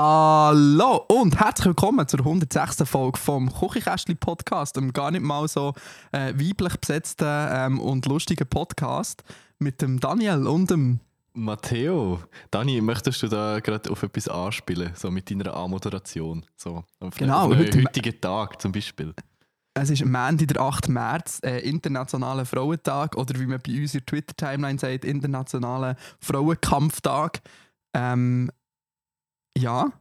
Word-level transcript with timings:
Hallo 0.00 1.04
und 1.08 1.40
herzlich 1.40 1.66
willkommen 1.66 2.06
zur 2.06 2.20
106. 2.20 2.84
Folge 2.88 3.18
vom 3.18 3.52
Kuchikästli 3.52 4.14
Podcast, 4.14 4.78
einem 4.78 4.92
gar 4.92 5.10
nicht 5.10 5.24
mal 5.24 5.48
so 5.48 5.74
äh, 6.12 6.32
weiblich 6.36 6.76
besetzten 6.76 7.26
ähm, 7.28 7.80
und 7.80 8.06
lustigen 8.06 8.46
Podcast 8.48 9.24
mit 9.58 9.82
dem 9.82 9.98
Daniel 9.98 10.46
und 10.46 10.70
dem 10.70 11.00
Matteo, 11.32 12.20
Dani, 12.52 12.80
möchtest 12.80 13.24
du 13.24 13.26
da 13.26 13.58
gerade 13.58 13.90
auf 13.90 14.04
etwas 14.04 14.28
anspielen, 14.28 14.92
so 14.94 15.10
mit 15.10 15.32
deiner 15.32 15.52
A-Moderation? 15.52 16.46
So, 16.54 16.84
auf, 17.00 17.16
Genau, 17.16 17.46
auf 17.50 17.56
heute- 17.56 17.82
heutigen 17.82 18.20
Tag 18.20 18.62
zum 18.62 18.70
Beispiel. 18.70 19.12
Es 19.74 19.90
ist 19.90 20.04
Montag, 20.04 20.46
der 20.46 20.60
8. 20.60 20.88
März, 20.90 21.40
äh, 21.42 21.58
Internationaler 21.68 22.46
Frauentag 22.46 23.16
oder 23.16 23.36
wie 23.40 23.46
man 23.46 23.60
bei 23.66 23.72
uns 23.80 23.94
in 23.94 23.98
der 23.98 24.06
Twitter-Timeline 24.06 24.78
sagt, 24.78 25.04
Internationaler 25.04 25.96
Frauenkampftag. 26.20 27.40
Ähm, 27.94 28.52
ja, 29.58 29.92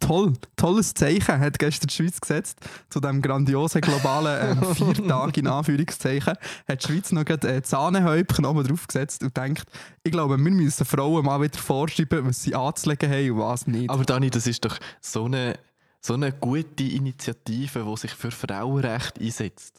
toll, 0.00 0.32
tolles 0.56 0.94
Zeichen 0.94 1.38
hat 1.38 1.58
gestern 1.58 1.86
die 1.88 1.94
Schweiz 1.94 2.20
gesetzt 2.20 2.58
zu 2.88 2.98
dem 3.00 3.22
grandiosen 3.22 3.80
globalen 3.80 4.58
ähm, 4.58 4.74
Viertag 4.74 5.36
in 5.36 5.46
Anführungszeichen. 5.46 6.34
Hat 6.68 6.82
die 6.82 6.86
Schweiz 6.86 7.12
noch 7.12 7.24
gerade 7.24 7.54
äh, 7.56 7.62
Zahnehäubchen 7.62 8.44
oben 8.44 8.66
drauf 8.66 8.86
gesetzt 8.86 9.22
und 9.22 9.36
denkt, 9.36 9.64
ich 10.02 10.10
glaube, 10.12 10.36
wir 10.38 10.50
müssen 10.50 10.84
Frauen 10.84 11.24
mal 11.24 11.40
wieder 11.40 11.58
vorschreiben, 11.58 12.26
was 12.26 12.42
sie 12.42 12.54
anzulegen 12.54 13.10
haben 13.10 13.30
und 13.32 13.38
was 13.38 13.66
nicht. 13.66 13.90
Aber 13.90 14.04
Dani, 14.04 14.30
das 14.30 14.46
ist 14.46 14.64
doch 14.64 14.76
so 15.00 15.26
eine, 15.26 15.58
so 16.00 16.14
eine 16.14 16.32
gute 16.32 16.82
Initiative, 16.84 17.84
die 17.88 17.96
sich 17.96 18.12
für 18.12 18.30
Frauenrecht 18.30 19.20
einsetzt. 19.20 19.78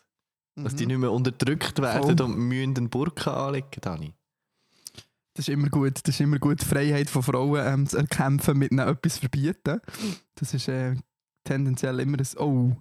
Dass 0.55 0.75
die 0.75 0.85
nicht 0.85 0.99
mehr 0.99 1.11
unterdrückt 1.11 1.81
werden 1.81 2.11
Mhm. 2.11 2.17
Voll. 2.17 2.27
und 2.27 2.37
müssen 2.37 2.77
einen 2.77 2.89
Burka 2.89 3.47
anlegen, 3.47 3.67
Dani. 3.81 4.13
Das 5.35 5.47
ist 5.47 5.53
immer 5.53 5.69
gut. 5.69 5.99
Das 6.03 6.15
ist 6.15 6.21
immer 6.21 6.39
gut, 6.39 6.61
die 6.61 6.65
Freiheit 6.65 7.09
von 7.09 7.23
Frauen 7.23 7.65
ähm, 7.65 7.87
zu 7.87 7.97
erkämpfen, 7.97 8.57
mit 8.57 8.71
ihnen 8.71 8.87
etwas 8.87 9.17
verbieten. 9.17 9.81
Das 10.35 10.53
ist 10.53 10.67
äh, 10.67 10.95
tendenziell 11.43 11.99
immer 11.99 12.17
ein 12.19 12.27
Oh. 12.37 12.75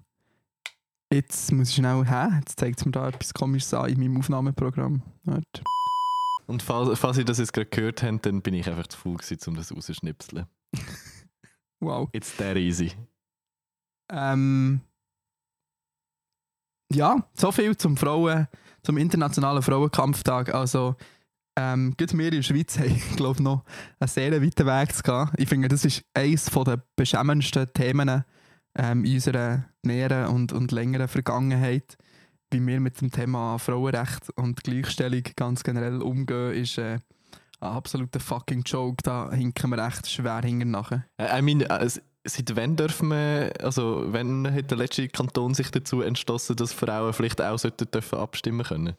Jetzt 1.13 1.53
muss 1.53 1.69
ich 1.71 1.75
schnell 1.77 2.05
her. 2.07 2.33
Jetzt 2.39 2.59
zeigt 2.59 2.79
es 2.79 2.87
mir 2.87 2.93
da 2.93 3.09
etwas 3.09 3.35
Komisches 3.35 3.75
an 3.75 3.91
in 3.91 4.01
meinem 4.01 4.19
Aufnahmeprogramm. 4.19 5.03
Warte. 5.25 5.63
Und 6.47 6.63
falls, 6.63 6.99
falls 6.99 7.19
ihr 7.19 7.25
das 7.25 7.39
jetzt 7.39 7.53
gerade 7.53 7.69
gehört 7.69 8.03
habt, 8.03 8.27
dann 8.27 8.43
bin 8.43 8.55
ich 8.55 8.69
einfach 8.69 8.87
zu 8.87 8.99
faul 8.99 9.17
gewesen, 9.17 9.39
um 9.49 9.57
das 9.57 9.75
rauszuschnipseln. 9.75 10.47
Wow. 11.83 12.09
It's 12.13 12.37
that 12.37 12.57
easy. 12.57 12.93
Ähm, 14.09 14.83
ja, 16.93 17.29
so 17.35 17.51
viel 17.51 17.77
zum 17.77 17.97
Frauen, 17.97 18.47
zum 18.85 18.97
Internationalen 18.99 19.63
Frauenkampftag. 19.63 20.55
Also, 20.55 20.95
ähm, 21.57 21.95
gerade 21.97 22.17
wir 22.19 22.27
in 22.27 22.35
der 22.37 22.43
Schweiz 22.43 22.79
haben, 22.79 23.01
glaube 23.17 23.37
ich, 23.39 23.43
noch 23.45 23.65
einen 24.01 24.09
sehr 24.09 24.33
weiten 24.43 24.67
Weg 24.67 24.95
zu 24.95 25.03
gehen. 25.03 25.29
Ich 25.37 25.49
finde, 25.49 25.69
das 25.69 25.85
ist 25.85 26.03
eines 26.15 26.47
der 26.47 26.83
beschämendsten 26.97 27.73
Themen 27.75 28.25
ähm, 28.79 29.05
in 29.05 29.15
unserer 29.15 29.65
näheren 29.83 30.27
und, 30.35 30.53
und 30.53 30.73
längeren 30.73 31.09
Vergangenheit. 31.09 31.97
Wie 32.51 32.65
wir 32.67 32.81
mit 32.81 33.01
dem 33.01 33.11
Thema 33.11 33.59
Frauenrecht 33.59 34.29
und 34.37 34.63
Gleichstellung 34.63 35.23
ganz 35.37 35.63
generell 35.63 36.03
umgehen, 36.03 36.53
ist 36.53 36.77
äh, 36.79 36.99
ein 37.61 37.69
absoluter 37.69 38.21
fucking 38.21 38.63
Joke. 38.65 39.03
Da 39.03 39.31
hinken 39.33 39.71
wir 39.71 39.79
echt 39.87 40.09
schwer 40.11 40.41
hinten 40.43 40.71
nachher. 40.71 41.07
Äh, 41.17 41.39
I 41.39 41.43
mean, 41.43 41.63
s- 41.63 42.03
seit 42.25 42.55
wann 42.57 42.77
dürfen 42.77 43.09
wir, 43.09 43.53
also 43.63 44.05
wann 44.07 44.53
hat 44.55 44.71
der 44.71 44.79
letzte 44.79 45.09
Kanton 45.09 45.55
sich 45.55 45.71
dazu 45.71 46.03
entschlossen, 46.03 46.57
dass 46.57 46.73
Frauen 46.75 47.13
vielleicht 47.15 47.41
auch 47.41 47.59
sollten 47.59 47.91
dürfen 47.91 48.19
abstimmen 48.19 48.65
können? 48.67 48.97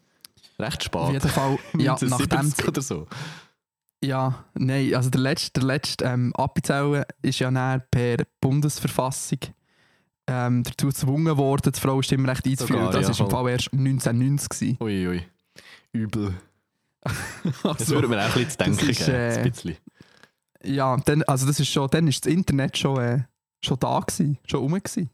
Recht 0.59 0.83
spät. 0.83 1.01
Auf 1.01 1.11
jeden 1.11 1.29
Fall, 1.29 1.57
ja, 1.77 1.91
nachdem 1.93 2.13
1970 2.13 2.67
oder 2.67 2.81
so. 2.81 3.07
Ja, 4.03 4.43
nein, 4.55 4.93
also 4.95 5.09
der 5.09 5.21
letzte, 5.21 5.59
der 5.61 5.63
letzte 5.63 6.05
ähm, 6.05 6.33
Abzählen 6.35 7.05
ist 7.21 7.39
ja 7.39 7.49
dann 7.49 7.81
per 7.89 8.17
Bundesverfassung 8.41 9.39
ähm, 10.27 10.63
dazu 10.63 10.87
gezwungen 10.87 11.37
worden, 11.37 11.71
das 11.71 11.79
Frauenstimmrecht 11.79 12.45
einzuführen. 12.45 12.85
Sogar, 12.85 13.01
das 13.01 13.07
ja, 13.09 13.13
war 13.19 13.25
im 13.25 13.31
voll. 13.31 13.43
Fall 13.45 13.51
erst 13.51 13.73
1990. 13.73 14.49
gewesen. 14.49 14.77
Ui, 14.81 15.07
ui. 15.07 15.25
Übel. 15.93 16.33
Das 17.63 17.65
Also, 17.81 17.95
würde 17.95 18.07
mir 18.07 18.19
auch 18.19 18.35
ein 18.35 18.45
bisschen 18.45 18.49
zu 18.49 18.57
das 18.57 18.77
denken 18.77 18.89
ist, 18.89 19.07
äh, 19.09 19.37
ein 19.39 19.51
bisschen. 19.51 19.77
ja, 20.63 20.95
dann, 21.03 21.23
also 21.23 21.45
das 21.45 21.59
ist 21.59 21.69
schon, 21.69 21.89
dann 21.89 22.07
ist 22.07 22.25
das 22.25 22.31
Internet 22.31 22.77
schon, 22.77 22.97
äh, 22.99 23.23
schon 23.61 23.77
da 23.79 23.99
gewesen, 23.99 24.37
schon 24.45 24.59
rum 24.61 24.73
gewesen. 24.73 25.09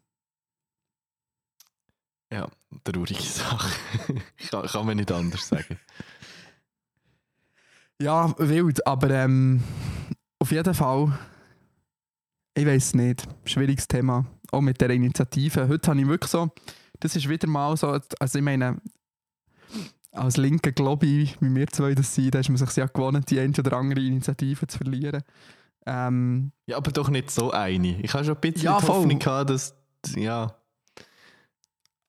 Ja, 2.32 2.48
traurige 2.84 3.22
Sache. 3.24 3.70
kann, 4.52 4.68
kann 4.68 4.86
man 4.86 4.98
nicht 4.98 5.12
anders 5.12 5.48
sagen. 5.48 5.80
Ja, 8.02 8.34
wild, 8.38 8.86
aber 8.88 9.10
ähm, 9.10 9.62
auf 10.40 10.52
jeden 10.52 10.74
Fall, 10.74 11.18
ich 12.54 12.66
weiß 12.66 12.94
nicht, 12.96 13.28
schwieriges 13.46 13.88
Thema, 13.88 14.26
auch 14.52 14.62
mit 14.62 14.80
der 14.80 14.90
Initiative. 14.92 15.68
Heute 15.68 15.90
habe 15.92 16.00
ich 16.00 16.08
wirklich 16.08 16.32
so, 16.32 16.50
das 17.00 17.16
ist 17.16 17.28
wieder 17.28 17.48
mal 17.48 17.76
so, 17.76 18.00
also 18.20 18.38
ich 18.40 18.44
meine, 18.44 18.80
als 20.12 20.38
linker 20.38 20.72
Lobby, 20.82 21.34
wie 21.42 21.56
wir 21.56 21.68
zwei 21.68 21.94
das 21.94 22.16
sind, 22.16 22.34
da 22.36 22.40
ist 22.40 22.50
man 22.50 22.58
sich 22.58 22.74
ja 22.76 22.86
gewohnt, 22.86 23.30
die 23.30 23.40
eine 23.40 23.54
oder 23.58 23.74
andere 23.78 24.00
Initiative 24.02 24.66
zu 24.68 24.78
verlieren. 24.78 25.22
Ähm, 25.86 26.52
Ja, 26.68 26.78
aber 26.78 26.92
doch 26.92 27.10
nicht 27.10 27.32
so 27.32 27.52
eine. 27.52 28.00
Ich 28.02 28.14
habe 28.14 28.24
schon 28.24 28.36
ein 28.36 28.42
bisschen 28.42 28.64
Ja. 28.64 28.82
Hoffnung 28.82 29.20
gehabt, 29.20 29.50
dass. 29.50 29.76
Ja, 30.16 30.56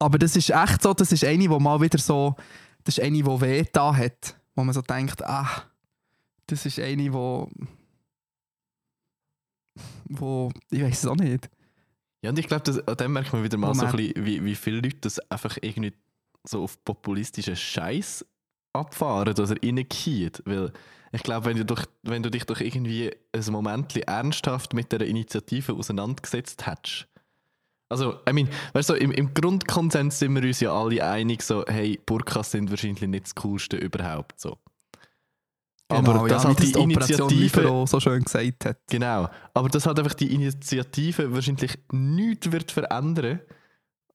aber 0.01 0.19
das 0.19 0.35
ist 0.35 0.51
echt 0.51 0.83
so, 0.83 0.95
das 0.95 1.13
ist 1.13 1.25
eine, 1.25 1.39
die 1.39 1.49
mal 1.49 1.81
wieder 1.81 1.99
so, 1.99 2.35
das 2.85 2.99
ist 2.99 3.05
eine, 3.05 3.19
die 3.19 3.25
weh 3.25 3.65
da 3.71 3.95
hat, 3.95 4.35
wo 4.55 4.65
man 4.65 4.75
so 4.75 4.83
denkt, 4.83 5.23
ah, 5.25 5.65
das 6.47 6.67
ist 6.67 6.81
eine, 6.81 7.13
wo, 7.13 7.49
wo, 10.07 10.51
ich 10.71 10.83
weiß 10.83 10.99
es 10.99 11.07
auch 11.07 11.17
nicht. 11.17 11.49
ja 12.23 12.31
und 12.31 12.39
ich 12.39 12.49
glaube, 12.49 12.83
an 12.87 12.97
dem 12.97 13.13
merkt 13.13 13.33
man 13.33 13.45
wieder 13.45 13.59
mal 13.59 13.75
so 13.75 13.83
ein 13.83 13.91
Moment. 13.91 14.15
bisschen, 14.15 14.27
wie, 14.27 14.45
wie 14.45 14.55
viele 14.57 14.81
Leute 14.81 14.97
das 15.03 15.19
einfach 15.31 15.59
irgendwie 15.61 15.93
so 16.45 16.63
auf 16.65 16.83
populistischen 16.85 17.55
Scheiß 17.55 18.25
abfahren 18.73 19.29
oder 19.29 19.51
reingehen. 19.51 20.33
Weil 20.45 20.73
ich 21.13 21.23
glaube, 21.23 21.47
wenn, 21.47 21.67
du 21.67 21.75
wenn 22.03 22.23
du 22.23 22.31
dich 22.31 22.45
doch 22.45 22.61
irgendwie 22.61 23.15
ein 23.33 23.53
Moment 23.53 23.95
ernsthaft 23.97 24.73
mit 24.73 24.93
der 24.93 25.03
Initiative 25.03 25.75
auseinandergesetzt 25.75 26.67
hättest. 26.67 27.07
Also, 27.91 28.21
I 28.29 28.33
mean, 28.33 28.49
weißt 28.73 28.91
du, 28.91 28.95
im, 28.95 29.11
im 29.11 29.35
Grundkonsens 29.35 30.21
sind 30.21 30.35
wir 30.35 30.43
uns 30.43 30.61
ja 30.61 30.73
alle 30.73 31.05
einig, 31.05 31.43
so, 31.43 31.65
hey, 31.67 32.01
Burkas 32.07 32.53
sind 32.53 32.71
wahrscheinlich 32.71 33.03
nicht 33.03 33.25
das 33.25 33.35
Coolste 33.35 33.77
überhaupt. 33.77 34.41
So. 34.41 34.57
Aber 35.89 36.13
Genau, 36.13 36.29
das 36.29 36.45
ja, 36.45 36.51
wie 36.51 36.73
die 36.73 36.77
Operation 36.77 37.31
Initiative. 37.31 37.85
So 37.89 37.99
schön 37.99 38.23
gesagt 38.23 38.65
hat. 38.65 38.79
Genau. 38.89 39.29
Aber 39.55 39.69
das 39.69 39.87
hat 39.87 39.99
einfach 39.99 40.15
die 40.15 40.33
Initiative 40.33 41.35
wahrscheinlich 41.35 41.79
nichts 41.91 42.53
wird 42.53 42.71
verändern 42.71 43.41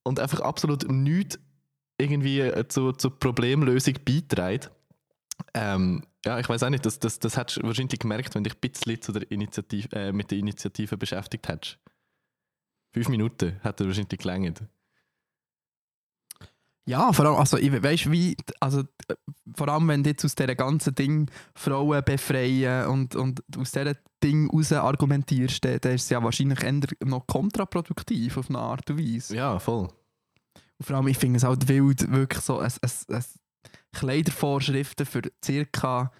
und 0.03 0.21
einfach 0.21 0.39
absolut 0.39 0.89
nichts 0.89 1.37
irgendwie 1.97 2.39
äh, 2.39 2.65
zu, 2.69 2.93
zur 2.93 3.19
Problemlösung 3.19 3.95
beiträgt. 4.05 4.71
Ähm, 5.53 6.05
ja, 6.25 6.39
ich 6.39 6.47
weiß 6.47 6.63
auch 6.63 6.69
nicht, 6.69 6.85
das, 6.85 6.99
das, 6.99 7.19
das 7.19 7.35
hättest 7.35 7.61
du 7.61 7.67
wahrscheinlich 7.67 7.99
gemerkt, 7.99 8.35
wenn 8.35 8.43
dich 8.45 8.53
ein 8.53 8.59
bisschen 8.61 9.01
zu 9.01 9.11
der 9.11 9.29
Initiative, 9.29 9.89
äh, 9.91 10.11
mit 10.13 10.31
der 10.31 10.37
Initiative 10.37 10.97
beschäftigt 10.97 11.47
hättest. 11.49 11.77
Fünf 12.95 13.09
Minuten 13.09 13.59
hat 13.61 13.81
er 13.81 13.87
wahrscheinlich 13.87 14.17
gelangt. 14.17 14.63
Ja, 16.85 17.11
vor 17.11 17.25
allem, 17.25 17.35
also, 17.35 17.57
ich 17.57 17.69
weißt 17.69 18.09
wie, 18.09 18.37
also, 18.61 18.83
vor 19.53 19.67
allem, 19.67 19.89
wenn 19.89 20.01
du 20.01 20.11
jetzt 20.11 20.23
aus 20.23 20.33
dieser 20.33 20.55
ganzen 20.55 20.95
Ding 20.95 21.29
Frauen 21.55 22.01
befreien 22.05 22.87
und, 22.87 23.17
und 23.17 23.41
aus 23.57 23.71
diesem 23.71 23.95
Ding 24.23 24.49
raus 24.49 24.71
argumentierst, 24.71 25.65
dann, 25.65 25.79
dann 25.81 25.91
ist 25.91 26.03
es 26.03 26.09
ja 26.09 26.23
wahrscheinlich 26.23 26.63
eher 26.63 26.79
noch 27.03 27.27
kontraproduktiv 27.27 28.37
auf 28.37 28.49
eine 28.49 28.59
Art 28.59 28.89
und 28.89 28.97
Weise. 28.97 29.35
Ja, 29.35 29.59
voll. 29.59 29.89
Und 30.77 30.85
vor 30.85 30.95
allem, 30.95 31.09
ich 31.09 31.17
finde 31.17 31.35
es 31.35 31.43
halt 31.43 31.67
wild, 31.67 32.09
wirklich 32.09 32.41
so 32.43 32.59
ein, 32.59 32.71
ein, 32.81 33.15
ein 33.15 33.25
Kleidervorschriften 33.91 35.05
für 35.05 35.21
ca. 35.73 36.13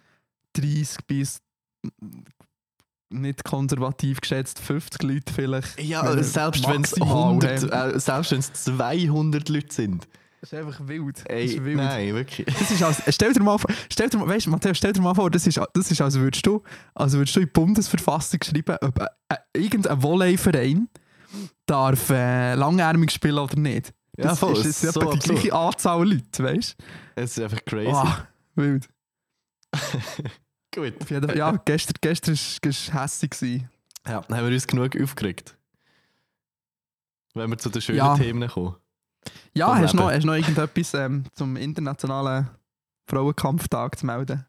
30 0.52 1.08
bis 1.08 1.42
nicht 3.10 3.44
konservativ 3.44 4.20
geschätzt 4.22 4.60
50 4.60 5.04
Leute 5.04 5.34
vielleicht. 5.34 5.80
Ja, 5.82 6.04
Wenn- 6.16 6.24
selbst 6.24 6.68
wenn 6.68 6.84
es 6.84 6.96
maximal, 6.98 7.24
100, 7.34 7.72
hey. 7.72 7.92
äh, 7.96 8.00
selbst 8.00 8.32
wenn 8.32 8.40
es 8.40 8.54
200 8.54 9.50
Leute 9.50 9.74
sind. 9.74 10.08
Das 10.42 10.54
ist 10.54 10.60
einfach 10.60 10.88
wild. 10.88 11.24
Ey, 11.28 11.46
ist 11.46 11.64
wild. 11.64 11.78
nein, 11.78 12.14
wirklich. 12.14 12.46
Das 12.46 12.70
ist 12.70 12.84
als, 12.84 13.02
stell 13.10 13.34
dir 13.34 13.42
mal 13.42 13.58
vor, 13.58 13.70
stell 13.92 14.10
dir, 14.10 14.18
mal- 14.20 14.28
weißt, 14.28 14.48
Matthias, 14.48 14.78
stell 14.78 14.94
dir 14.94 15.02
mal 15.02 15.16
vor, 15.16 15.32
das 15.32 15.48
ist, 15.48 15.60
das 15.74 15.90
ist 15.92 16.02
als 16.02 16.16
würdest 16.16 16.46
du, 16.46 16.62
als 16.94 17.14
würdest 17.14 17.36
du 17.36 17.40
in 17.40 17.46
die 17.48 17.52
Bundesverfassung 17.52 18.40
schreiben, 18.44 18.78
ob 18.82 19.00
äh, 19.00 19.08
irgendein 19.54 20.00
Volleyverein 20.02 20.88
darf 21.66 22.10
äh, 22.12 22.54
langärmig 22.54 23.12
spielen 23.12 23.40
oder 23.40 23.58
nicht. 23.60 23.92
Ja, 24.18 24.26
Das 24.30 24.40
voll, 24.40 24.54
ist 24.58 24.66
ist 24.84 24.94
so 24.94 25.00
die 25.12 25.20
gleiche 25.20 25.54
Anzahl 25.54 26.08
Leute, 26.08 26.44
weißt 26.44 26.76
Es 27.16 27.38
ist 27.38 27.44
einfach 27.44 27.60
du? 27.60 27.66
crazy. 27.66 27.92
Oh, 27.92 28.14
wild. 28.56 28.88
Gut. 30.76 31.02
Auf 31.02 31.10
jeden 31.10 31.28
Fall, 31.28 31.38
ja, 31.38 31.52
gestern, 31.64 31.96
gestern 32.02 32.36
war 32.36 32.70
es 32.70 32.94
hässlich. 32.94 33.32
gewesen. 33.32 33.70
Ja, 34.06 34.22
dann 34.22 34.38
haben 34.38 34.48
wir 34.48 34.54
uns 34.54 34.68
genug 34.68 35.02
aufgeregt. 35.02 35.56
Wenn 37.34 37.50
wir 37.50 37.58
zu 37.58 37.70
den 37.70 37.82
schönen 37.82 37.98
Ja. 37.98 38.16
Themen 38.18 38.48
kommen. 38.50 38.76
Ja, 39.54 39.76
hast 39.76 39.94
du 39.94 39.98
noch, 39.98 40.12
hast 40.12 40.26
noch 40.26 40.34
irgendetwas 40.36 40.94
ähm, 40.94 41.24
zum 41.34 41.56
internationalen 41.56 42.50
Frauenkampftag 43.08 43.98
zu 43.98 44.06
melden? 44.06 44.46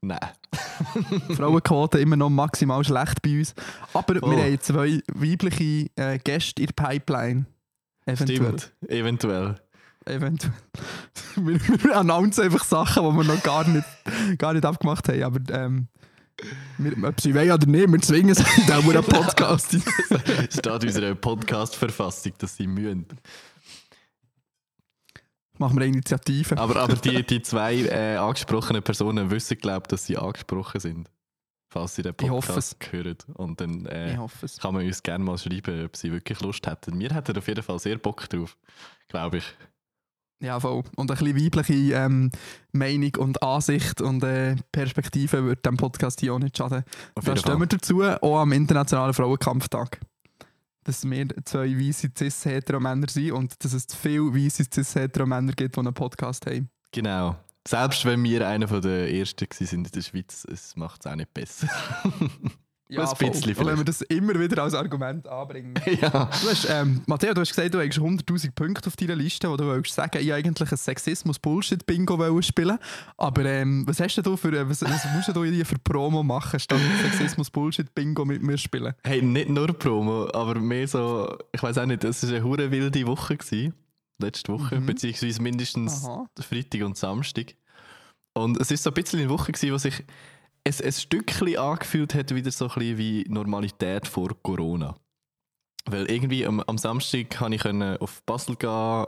Nein. 0.00 0.18
Frauenquote 1.36 1.98
immer 2.00 2.16
noch 2.16 2.30
maximal 2.30 2.84
schlecht 2.84 3.22
bei 3.22 3.38
uns. 3.38 3.54
Aber 3.94 4.16
Voll. 4.18 4.36
wir 4.36 4.44
haben 4.44 4.60
zwei 4.60 5.02
weibliche 5.14 5.88
äh, 5.96 6.18
Gäste 6.18 6.62
in 6.62 6.68
der 6.68 6.74
Pipeline. 6.74 7.46
Eventuell. 8.06 8.58
Stimmt. 8.58 8.72
Eventuell. 8.88 9.60
Eventuell. 10.08 10.52
wir, 11.36 11.60
wir 11.60 11.96
announcen 11.96 12.44
einfach 12.44 12.64
Sachen, 12.64 13.04
die 13.04 13.16
wir 13.16 13.24
noch 13.24 13.42
gar 13.42 13.66
nicht, 13.66 13.86
gar 14.38 14.52
nicht 14.52 14.64
abgemacht 14.64 15.08
haben. 15.08 15.22
Aber 15.22 15.40
ähm, 15.54 15.88
wir, 16.78 17.08
ob 17.08 17.20
sie 17.20 17.34
wollen 17.34 17.50
oder 17.50 17.66
nicht, 17.66 17.90
wir 17.90 18.00
zwingen 18.00 18.34
sie 18.34 18.44
in 18.56 18.66
diesem 18.66 19.04
Podcast. 19.04 19.72
Steht 20.50 20.66
in 20.66 20.72
unserer 20.72 21.14
Podcast-Verfassung, 21.14 22.32
dass 22.38 22.56
sie 22.56 22.66
mühen. 22.66 23.06
Machen 25.58 25.76
wir 25.76 25.82
eine 25.82 25.92
Initiative. 25.92 26.56
Aber, 26.56 26.76
aber 26.76 26.94
die, 26.94 27.24
die 27.24 27.42
zwei 27.42 27.74
äh, 27.82 28.16
angesprochenen 28.16 28.82
Personen 28.82 29.30
wissen, 29.30 29.58
glaube 29.58 29.82
ich, 29.84 29.88
dass 29.88 30.06
sie 30.06 30.16
angesprochen 30.16 30.80
sind. 30.80 31.10
Falls 31.70 31.96
sie 31.96 32.02
den 32.02 32.14
Ich 32.20 32.30
hoffe 32.30 32.52
Podcast 32.52 32.76
hören. 32.92 33.16
Und 33.34 33.60
dann 33.60 33.84
äh, 33.86 34.16
kann 34.60 34.74
man 34.74 34.86
uns 34.86 35.02
gerne 35.02 35.22
mal 35.22 35.36
schreiben, 35.36 35.84
ob 35.84 35.96
sie 35.96 36.12
wirklich 36.12 36.40
Lust 36.40 36.66
hätten. 36.66 36.98
Wir 36.98 37.10
hätten 37.10 37.36
auf 37.36 37.46
jeden 37.46 37.62
Fall 37.62 37.78
sehr 37.78 37.98
Bock 37.98 38.28
drauf, 38.30 38.56
glaube 39.08 39.38
ich. 39.38 39.44
Ja, 40.40 40.60
voll. 40.60 40.84
Und 40.96 41.10
ein 41.10 41.16
bisschen 41.16 41.36
weibliche 41.36 41.94
ähm, 41.94 42.30
Meinung 42.72 43.14
und 43.18 43.42
Ansicht 43.42 44.00
und 44.00 44.22
äh, 44.22 44.54
Perspektive 44.70 45.42
würde 45.42 45.62
dem 45.62 45.76
Podcast 45.76 46.20
hier 46.20 46.34
auch 46.34 46.38
nicht 46.38 46.56
schaden. 46.56 46.84
Da 47.14 47.36
stehen 47.36 47.58
wir 47.58 47.66
dazu, 47.66 48.02
auch 48.02 48.38
am 48.38 48.52
Internationalen 48.52 49.14
Frauenkampftag. 49.14 50.00
Dass 50.84 51.08
wir 51.08 51.26
zwei 51.44 51.76
weiße 51.76 52.10
cis-hetero-Männer 52.16 53.08
sind 53.08 53.32
und 53.32 53.62
dass 53.64 53.72
es 53.72 53.86
viele 53.94 54.32
weiße 54.32 54.64
cis-hetero-Männer 54.72 55.52
gibt, 55.52 55.74
die 55.74 55.80
einen 55.80 55.92
Podcast 55.92 56.46
haben. 56.46 56.70
Genau. 56.92 57.36
Selbst 57.66 58.04
wenn 58.04 58.22
wir 58.22 58.48
einer 58.48 58.68
von 58.68 58.80
der 58.80 59.12
ersten 59.12 59.46
waren 59.46 59.84
in 59.84 59.84
der 59.84 60.00
Schweiz, 60.00 60.46
es 60.50 60.74
macht 60.76 61.04
es 61.04 61.10
auch 61.10 61.16
nicht 61.16 61.34
besser. 61.34 61.68
Ja, 62.90 63.02
Ein 63.02 63.30
bisschen 63.30 63.54
Und 63.54 63.66
wenn 63.66 63.76
wir 63.76 63.84
das 63.84 64.00
immer 64.02 64.38
wieder 64.40 64.62
als 64.62 64.72
Argument 64.72 65.28
anbringen. 65.28 65.74
ja. 66.00 66.08
Du 66.08 66.48
hast, 66.48 66.66
ähm, 66.70 67.02
Matteo, 67.06 67.34
du 67.34 67.42
hast 67.42 67.50
gesagt, 67.50 67.74
du 67.74 67.80
hast 67.80 67.98
100'000 67.98 68.52
Punkte 68.54 68.86
auf 68.86 68.96
deiner 68.96 69.14
Liste, 69.14 69.50
wo 69.50 69.58
du 69.58 69.66
willst 69.66 69.92
sagen, 69.94 70.18
ich 70.22 70.32
eigentlich 70.32 70.70
ein 70.70 70.76
Sexismus-Bullshit-Bingo 70.78 72.40
spielen. 72.40 72.78
Aber 73.18 73.44
ähm, 73.44 73.86
was 73.86 74.00
hast 74.00 74.16
du 74.24 74.36
für, 74.38 74.52
äh, 74.52 74.68
was, 74.68 74.82
was 74.82 75.04
musst 75.14 75.28
du 75.36 75.44
hier 75.44 75.66
für 75.66 75.78
Promo 75.78 76.22
machen, 76.22 76.58
statt 76.58 76.80
Sexismus-Bullshit-Bingo 77.02 78.24
mit 78.24 78.42
mir 78.42 78.56
spielen? 78.56 78.94
Hey, 79.04 79.20
nicht 79.20 79.50
nur 79.50 79.66
Promo, 79.68 80.28
aber 80.32 80.54
mehr 80.58 80.88
so, 80.88 81.36
ich 81.52 81.62
weiß 81.62 81.76
auch 81.78 81.86
nicht, 81.86 82.04
es 82.04 82.22
war 82.22 82.30
eine 82.36 82.42
hure 82.44 82.70
wilde 82.70 83.06
Woche. 83.06 83.36
Gewesen, 83.36 83.74
letzte 84.18 84.52
Woche, 84.52 84.80
Mhm. 84.80 84.86
beziehungsweise 84.86 85.42
mindestens 85.42 86.04
Aha. 86.06 86.26
Freitag 86.40 86.82
und 86.82 86.96
Samstag. 86.96 87.54
Und 88.32 88.58
es 88.60 88.70
ist 88.70 88.82
so 88.82 88.90
ein 88.90 88.94
bisschen 88.94 89.20
eine 89.20 89.28
Woche, 89.28 89.52
gewesen, 89.52 89.72
wo 89.74 89.78
sich 89.78 90.04
es 90.68 90.82
ein 90.82 90.92
Stückchen 90.92 91.56
angefühlt 91.56 92.14
hat, 92.14 92.34
wieder 92.34 92.50
so 92.50 92.66
ein 92.66 92.74
bisschen 92.74 92.98
wie 92.98 93.24
Normalität 93.28 94.06
vor 94.06 94.30
Corona. 94.42 94.96
Weil 95.86 96.10
irgendwie 96.10 96.46
am, 96.46 96.60
am 96.60 96.78
Samstag 96.78 97.30
konnte 97.38 97.56
ich 97.56 98.00
auf 98.00 98.22
Basel 98.24 98.56
gehen, 98.56 99.06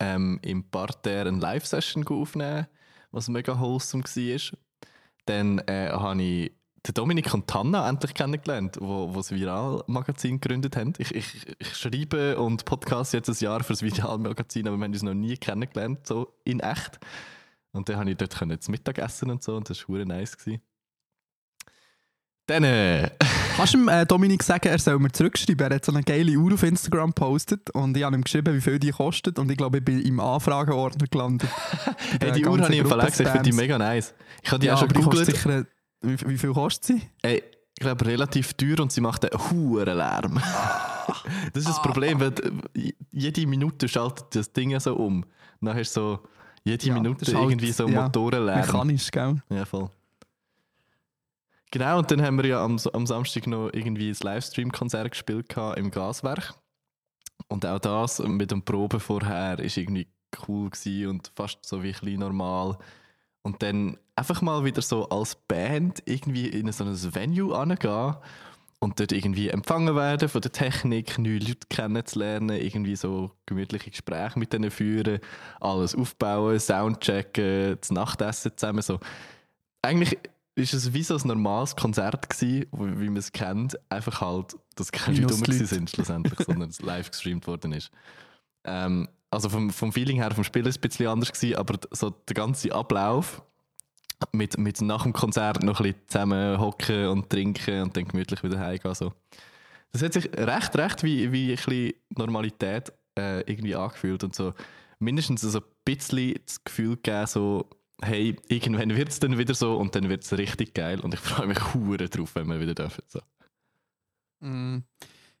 ähm, 0.00 0.40
im 0.42 0.64
Parterre 0.64 1.28
eine 1.28 1.38
Live-Session 1.38 2.06
aufnehmen, 2.06 2.66
was 3.10 3.28
mega 3.28 3.58
wholesome 3.58 4.04
war. 4.04 4.58
Dann 5.26 5.58
äh, 5.60 5.90
habe 5.90 6.22
ich 6.22 6.52
den 6.86 6.94
Dominik 6.94 7.32
und 7.32 7.46
Tanna 7.46 7.88
endlich 7.88 8.12
kennengelernt, 8.14 8.78
wo, 8.80 9.14
wo 9.14 9.18
das 9.18 9.30
Viral-Magazin 9.30 10.40
gegründet 10.40 10.76
haben. 10.76 10.94
Ich, 10.98 11.14
ich, 11.14 11.46
ich 11.58 11.76
schreibe 11.76 12.38
und 12.38 12.64
podcast 12.64 13.12
jetzt 13.12 13.28
ein 13.28 13.36
Jahr 13.38 13.62
für 13.62 13.74
das 13.74 13.82
Viral-Magazin, 13.82 14.66
aber 14.66 14.76
wir 14.78 14.84
haben 14.84 14.92
uns 14.92 15.02
noch 15.02 15.14
nie 15.14 15.36
kennengelernt, 15.36 16.06
so 16.06 16.34
in 16.44 16.58
echt. 16.58 16.98
Und 17.72 17.88
dann 17.88 17.96
konnte 17.96 18.12
ich 18.12 18.18
dort 18.18 18.36
können 18.36 18.60
zu 18.60 18.70
Mittag 18.70 18.98
und 19.22 19.42
so 19.42 19.56
und 19.56 19.70
das 19.70 19.88
war 19.88 20.04
nice. 20.04 20.36
Gewesen. 20.36 20.60
Dann, 22.46 22.64
äh, 22.64 23.08
Kannst 23.56 23.74
du 23.74 23.78
dem, 23.78 23.88
äh, 23.88 24.04
Dominik 24.04 24.42
sagen, 24.42 24.66
er 24.68 24.78
soll 24.78 24.98
mir 24.98 25.12
zurückschreiben? 25.12 25.70
Er 25.70 25.76
hat 25.76 25.84
so 25.84 25.92
eine 25.92 26.02
geile 26.02 26.36
Uhr 26.36 26.54
auf 26.54 26.62
Instagram 26.62 27.10
gepostet 27.10 27.70
und 27.70 27.96
ich 27.96 28.02
habe 28.02 28.16
ihm 28.16 28.24
geschrieben, 28.24 28.54
wie 28.56 28.60
viel 28.60 28.78
die 28.78 28.90
kostet 28.90 29.38
und 29.38 29.50
ich 29.50 29.56
glaube, 29.56 29.78
ich 29.78 29.84
bin 29.84 30.00
im 30.02 30.18
Anfragenordner 30.20 31.06
gelandet. 31.06 31.48
Hey, 32.20 32.32
die 32.32 32.44
Uhr 32.46 32.58
habe 32.60 32.72
ich 32.72 32.80
im 32.80 32.86
auch 32.86 32.90
gesagt, 33.06 33.20
ich 33.20 33.28
finde 33.28 33.42
die 33.50 33.52
mega 33.52 33.78
nice. 33.78 34.12
Ich 34.42 34.50
habe 34.50 34.60
die 34.60 34.66
Ja, 34.66 34.74
auch 34.74 34.78
schon 34.80 34.88
gegoogelt. 34.88 35.26
sicher, 35.26 35.64
wie, 36.02 36.16
wie 36.28 36.38
viel 36.38 36.52
kostet 36.52 36.84
sie? 36.84 37.02
Ey, 37.22 37.42
ich 37.74 37.80
glaube, 37.80 38.04
relativ 38.06 38.54
teuer 38.54 38.80
und 38.80 38.90
sie 38.92 39.00
macht 39.00 39.24
einen 39.32 39.50
hohen 39.50 39.84
Lärm. 39.86 40.40
das 41.52 41.62
ist 41.62 41.68
das 41.68 41.80
Problem, 41.82 42.20
weil 42.20 42.32
jede 43.12 43.46
Minute 43.46 43.88
schaltet 43.88 44.26
das 44.34 44.52
Ding 44.52 44.78
so 44.80 44.94
um. 44.96 45.24
Dann 45.60 45.76
hast 45.76 45.96
du 45.96 46.00
so 46.00 46.18
jede 46.64 46.86
Ja, 46.86 46.94
Minute 46.94 47.24
halt- 47.26 47.34
irgendwie 47.50 47.72
so 47.72 47.86
ja, 47.88 48.02
Motorenlärm. 48.02 48.60
Mechanisch, 48.60 49.10
gell? 49.10 49.36
Ja, 49.48 49.64
voll. 49.64 49.88
Genau, 51.72 51.98
und 51.98 52.10
dann 52.10 52.20
haben 52.20 52.36
wir 52.36 52.46
ja 52.46 52.62
am, 52.62 52.78
am 52.92 53.06
Samstag 53.06 53.46
noch 53.46 53.70
irgendwie 53.72 54.10
ein 54.10 54.16
Livestream-Konzert 54.20 55.10
gespielt 55.10 55.56
im 55.76 55.90
Gaswerk. 55.90 56.54
Und 57.48 57.64
auch 57.64 57.78
das 57.78 58.18
mit 58.18 58.50
dem 58.50 58.62
Proben 58.62 59.00
vorher 59.00 59.58
ist 59.58 59.78
irgendwie 59.78 60.06
cool 60.46 60.68
gewesen 60.68 61.08
und 61.08 61.32
fast 61.34 61.64
so 61.64 61.82
wie 61.82 61.88
ein 61.88 61.92
bisschen 61.92 62.20
normal. 62.20 62.76
Und 63.40 63.62
dann 63.62 63.96
einfach 64.16 64.42
mal 64.42 64.64
wieder 64.66 64.82
so 64.82 65.08
als 65.08 65.34
Band 65.34 66.02
irgendwie 66.04 66.48
in 66.48 66.70
so 66.72 66.84
ein 66.84 67.14
Venue 67.14 67.56
angehen 67.56 68.16
und 68.78 69.00
dort 69.00 69.12
irgendwie 69.12 69.48
empfangen 69.48 69.96
werden 69.96 70.28
von 70.28 70.42
der 70.42 70.52
Technik, 70.52 71.18
neue 71.18 71.38
Leute 71.38 71.66
kennenzulernen, 71.70 72.60
irgendwie 72.60 72.96
so 72.96 73.30
gemütliche 73.46 73.90
Gespräche 73.90 74.38
mit 74.38 74.52
denen 74.52 74.70
führen, 74.70 75.20
alles 75.58 75.94
aufbauen, 75.94 76.60
Soundchecken, 76.60 77.78
das 77.80 77.90
Nachtessen 77.90 78.52
zusammen. 78.56 78.82
So. 78.82 79.00
Eigentlich 79.80 80.18
ist 80.54 80.74
es 80.74 80.92
wie 80.92 81.02
so 81.02 81.16
ein 81.16 81.26
normales 81.26 81.76
Konzert 81.76 82.28
gewesen, 82.28 82.66
wie 82.72 83.08
man 83.08 83.16
es 83.16 83.32
kennt, 83.32 83.78
einfach 83.90 84.20
halt, 84.20 84.56
dass 84.76 84.92
keine 84.92 85.20
Leute 85.20 85.34
rum 85.34 85.44
sind 85.44 85.90
schlussendlich, 85.90 86.38
sondern 86.40 86.68
es 86.68 86.82
live 86.82 87.10
gestreamt 87.10 87.46
worden 87.46 87.72
ist. 87.72 87.90
Ähm, 88.64 89.08
also 89.30 89.48
vom, 89.48 89.70
vom 89.70 89.92
Feeling 89.92 90.18
her, 90.18 90.30
vom 90.32 90.44
Spiel 90.44 90.66
ist 90.66 90.76
es 90.76 90.78
ein 90.78 90.88
bisschen 90.88 91.06
anders 91.06 91.32
gewesen, 91.32 91.56
aber 91.56 91.78
so 91.90 92.10
der 92.10 92.34
ganze 92.34 92.72
Ablauf 92.74 93.42
mit, 94.32 94.58
mit 94.58 94.80
nach 94.82 95.04
dem 95.04 95.12
Konzert 95.12 95.62
noch 95.62 95.80
ein 95.80 95.84
bisschen 95.84 96.08
zusammen 96.08 96.60
hocken 96.60 97.08
und 97.08 97.30
trinken 97.30 97.82
und 97.82 97.96
dann 97.96 98.06
gemütlich 98.06 98.42
wieder 98.42 98.58
heimgehen. 98.58 98.94
So. 98.94 99.12
Das 99.92 100.02
hat 100.02 100.12
sich 100.12 100.26
recht, 100.36 100.76
recht 100.76 101.02
wie, 101.02 101.32
wie 101.32 101.50
ein 101.50 101.56
bisschen 101.56 101.94
Normalität 102.10 102.92
äh, 103.18 103.40
irgendwie 103.50 103.74
angefühlt 103.74 104.22
und 104.22 104.34
so 104.34 104.52
mindestens 104.98 105.40
so 105.40 105.58
ein 105.58 105.64
bisschen 105.84 106.34
das 106.46 106.62
Gefühl 106.62 106.96
gegeben, 106.96 107.26
so 107.26 107.68
hey, 108.02 108.36
irgendwann 108.48 108.94
wird 108.96 109.08
es 109.08 109.20
dann 109.20 109.38
wieder 109.38 109.54
so 109.54 109.76
und 109.76 109.94
dann 109.94 110.08
wird 110.08 110.24
es 110.24 110.36
richtig 110.36 110.74
geil 110.74 111.00
und 111.00 111.14
ich 111.14 111.20
freue 111.20 111.46
mich 111.46 111.74
hure 111.74 112.08
drauf, 112.08 112.34
wenn 112.34 112.48
wir 112.48 112.60
wieder 112.60 112.74
dürfen. 112.74 113.02
So. 113.06 113.20
Mm, 114.40 114.82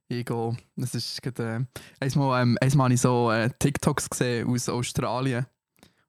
ich 0.08 0.24
gehe. 0.24 0.56
Das 0.76 0.94
ist 0.94 1.22
gerade, 1.22 1.66
äh, 2.00 2.04
einmal, 2.04 2.42
ähm, 2.42 2.58
einmal 2.60 2.84
habe 2.84 2.94
ich 2.94 3.00
so 3.00 3.30
äh, 3.30 3.50
TikToks 3.58 4.10
gesehen 4.10 4.48
aus 4.48 4.68
Australien. 4.68 5.46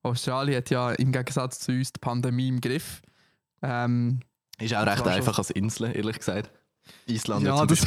Australien 0.04 0.58
hat 0.58 0.70
ja 0.70 0.92
im 0.92 1.12
Gegensatz 1.12 1.60
zu 1.60 1.72
uns 1.72 1.94
die 1.94 2.00
Pandemie 2.00 2.50
im 2.50 2.62
Griff. 2.62 3.02
Ähm, 3.62 4.20
Ist 4.60 4.76
auch 4.76 4.86
recht 4.86 5.08
einfach 5.08 5.38
als 5.38 5.50
Insel, 5.50 5.96
ehrlich 5.96 6.20
gesagt. 6.20 6.52
Island 7.08 7.46
ja, 7.46 7.66
das, 7.66 7.86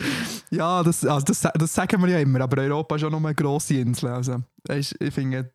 ja 0.50 0.82
das, 0.84 1.04
also 1.04 1.24
das, 1.24 1.48
das 1.52 1.74
sagen 1.74 2.00
wir 2.00 2.08
ja 2.08 2.20
immer, 2.20 2.40
aber 2.40 2.62
Europa 2.62 2.94
ist 2.94 3.04
auch 3.04 3.10
noch 3.10 3.18
eine 3.18 3.34
grosse 3.34 3.74
Insel. 3.74 4.10
Also, 4.10 4.42
weisst, 4.64 4.94
ich 5.00 5.12
finde, 5.12 5.50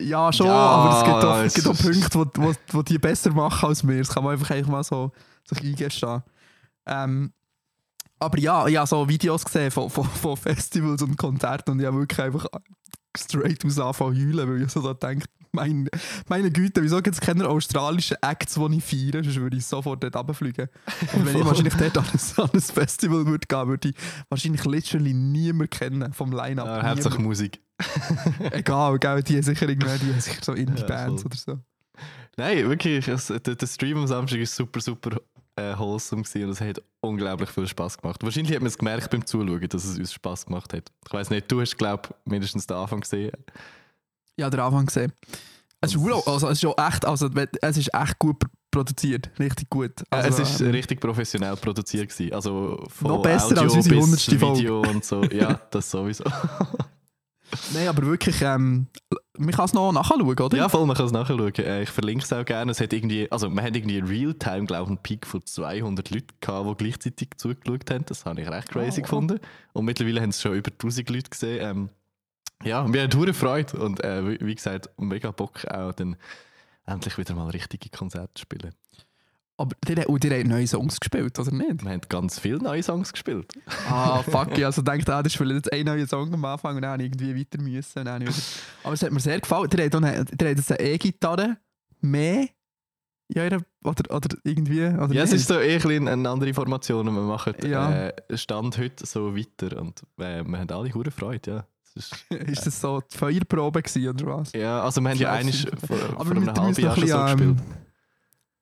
ja, 0.00 0.32
schon, 0.32 0.46
Ja, 0.46 0.54
aber 0.54 0.98
es 0.98 1.04
gibt 1.04 1.24
auch, 1.24 1.38
es 1.38 1.54
gibt 1.54 1.66
auch 1.66 1.76
Punkte, 1.76 2.18
wo, 2.18 2.26
wo, 2.42 2.54
wo 2.72 2.82
die 2.82 2.98
besser 2.98 3.30
machen 3.32 3.68
als 3.68 3.86
wir. 3.86 3.98
Das 3.98 4.08
kann 4.08 4.24
man 4.24 4.32
einfach, 4.32 4.50
einfach 4.50 4.70
mal 4.70 4.84
so 4.84 5.12
sich 5.44 5.62
eingestehen. 5.62 6.22
Ähm, 6.86 7.32
aber 8.18 8.38
ja, 8.38 8.66
ich 8.66 8.76
habe 8.76 8.86
so 8.86 9.08
Videos 9.08 9.44
gesehen 9.44 9.70
von, 9.70 9.88
von, 9.90 10.04
von 10.04 10.36
Festivals 10.36 11.02
und 11.02 11.16
Konzerten 11.16 11.70
und 11.70 11.80
ich 11.80 11.86
habe 11.86 11.98
wirklich 11.98 12.20
einfach 12.20 12.46
straight 13.16 13.64
aus 13.64 13.78
anfangen 13.78 14.16
heulen, 14.16 14.48
weil 14.48 14.62
ich 14.62 14.70
so 14.70 14.80
da 14.80 14.94
denke, 14.94 15.26
mein, 15.52 15.88
meine 16.28 16.50
Güte, 16.50 16.82
wieso 16.82 17.00
gibt 17.02 17.14
es 17.14 17.20
keine 17.20 17.48
australischen 17.48 18.16
Acts, 18.20 18.54
die 18.54 18.76
ich 18.76 18.84
feiere? 18.84 19.24
Sonst 19.24 19.36
würde 19.36 19.56
ich 19.56 19.66
sofort 19.66 20.02
dort 20.02 20.16
runterfliegen. 20.16 20.68
Und 21.12 21.26
wenn 21.26 21.36
ich 21.36 21.44
wahrscheinlich 21.46 21.74
dort 21.74 21.98
an 21.98 22.04
ein, 22.04 22.42
an 22.44 22.50
ein 22.52 22.60
Festival 22.60 23.26
würde 23.26 23.46
gehen, 23.46 23.68
würde 23.68 23.88
ich 23.88 23.94
wahrscheinlich 24.28 24.64
literally 24.64 25.14
niemanden 25.14 25.70
kennen 25.70 26.12
vom 26.12 26.32
Line-Up. 26.32 26.66
Ja, 26.66 26.94
Niemand. 26.94 27.18
Musik. 27.18 27.60
Egal, 28.50 28.98
gell, 28.98 29.22
die 29.22 29.36
haben 29.36 29.42
sicher 29.42 29.68
irgendwie 29.68 29.98
die 29.98 30.12
haben 30.12 30.20
sicher 30.20 30.40
so 30.42 30.52
Ja, 30.52 30.58
Indie-Bands 30.58 31.22
voll. 31.22 31.30
oder 31.30 31.36
so. 31.36 31.58
Nein, 32.36 32.68
wirklich, 32.68 33.04
der, 33.04 33.66
Stream 33.66 33.98
am 33.98 34.06
Samstag 34.06 34.38
ist 34.38 34.54
super, 34.54 34.80
super 34.80 35.20
äh, 35.58 35.76
wholesome 35.76 36.22
und 36.22 36.50
es 36.50 36.60
hat 36.60 36.80
unglaublich 37.00 37.50
viel 37.50 37.66
Spaß 37.66 37.98
gemacht. 37.98 38.22
Wahrscheinlich 38.22 38.54
hat 38.54 38.60
man 38.60 38.68
es 38.68 38.78
gemerkt 38.78 39.10
beim 39.10 39.26
Zuschauen, 39.26 39.68
dass 39.68 39.84
es 39.84 39.98
uns 39.98 40.12
Spaß 40.12 40.46
gemacht 40.46 40.72
hat. 40.72 40.90
Ich 41.06 41.12
weiß 41.12 41.30
nicht, 41.30 41.50
du 41.50 41.60
hast, 41.60 41.76
glaube 41.76 42.02
ich, 42.08 42.30
mindestens 42.30 42.66
den 42.66 42.76
Anfang 42.76 43.00
gesehen. 43.00 43.32
Ja, 44.38 44.48
den 44.50 44.60
Anfang 44.60 44.86
gesehen. 44.86 45.12
Es 45.80 45.94
ist, 45.94 46.02
also, 46.26 46.46
es 46.48 46.52
ist 46.54 46.60
schon 46.62 46.74
echt, 46.76 47.04
also, 47.04 47.28
es 47.62 47.76
ist 47.76 47.94
echt 47.94 48.18
gut 48.18 48.42
pr- 48.42 48.48
produziert. 48.70 49.30
Richtig 49.38 49.70
gut. 49.70 49.92
Also, 50.10 50.42
es 50.42 50.50
ist 50.50 50.60
ähm, 50.60 50.70
richtig 50.70 51.00
professionell 51.00 51.56
produziert 51.56 52.08
gewesen. 52.10 52.32
Also 52.32 52.84
von 52.88 53.08
Noch 53.12 53.22
besser 53.22 53.46
Audio 53.58 53.62
als 53.62 53.74
unsere 53.74 53.94
bis 53.96 54.28
100. 54.28 54.40
Folge. 54.40 54.58
Video 54.58 54.80
und 54.80 55.04
so. 55.04 55.22
Ja, 55.24 55.60
das 55.70 55.90
sowieso. 55.90 56.24
Nein, 57.72 57.88
aber 57.88 58.02
wirklich, 58.06 58.42
ähm, 58.42 58.88
man 59.38 59.52
kann 59.52 59.64
es 59.64 59.72
noch 59.72 59.90
nachschauen, 59.90 60.22
oder? 60.38 60.56
ja, 60.56 60.68
voll, 60.68 60.84
man 60.84 60.94
kann 60.96 61.06
es 61.06 61.12
nachschauen. 61.12 61.54
Äh, 61.54 61.82
ich 61.84 61.88
verlinke 61.90 62.24
es 62.24 62.32
auch 62.32 62.44
gerne. 62.44 62.72
Es 62.72 62.80
hat 62.80 62.92
irgendwie, 62.92 63.30
also 63.32 63.48
wir 63.48 63.62
haben 63.62 63.74
irgendwie 63.74 64.00
Realtime, 64.00 64.66
glaube 64.66 64.82
ich, 64.82 64.88
einen 64.88 64.98
Peak 64.98 65.26
von 65.26 65.44
200 65.46 66.10
Leuten 66.10 66.26
gehabt, 66.40 66.68
die 66.68 66.84
gleichzeitig 66.84 67.28
zugeschaut 67.38 67.90
haben. 67.90 68.04
Das 68.04 68.26
habe 68.26 68.42
ich 68.42 68.48
recht 68.50 68.68
crazy 68.68 69.00
Oh. 69.00 69.02
gefunden. 69.04 69.40
Und 69.72 69.84
mittlerweile 69.86 70.20
haben 70.20 70.28
es 70.30 70.42
schon 70.42 70.54
über 70.56 70.70
1000 70.70 71.08
Leute 71.08 71.30
gesehen. 71.30 71.58
Ähm, 71.62 71.88
ja, 72.64 72.92
wir 72.92 73.02
haben 73.02 73.12
hure 73.18 73.34
Freude 73.34 73.78
und 73.78 74.02
äh, 74.02 74.40
wie, 74.40 74.54
gesagt, 74.54 74.90
mega 74.98 75.30
Bock 75.30 75.64
auch 75.66 75.92
dann 75.92 76.16
endlich 76.86 77.18
wieder 77.18 77.34
mal 77.34 77.50
richtige 77.50 77.88
Konzerte 77.90 78.34
zu 78.34 78.42
spielen. 78.42 78.74
Aber 79.60 79.74
die, 79.88 79.96
und 80.06 80.22
die 80.22 80.30
haben 80.30 80.48
neue 80.48 80.68
Songs 80.68 81.00
gespielt, 81.00 81.36
oder 81.38 81.50
nicht? 81.50 81.82
Wir 81.82 81.90
haben 81.90 82.00
ganz 82.08 82.38
viele 82.38 82.58
neue 82.58 82.82
Songs 82.82 83.12
gespielt. 83.12 83.52
Ah, 83.88 84.22
fuck, 84.30 84.56
ich 84.56 84.64
also 84.64 84.82
denkt, 84.82 85.10
ah, 85.10 85.20
das 85.20 85.32
ist 85.32 85.36
vielleicht 85.36 85.66
jetzt 85.66 85.72
ein 85.72 85.84
neuer 85.84 86.06
Song 86.06 86.32
am 86.32 86.44
Anfang 86.44 86.76
und 86.76 86.82
dann 86.82 87.00
irgendwie 87.00 87.34
weiter 87.36 87.60
müssen. 87.60 87.98
Und 87.98 88.04
dann 88.04 88.22
wieder... 88.22 88.32
Aber 88.84 88.94
es 88.94 89.02
hat 89.02 89.10
mir 89.10 89.18
sehr 89.18 89.40
gefallen. 89.40 89.68
Eine- 89.72 90.24
die 90.24 90.44
haben 90.44 90.56
jetzt 90.56 90.70
eine 90.70 90.80
E-Gitarre 90.80 91.56
mehr 92.00 92.48
ja, 93.34 93.44
oder, 93.84 94.14
oder 94.14 94.36
irgendwie. 94.44 94.86
Oder 94.86 95.12
Ja, 95.12 95.22
es 95.24 95.32
nicht? 95.32 95.40
ist 95.40 95.48
so 95.48 95.58
eh 95.60 95.76
ein 95.76 96.08
eine 96.08 96.28
andere 96.28 96.54
Formation 96.54 97.08
und 97.08 97.14
wir 97.14 97.22
machen 97.22 97.54
Ja. 97.64 98.06
äh, 98.08 98.36
Stand 98.38 98.78
heute 98.78 99.04
so 99.06 99.36
weiter 99.36 99.80
und 99.80 100.02
äh, 100.18 100.44
wir 100.44 100.58
haben 100.58 100.70
alle 100.70 100.94
hure 100.94 101.10
Freude, 101.10 101.50
ja. 101.50 101.66
Ist, 101.94 102.14
ist 102.30 102.66
das 102.66 102.80
so 102.80 103.00
die 103.00 103.16
Feuerprobe 103.16 103.82
gewesen, 103.82 104.08
oder 104.08 104.26
was? 104.38 104.52
ja, 104.52 104.82
also 104.82 105.00
wir 105.00 105.10
haben 105.10 105.18
ja 105.18 105.42
nicht. 105.42 105.68
vor, 105.86 105.96
vor 105.96 106.20
Aber 106.20 106.30
einem 106.32 106.46
halben 106.54 106.80
Jahr 106.82 106.96
noch 106.96 106.98
schon 106.98 107.08
so 107.08 107.24
gespielt. 107.24 107.40
ähm, 107.40 107.56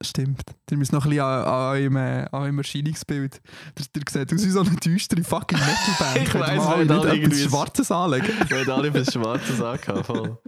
Stimmt. 0.02 0.42
Ihr 0.70 0.76
müsst 0.76 0.92
noch 0.92 1.04
ein 1.06 1.08
bisschen 1.10 1.24
an, 1.24 1.44
an, 1.44 1.70
eurem, 1.76 1.96
äh, 1.96 2.24
an 2.30 2.42
eurem 2.42 2.58
Erscheinungsbild. 2.58 3.40
Ihr, 3.78 3.84
ihr 3.96 4.02
seht 4.10 4.34
aus 4.34 4.44
wie 4.44 4.50
so 4.50 4.60
eine 4.60 4.76
düstere 4.76 5.24
fucking 5.24 5.58
Metalband. 5.58 6.16
Ich 6.28 6.34
weiss, 6.34 6.64
mal 6.64 6.86
wir 6.86 6.94
alle 6.94 7.08
etwas 7.08 7.14
irgendwie- 7.16 7.42
Schwarzes 7.48 7.90
anlegen. 7.90 8.28
Wir 8.48 8.58
haben 8.60 8.70
alle 8.72 8.88
etwas 8.88 9.12
Schwarzes 9.14 9.62
angehabt. 9.62 10.38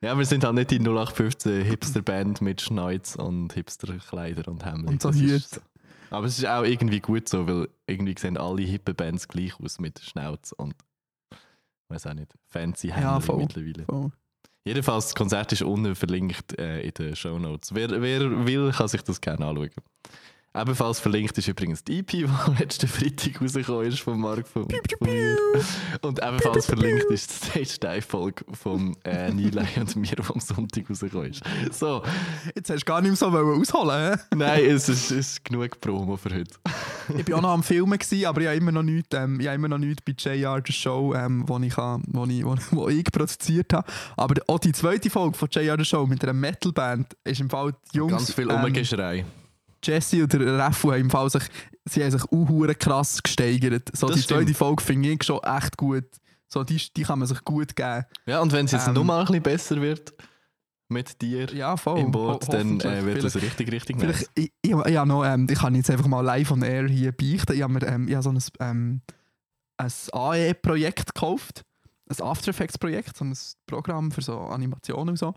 Ja, 0.00 0.16
wir 0.18 0.24
sind 0.24 0.44
halt 0.44 0.54
nicht 0.54 0.70
die 0.70 0.78
0815 0.80 1.62
Hipster-Band 1.62 2.40
mit 2.40 2.62
Schneuz 2.62 3.16
und 3.16 3.52
Hipster-Kleider 3.52 4.50
und 4.50 4.64
Hemden. 4.64 4.88
Und 4.88 5.02
so 5.02 5.12
Hüte. 5.12 5.60
Aber 6.10 6.26
es 6.26 6.38
ist 6.38 6.46
auch 6.46 6.64
irgendwie 6.64 7.00
gut 7.00 7.28
so, 7.28 7.46
weil 7.46 7.68
irgendwie 7.86 8.14
sehen 8.18 8.36
alle 8.38 8.62
hippe 8.62 8.94
Bands 8.94 9.28
gleich 9.28 9.52
aus 9.62 9.78
mit 9.78 10.00
Schnauz 10.00 10.52
und 10.52 10.74
weiß 11.92 12.06
auch 12.06 12.14
nicht, 12.14 12.32
fancy 12.48 12.88
Ja, 12.88 13.20
voll. 13.20 13.38
mittlerweile. 13.38 13.84
Voll. 13.84 14.10
Jedenfalls, 14.64 15.06
das 15.06 15.14
Konzert 15.14 15.50
ist 15.52 15.62
unten 15.62 15.94
verlinkt 15.96 16.56
äh, 16.58 16.80
in 16.82 16.92
den 16.92 17.16
Show 17.16 17.38
Notes. 17.38 17.74
Wer, 17.74 18.00
wer 18.00 18.46
will, 18.46 18.70
kann 18.70 18.86
sich 18.88 19.02
das 19.02 19.20
gerne 19.20 19.44
anschauen. 19.46 19.70
Ebenfalls 20.54 21.00
verlinkt 21.00 21.38
ist 21.38 21.48
übrigens 21.48 21.82
die 21.82 22.00
EP, 22.00 22.08
die 22.10 22.26
letzten 22.58 22.86
Freitag 22.86 23.40
rausgekommen 23.40 23.86
ist 23.86 24.00
vom 24.00 24.20
Marc 24.20 24.46
von, 24.46 24.64
von 24.68 25.08
mir. 25.08 25.38
Und 26.02 26.22
ebenfalls 26.22 26.66
verlinkt 26.66 27.04
ist 27.10 27.30
die 27.54 27.64
Stage-Dive-Folge 27.64 28.44
vom 28.52 28.94
äh, 29.04 29.30
Nilay 29.32 29.66
und 29.80 29.96
mir, 29.96 30.10
die 30.10 30.22
am 30.22 30.40
Sonntag 30.40 30.90
rausgekommen 30.90 31.30
ist. 31.30 31.42
So, 31.72 32.02
Jetzt 32.54 32.68
hast 32.68 32.80
du 32.80 32.84
gar 32.84 33.00
nicht 33.00 33.10
mehr 33.12 33.16
so 33.16 33.32
wollen 33.32 33.62
ausholen 33.62 34.14
hä? 34.30 34.36
nein, 34.36 34.64
es 34.66 34.90
ist, 34.90 35.10
ist 35.10 35.42
genug 35.42 35.80
Promo 35.80 36.18
für 36.18 36.34
heute. 36.34 36.50
Ich 37.16 37.26
war 37.30 37.38
auch 37.38 37.42
noch 37.42 37.50
am 37.52 37.62
Filmen, 37.62 37.98
gewesen, 37.98 38.26
aber 38.26 38.42
ich 38.42 38.46
habe 38.48 38.56
immer 38.58 38.72
noch 38.72 38.82
nichts, 38.82 39.08
ähm, 39.14 39.40
ich 39.40 39.46
habe 39.46 39.54
immer 39.56 39.68
noch 39.68 39.78
nichts 39.78 40.02
bei 40.04 40.12
JR, 40.18 40.60
der 40.60 40.72
Show, 40.72 41.14
ähm, 41.14 41.44
wo, 41.46 41.58
ich, 41.60 41.74
kann- 41.74 42.02
wo, 42.08 42.26
ich, 42.26 42.44
wo, 42.44 42.56
wo 42.72 42.88
ich 42.90 43.04
produziert 43.04 43.72
habe. 43.72 43.90
Aber 44.18 44.34
auch 44.48 44.58
die 44.58 44.72
zweite 44.72 45.08
Folge 45.08 45.36
von 45.36 45.48
JR, 45.50 45.78
der 45.78 45.84
Show 45.84 46.06
mit 46.06 46.22
einer 46.22 46.34
Metalband 46.34 47.16
ist 47.24 47.40
im 47.40 47.48
Fall 47.48 47.72
die 47.92 47.96
Jungs... 47.96 48.12
Ganz 48.12 48.32
viel 48.34 48.50
ähm, 48.50 48.64
Umgeschrei. 48.64 49.24
Jesse 49.84 50.22
und 50.22 50.32
der 50.32 50.58
Raffu 50.58 50.92
haben 50.92 51.00
im 51.02 51.10
Fall 51.10 51.28
sich, 51.30 51.42
sie 51.88 52.02
haben 52.02 52.10
sich 52.10 52.22
auch 52.24 52.78
krass 52.78 53.22
gesteigert. 53.22 53.90
So, 53.96 54.06
Das 54.08 54.16
die 54.16 54.22
zweite 54.26 54.42
stimmt. 54.42 54.56
Folge 54.56 54.82
finde 54.82 55.08
ich 55.10 55.22
schon 55.24 55.40
echt 55.42 55.76
gut. 55.76 56.04
So, 56.48 56.64
die, 56.64 56.80
die 56.96 57.02
kann 57.02 57.18
man 57.18 57.28
sich 57.28 57.42
gut 57.44 57.74
geben. 57.74 58.04
Ja, 58.26 58.40
und 58.40 58.52
wenn 58.52 58.66
es 58.66 58.72
jetzt 58.72 58.86
ähm, 58.88 58.94
noch 58.94 59.04
mal 59.04 59.20
ein 59.20 59.26
bisschen 59.26 59.42
besser 59.42 59.80
wird 59.80 60.12
mit 60.88 61.20
dir 61.22 61.46
Ja, 61.54 61.76
voll. 61.78 61.98
im 62.00 62.10
Boot, 62.10 62.46
Ho- 62.46 62.52
dann 62.52 62.78
äh, 62.80 63.04
wird 63.06 63.20
Vielleicht- 63.20 63.36
richtig, 63.36 63.72
richtig 63.72 63.96
nice. 63.98 64.28
Ich, 64.34 64.52
ich, 64.60 64.70
ich, 64.70 64.96
habe 64.96 65.08
noch, 65.08 65.24
ähm, 65.24 65.46
ich 65.50 65.58
kann 65.58 65.74
jetzt 65.74 65.90
einfach 65.90 66.06
mal 66.06 66.20
live 66.20 66.50
on 66.50 66.62
air 66.62 66.86
hier 66.88 67.12
beichten. 67.12 67.54
Ich 67.54 67.62
habe 67.62 67.72
mir 67.72 67.82
ähm, 67.86 68.06
ich 68.08 68.14
habe 68.14 68.22
so 68.22 68.30
ein, 68.30 68.38
ähm, 68.60 69.00
ein 69.78 69.92
AE-Projekt 70.12 71.14
gekauft. 71.14 71.62
Ein 72.10 72.20
After 72.26 72.50
Effects-Projekt, 72.50 73.16
so 73.16 73.24
ein 73.24 73.34
Programm 73.66 74.10
für 74.12 74.20
so 74.20 74.38
Animationen 74.40 75.10
und 75.10 75.16
so. 75.18 75.34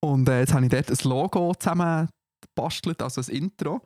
Und 0.00 0.26
äh, 0.30 0.40
jetzt 0.40 0.54
habe 0.54 0.64
ich 0.64 0.70
dort 0.70 0.88
ein 0.88 1.08
Logo 1.10 1.52
zusammen 1.58 2.08
gebastelt, 2.40 3.02
also 3.02 3.20
ein 3.20 3.28
Intro. 3.28 3.82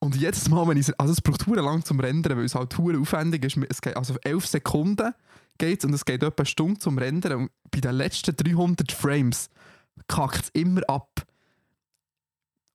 Und 0.00 0.14
jedes 0.14 0.48
Mal, 0.48 0.66
wenn 0.68 0.76
ich 0.76 0.88
also 0.98 1.12
es 1.12 1.20
braucht 1.20 1.46
hure 1.46 1.60
lang 1.60 1.84
zum 1.84 1.98
Rendern, 1.98 2.38
weil 2.38 2.44
es 2.44 2.54
halt 2.54 2.76
hure 2.78 2.98
aufwendig 2.98 3.44
ist. 3.44 3.58
Es 3.68 3.80
geht, 3.80 3.96
also 3.96 4.16
11 4.22 4.46
Sekunden 4.46 5.12
geht's 5.58 5.84
und 5.84 5.92
es 5.92 6.04
geht 6.04 6.22
etwa 6.22 6.42
eine 6.42 6.46
Stunde 6.46 6.78
zum 6.78 6.98
Rendern. 6.98 7.32
Und 7.32 7.50
bei 7.70 7.80
den 7.80 7.96
letzten 7.96 8.36
300 8.36 8.92
Frames 8.92 9.50
kackt 10.06 10.44
es 10.44 10.48
immer 10.50 10.82
ab. 10.88 11.26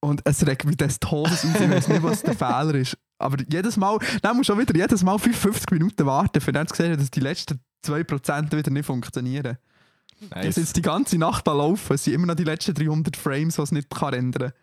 Und 0.01 0.22
es 0.25 0.46
regt 0.46 0.65
mich 0.65 0.75
des 0.75 1.00
Todes 1.00 1.46
aus. 1.46 1.56
Ich 1.56 1.70
weiß 1.70 1.88
nicht, 1.88 2.03
was 2.03 2.24
der 2.24 2.36
Fehler 2.36 2.75
ist. 2.75 2.98
Aber 3.20 3.38
jedes 3.50 3.77
Mal, 3.77 4.00
dann 4.22 4.36
musst 4.36 4.50
du 4.50 4.53
schon 4.53 4.62
wieder 4.62 4.75
jedes 4.75 5.01
Mal 5.01 5.18
55 5.18 5.72
Minuten 5.72 6.06
warten, 6.06 6.42
für 6.42 6.51
dann 6.51 6.68
zu 6.68 6.75
sehen, 6.75 6.98
dass 6.98 7.10
die 7.10 7.22
letzten 7.22 7.62
2% 7.86 8.51
wieder 8.51 8.72
nicht 8.72 8.86
funktionieren. 8.86 9.58
Nice. 10.30 10.46
muss 10.46 10.56
jetzt 10.58 10.75
die 10.75 10.82
ganze 10.82 11.18
Nacht 11.18 11.48
da 11.48 11.53
laufen. 11.53 11.94
Es 11.94 12.03
sind 12.03 12.13
immer 12.13 12.27
noch 12.27 12.36
die 12.36 12.44
letzten 12.44 12.74
300 12.74 13.15
Frames, 13.15 13.56
die 13.56 13.62
es 13.62 13.72
nicht 13.72 13.89
kann 13.89 14.13
rendern 14.13 14.51
Das 14.51 14.51
ist 14.51 14.53
ein 14.53 14.62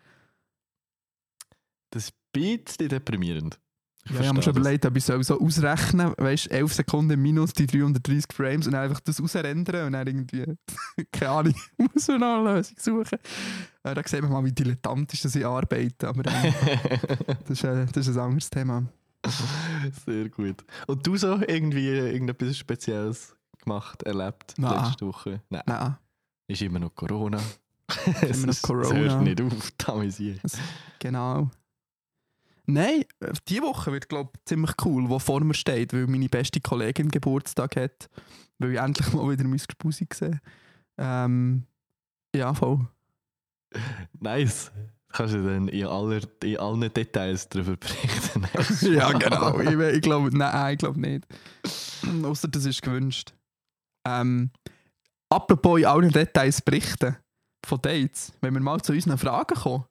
bisschen 2.32 2.88
deprimierend. 2.88 3.58
Ich 4.04 4.12
Ja, 4.12 4.20
ich 4.20 4.26
habe 4.28 4.38
mir 4.38 4.42
schon 4.42 4.56
überlegt, 4.56 4.87
ob 4.87 4.96
ich 4.96 5.04
so 5.04 5.14
ausrechnen 5.14 6.14
weißt 6.16 6.46
du, 6.46 6.50
11 6.50 6.72
Sekunden 6.72 7.20
minus 7.20 7.52
die 7.52 7.66
330 7.66 8.25
Frames 8.32 8.66
und 8.66 8.75
einfach 8.75 9.00
das 9.00 9.20
ausrendern 9.20 9.87
und 9.88 9.92
dann 9.92 10.06
irgendwie, 10.06 10.44
keine 11.12 11.30
Ahnung, 11.30 11.54
muss 11.76 12.08
man 12.08 12.20
noch 12.20 12.38
eine 12.38 12.54
Lösung 12.54 12.76
suchen. 12.78 13.18
Äh, 13.82 13.94
da 13.94 14.02
sieht 14.06 14.22
man 14.22 14.32
mal, 14.32 14.44
wie 14.44 14.52
dilettantisch 14.52 15.20
das 15.22 15.37
ich 15.37 15.44
arbeite. 15.44 16.08
Aber 16.08 16.25
äh, 16.25 16.52
das, 17.46 17.50
ist, 17.50 17.64
äh, 17.64 17.87
das 17.92 18.06
ist 18.06 18.16
ein 18.16 18.22
anderes 18.25 18.49
Thema. 18.49 18.84
Sehr 20.06 20.30
gut. 20.30 20.64
Und 20.87 21.06
du 21.06 21.16
so 21.16 21.38
irgendwie 21.46 21.88
irgendetwas 21.88 22.56
Spezielles 22.56 23.37
gemacht, 23.62 24.02
erlebt 24.04 24.54
Nein. 24.56 24.82
letzte 24.82 25.06
Woche? 25.06 25.42
Nein. 25.50 25.62
Nein. 25.66 25.96
Ist 26.49 26.62
immer 26.62 26.78
noch 26.78 26.94
Corona. 26.94 27.38
Immer 28.22 28.46
noch 28.46 28.49
Es 28.49 28.62
Corona. 28.62 28.94
hört 28.94 29.22
nicht 29.22 29.40
auf, 29.42 29.70
damisier. 29.76 30.37
Genau. 30.99 31.50
Nein, 32.67 33.05
äh, 33.21 33.33
diese 33.49 33.62
Woche 33.62 33.93
wird, 33.93 34.09
glaube 34.09 34.31
ich, 34.35 34.45
ziemlich 34.45 34.73
cool, 34.85 35.09
wo 35.09 35.19
vor 35.19 35.43
mir 35.43 35.55
steht, 35.55 35.93
weil 35.93 36.07
meine 36.07 36.29
beste 36.29 36.61
Kollegin 36.61 37.09
Geburtstag 37.09 37.76
hat, 37.76 38.09
weil 38.59 38.73
ich 38.73 38.79
endlich 38.79 39.12
mal 39.12 39.31
wieder 39.31 39.45
mein 39.45 39.59
Gespusi 39.59 40.07
sehe. 40.12 40.40
Ähm, 40.99 41.64
ja, 42.35 42.55
voll. 42.55 42.87
Nice. 44.21 44.73
Kannst 45.12 45.35
du 45.35 45.45
dann 45.45 45.67
in, 45.69 45.87
aller, 45.87 46.21
in 46.45 46.57
allen 46.59 46.93
Details 46.93 47.49
darüber 47.49 47.76
berichten? 47.76 48.47
ja, 48.95 49.11
genau. 49.11 49.59
Ich, 49.61 49.97
ich 49.97 50.02
glaube, 50.02 50.37
nein, 50.37 50.73
ich 50.75 50.79
glaube 50.79 51.00
nicht. 51.00 51.26
Außer 52.25 52.47
das 52.47 52.64
ist 52.64 52.83
gewünscht. 52.83 53.33
Ähm, 54.07 54.50
apropos 55.29 55.81
in 55.81 55.87
allen 55.87 56.12
Details 56.12 56.62
berichten 56.62 57.17
von 57.67 57.83
Dates, 57.83 58.33
wenn 58.40 58.55
wir 58.55 58.61
mal 58.61 58.81
zu 58.81 58.93
unseren 58.93 59.19
Fragen 59.19 59.57
kommen. 59.57 59.85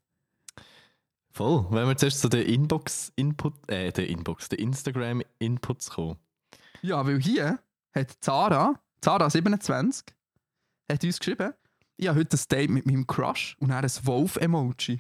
Voll. 1.40 1.66
Wenn 1.70 1.88
wir 1.88 1.96
zuerst 1.96 2.20
zu 2.20 2.28
den 2.28 2.46
Inbox-Input, 2.46 3.72
äh, 3.72 3.94
der 3.94 4.10
Inbox, 4.10 4.50
der 4.50 4.60
Instagram-Inputs 4.60 5.90
kommen. 5.92 6.18
Ja, 6.82 7.08
weil 7.08 7.22
hier 7.22 7.60
hat 7.96 8.12
Zara, 8.20 8.78
Zara27, 9.02 10.04
hat 10.92 11.02
uns 11.02 11.18
geschrieben, 11.18 11.54
ich 11.96 12.10
habe 12.10 12.20
heute 12.20 12.36
ein 12.36 12.44
Date 12.52 12.70
mit 12.70 12.86
meinem 12.86 13.08
Crush 13.08 13.56
und 13.62 13.70
er 13.70 13.78
ein 13.78 13.90
Wolf-Emoji. 14.04 15.00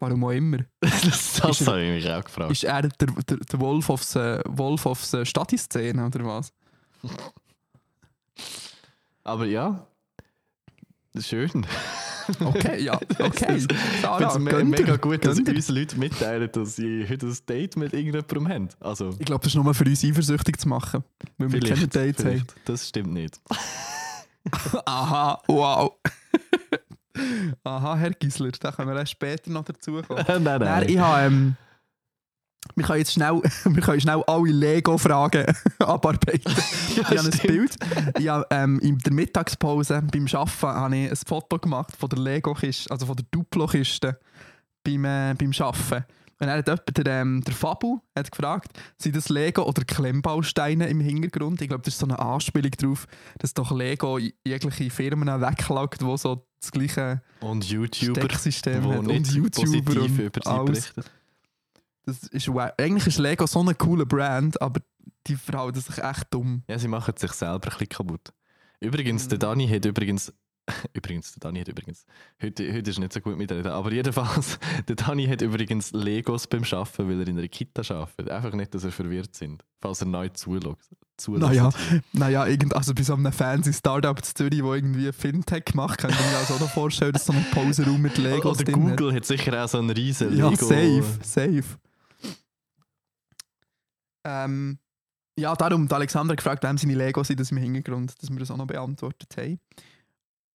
Warum 0.00 0.24
auch 0.24 0.30
immer. 0.30 0.58
das 0.80 1.02
das 1.34 1.60
Ist 1.60 1.68
er- 1.68 1.72
habe 1.74 1.84
ich 1.84 2.04
mich 2.04 2.12
auch 2.12 2.24
gefragt. 2.24 2.50
Ist 2.50 2.64
er 2.64 2.82
der, 2.82 2.90
der, 3.06 3.36
der 3.36 3.60
Wolf 3.60 3.90
aufs, 3.90 4.16
äh, 4.16 4.42
Wolf 4.48 4.86
aufs 4.86 5.14
äh, 5.14 5.24
oder 6.08 6.24
was? 6.24 6.52
Aber 9.22 9.46
ja, 9.46 9.86
das 11.12 11.22
ist 11.22 11.28
schön. 11.28 11.64
Okay, 12.40 12.82
ja, 12.82 12.94
okay. 13.18 13.56
Ich 13.56 13.66
finde 13.66 14.26
es 14.26 14.38
me 14.38 14.64
mega 14.64 14.96
gut, 14.96 15.24
dass 15.24 15.38
uns 15.38 15.68
Leute 15.68 15.98
mitteilen, 15.98 16.50
dass 16.52 16.76
sie 16.76 17.06
heute 17.08 17.26
ein 17.26 17.36
Date 17.48 17.76
mit 17.76 17.92
irgendjemandem 17.92 18.48
haben. 18.48 18.68
Also, 18.80 19.10
Ich 19.18 19.26
glaube, 19.26 19.44
das 19.44 19.54
ist 19.54 19.62
nur 19.62 19.74
für 19.74 19.84
uns 19.84 20.04
eifersüchtig 20.04 20.58
zu 20.58 20.68
machen. 20.68 21.04
Weil 21.38 21.52
wir 21.52 21.60
keine 21.60 21.88
Dates 21.88 22.24
haben. 22.24 22.46
Das 22.64 22.88
stimmt 22.88 23.12
nicht. 23.12 23.40
Aha, 24.86 25.40
wow. 25.46 25.92
Aha, 27.64 27.96
Herr 27.96 28.10
Gisler, 28.10 28.50
da 28.58 28.72
können 28.72 28.88
wir 28.90 28.98
erst 28.98 29.12
später 29.12 29.50
noch 29.50 29.64
dazu 29.64 30.02
kommen. 30.02 30.24
nein, 30.26 30.42
nein. 30.42 30.58
Nein, 30.60 30.88
ich 30.88 30.98
habe. 30.98 31.26
Ähm, 31.26 31.56
wir 32.74 32.84
können 32.84 32.98
jetzt 32.98 33.12
schnell, 33.12 33.40
wir 33.64 33.82
können 33.82 34.00
schnell 34.00 34.22
alle 34.26 34.50
Lego-Fragen 34.50 35.46
abarbeiten. 35.78 36.52
ich 36.88 37.04
habe 37.04 37.20
ein 37.20 37.32
stimmt. 37.32 37.42
Bild. 37.42 37.76
Ich 38.18 38.28
habe, 38.28 38.46
ähm, 38.50 38.78
in 38.80 38.98
der 38.98 39.12
Mittagspause 39.12 40.02
beim 40.10 40.26
Arbeiten 40.32 40.62
habe 40.62 40.96
ich 40.96 41.10
ein 41.10 41.16
Foto 41.26 41.58
gemacht 41.58 41.96
von 41.96 42.08
der 42.08 42.18
Lego-Kiste, 42.18 42.90
also 42.90 43.06
von 43.06 43.16
der 43.16 43.26
Duplo-Kiste 43.30 44.18
beim, 44.84 45.04
äh, 45.04 45.34
beim 45.34 45.52
Arbeiten. 45.58 46.04
Und 46.40 46.48
dann 46.48 46.58
hat 46.58 46.66
jemand, 46.66 47.06
der, 47.06 47.20
ähm, 47.20 47.44
der 47.46 47.54
Fabu 47.54 48.00
hat 48.16 48.32
gefragt, 48.32 48.76
sind 48.98 49.14
das 49.14 49.28
Lego 49.28 49.62
oder 49.62 49.84
Klemmbausteine 49.84 50.88
im 50.88 50.98
Hintergrund? 50.98 51.62
Ich 51.62 51.68
glaube, 51.68 51.84
das 51.84 51.94
ist 51.94 52.00
so 52.00 52.06
eine 52.06 52.18
Anspielung 52.18 52.72
darauf, 52.72 53.06
dass 53.38 53.54
doch 53.54 53.70
Lego 53.70 54.18
jegliche 54.18 54.90
Firmen 54.90 55.28
weglagt, 55.40 56.00
die 56.00 56.16
so 56.18 56.44
das 56.60 56.72
gleiche 56.72 57.22
Und 57.40 57.64
YouTuber, 57.64 58.22
Stecksystem 58.22 58.82
nicht 58.82 59.08
und 59.08 59.32
YouTuber 59.32 59.92
und 59.92 60.46
alles. 60.48 60.92
berichten. 60.92 61.04
Das 62.04 62.24
ist, 62.24 62.48
eigentlich 62.78 63.06
ist 63.06 63.18
Lego 63.18 63.46
so 63.46 63.60
eine 63.60 63.74
coole 63.74 64.06
Brand, 64.06 64.60
aber 64.60 64.80
die 65.26 65.36
verhalten 65.36 65.80
sich 65.80 65.98
echt 65.98 66.26
dumm. 66.34 66.62
Ja, 66.68 66.78
sie 66.78 66.88
machen 66.88 67.14
sich 67.16 67.32
selber 67.32 67.54
ein 67.54 67.60
bisschen 67.70 67.88
kaputt. 67.88 68.32
Übrigens, 68.80 69.24
Mhm. 69.26 69.28
der 69.30 69.38
Dani 69.38 69.68
hat 69.68 69.84
übrigens. 69.84 70.32
Übrigens, 70.92 71.32
der 71.32 71.40
Dani 71.40 71.58
hat 71.60 71.66
übrigens. 71.66 72.04
Heute, 72.40 72.72
heute 72.72 72.88
ist 72.90 72.98
nicht 73.00 73.12
so 73.12 73.20
gut 73.20 73.36
mitreden, 73.36 73.66
aber 73.72 73.92
jedenfalls, 73.92 74.60
der 74.88 74.94
Dani 74.94 75.26
hat 75.26 75.42
übrigens 75.42 75.90
Legos 75.92 76.46
beim 76.46 76.62
Arbeiten, 76.62 77.08
weil 77.08 77.20
er 77.20 77.26
in 77.26 77.36
einer 77.36 77.48
Kita 77.48 77.82
arbeitet. 77.92 78.30
Einfach 78.30 78.52
nicht, 78.52 78.72
dass 78.72 78.84
er 78.84 78.92
verwirrt 78.92 79.34
sind, 79.34 79.64
falls 79.80 80.00
er 80.02 80.06
neu 80.06 80.28
zulässt. 80.28 80.90
Naja, 81.28 81.70
naja 82.12 82.46
irgend, 82.46 82.74
also 82.76 82.94
bei 82.94 83.02
so 83.02 83.14
einem 83.14 83.32
fancy 83.32 83.72
Startup 83.72 84.16
in 84.16 84.22
Zürich, 84.24 84.62
wo 84.62 84.72
irgendwie 84.74 85.10
Fintech 85.12 85.74
macht, 85.74 85.98
kann 85.98 86.10
ich 86.10 86.16
mir 86.20 86.36
also 86.38 86.54
auch 86.54 86.60
noch 86.60 86.70
vorstellen, 86.70 87.12
dass 87.12 87.26
so 87.26 87.32
ein 87.32 87.44
Pausenraum 87.50 88.00
mit 88.00 88.16
Legos 88.18 88.58
Oder 88.60 88.64
drin 88.72 88.84
hat. 88.90 88.98
Google 88.98 89.14
hat 89.16 89.24
sicher 89.24 89.64
auch 89.64 89.68
so 89.68 89.78
einen 89.78 89.90
riesen 89.90 90.36
Ja, 90.36 90.48
Lego. 90.48 90.64
safe, 90.64 91.04
safe. 91.22 91.64
Ähm, 94.24 94.78
ja, 95.38 95.54
darum 95.54 95.84
hat 95.84 95.92
Alexander 95.94 96.36
gefragt, 96.36 96.62
wem 96.64 96.76
seine 96.76 96.94
Legos 96.94 97.28
sind, 97.28 97.40
das 97.40 97.50
im 97.50 97.56
Hintergrund, 97.56 98.20
dass 98.22 98.30
wir 98.30 98.38
das 98.38 98.50
auch 98.50 98.56
noch 98.56 98.66
beantwortet 98.66 99.34
haben. 99.36 99.58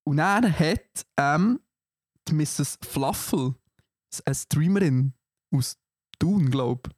Und 0.03 0.17
dann 0.17 0.57
hat 0.57 1.05
ähm, 1.17 1.59
die 2.27 2.33
Mrs. 2.33 2.77
Fluffel, 2.87 3.55
eine 4.25 4.35
Streamerin 4.35 5.13
aus 5.53 5.77
Thun, 6.19 6.49
glaube 6.49 6.89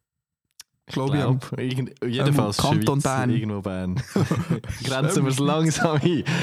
Ich 0.88 0.93
Glaub 0.93 1.13
ich 1.13 1.19
glaub, 1.19 1.57
irgend, 1.57 1.93
jedenfalls 2.05 2.57
Kanton 2.57 3.01
Schweiz, 3.01 3.03
Bern. 3.03 3.29
irgendwo 3.29 3.61
Bern. 3.61 3.95
Grenzen 4.83 5.23
wir 5.23 5.31
es 5.31 5.39
langsam 5.39 5.99
ein. 6.01 6.23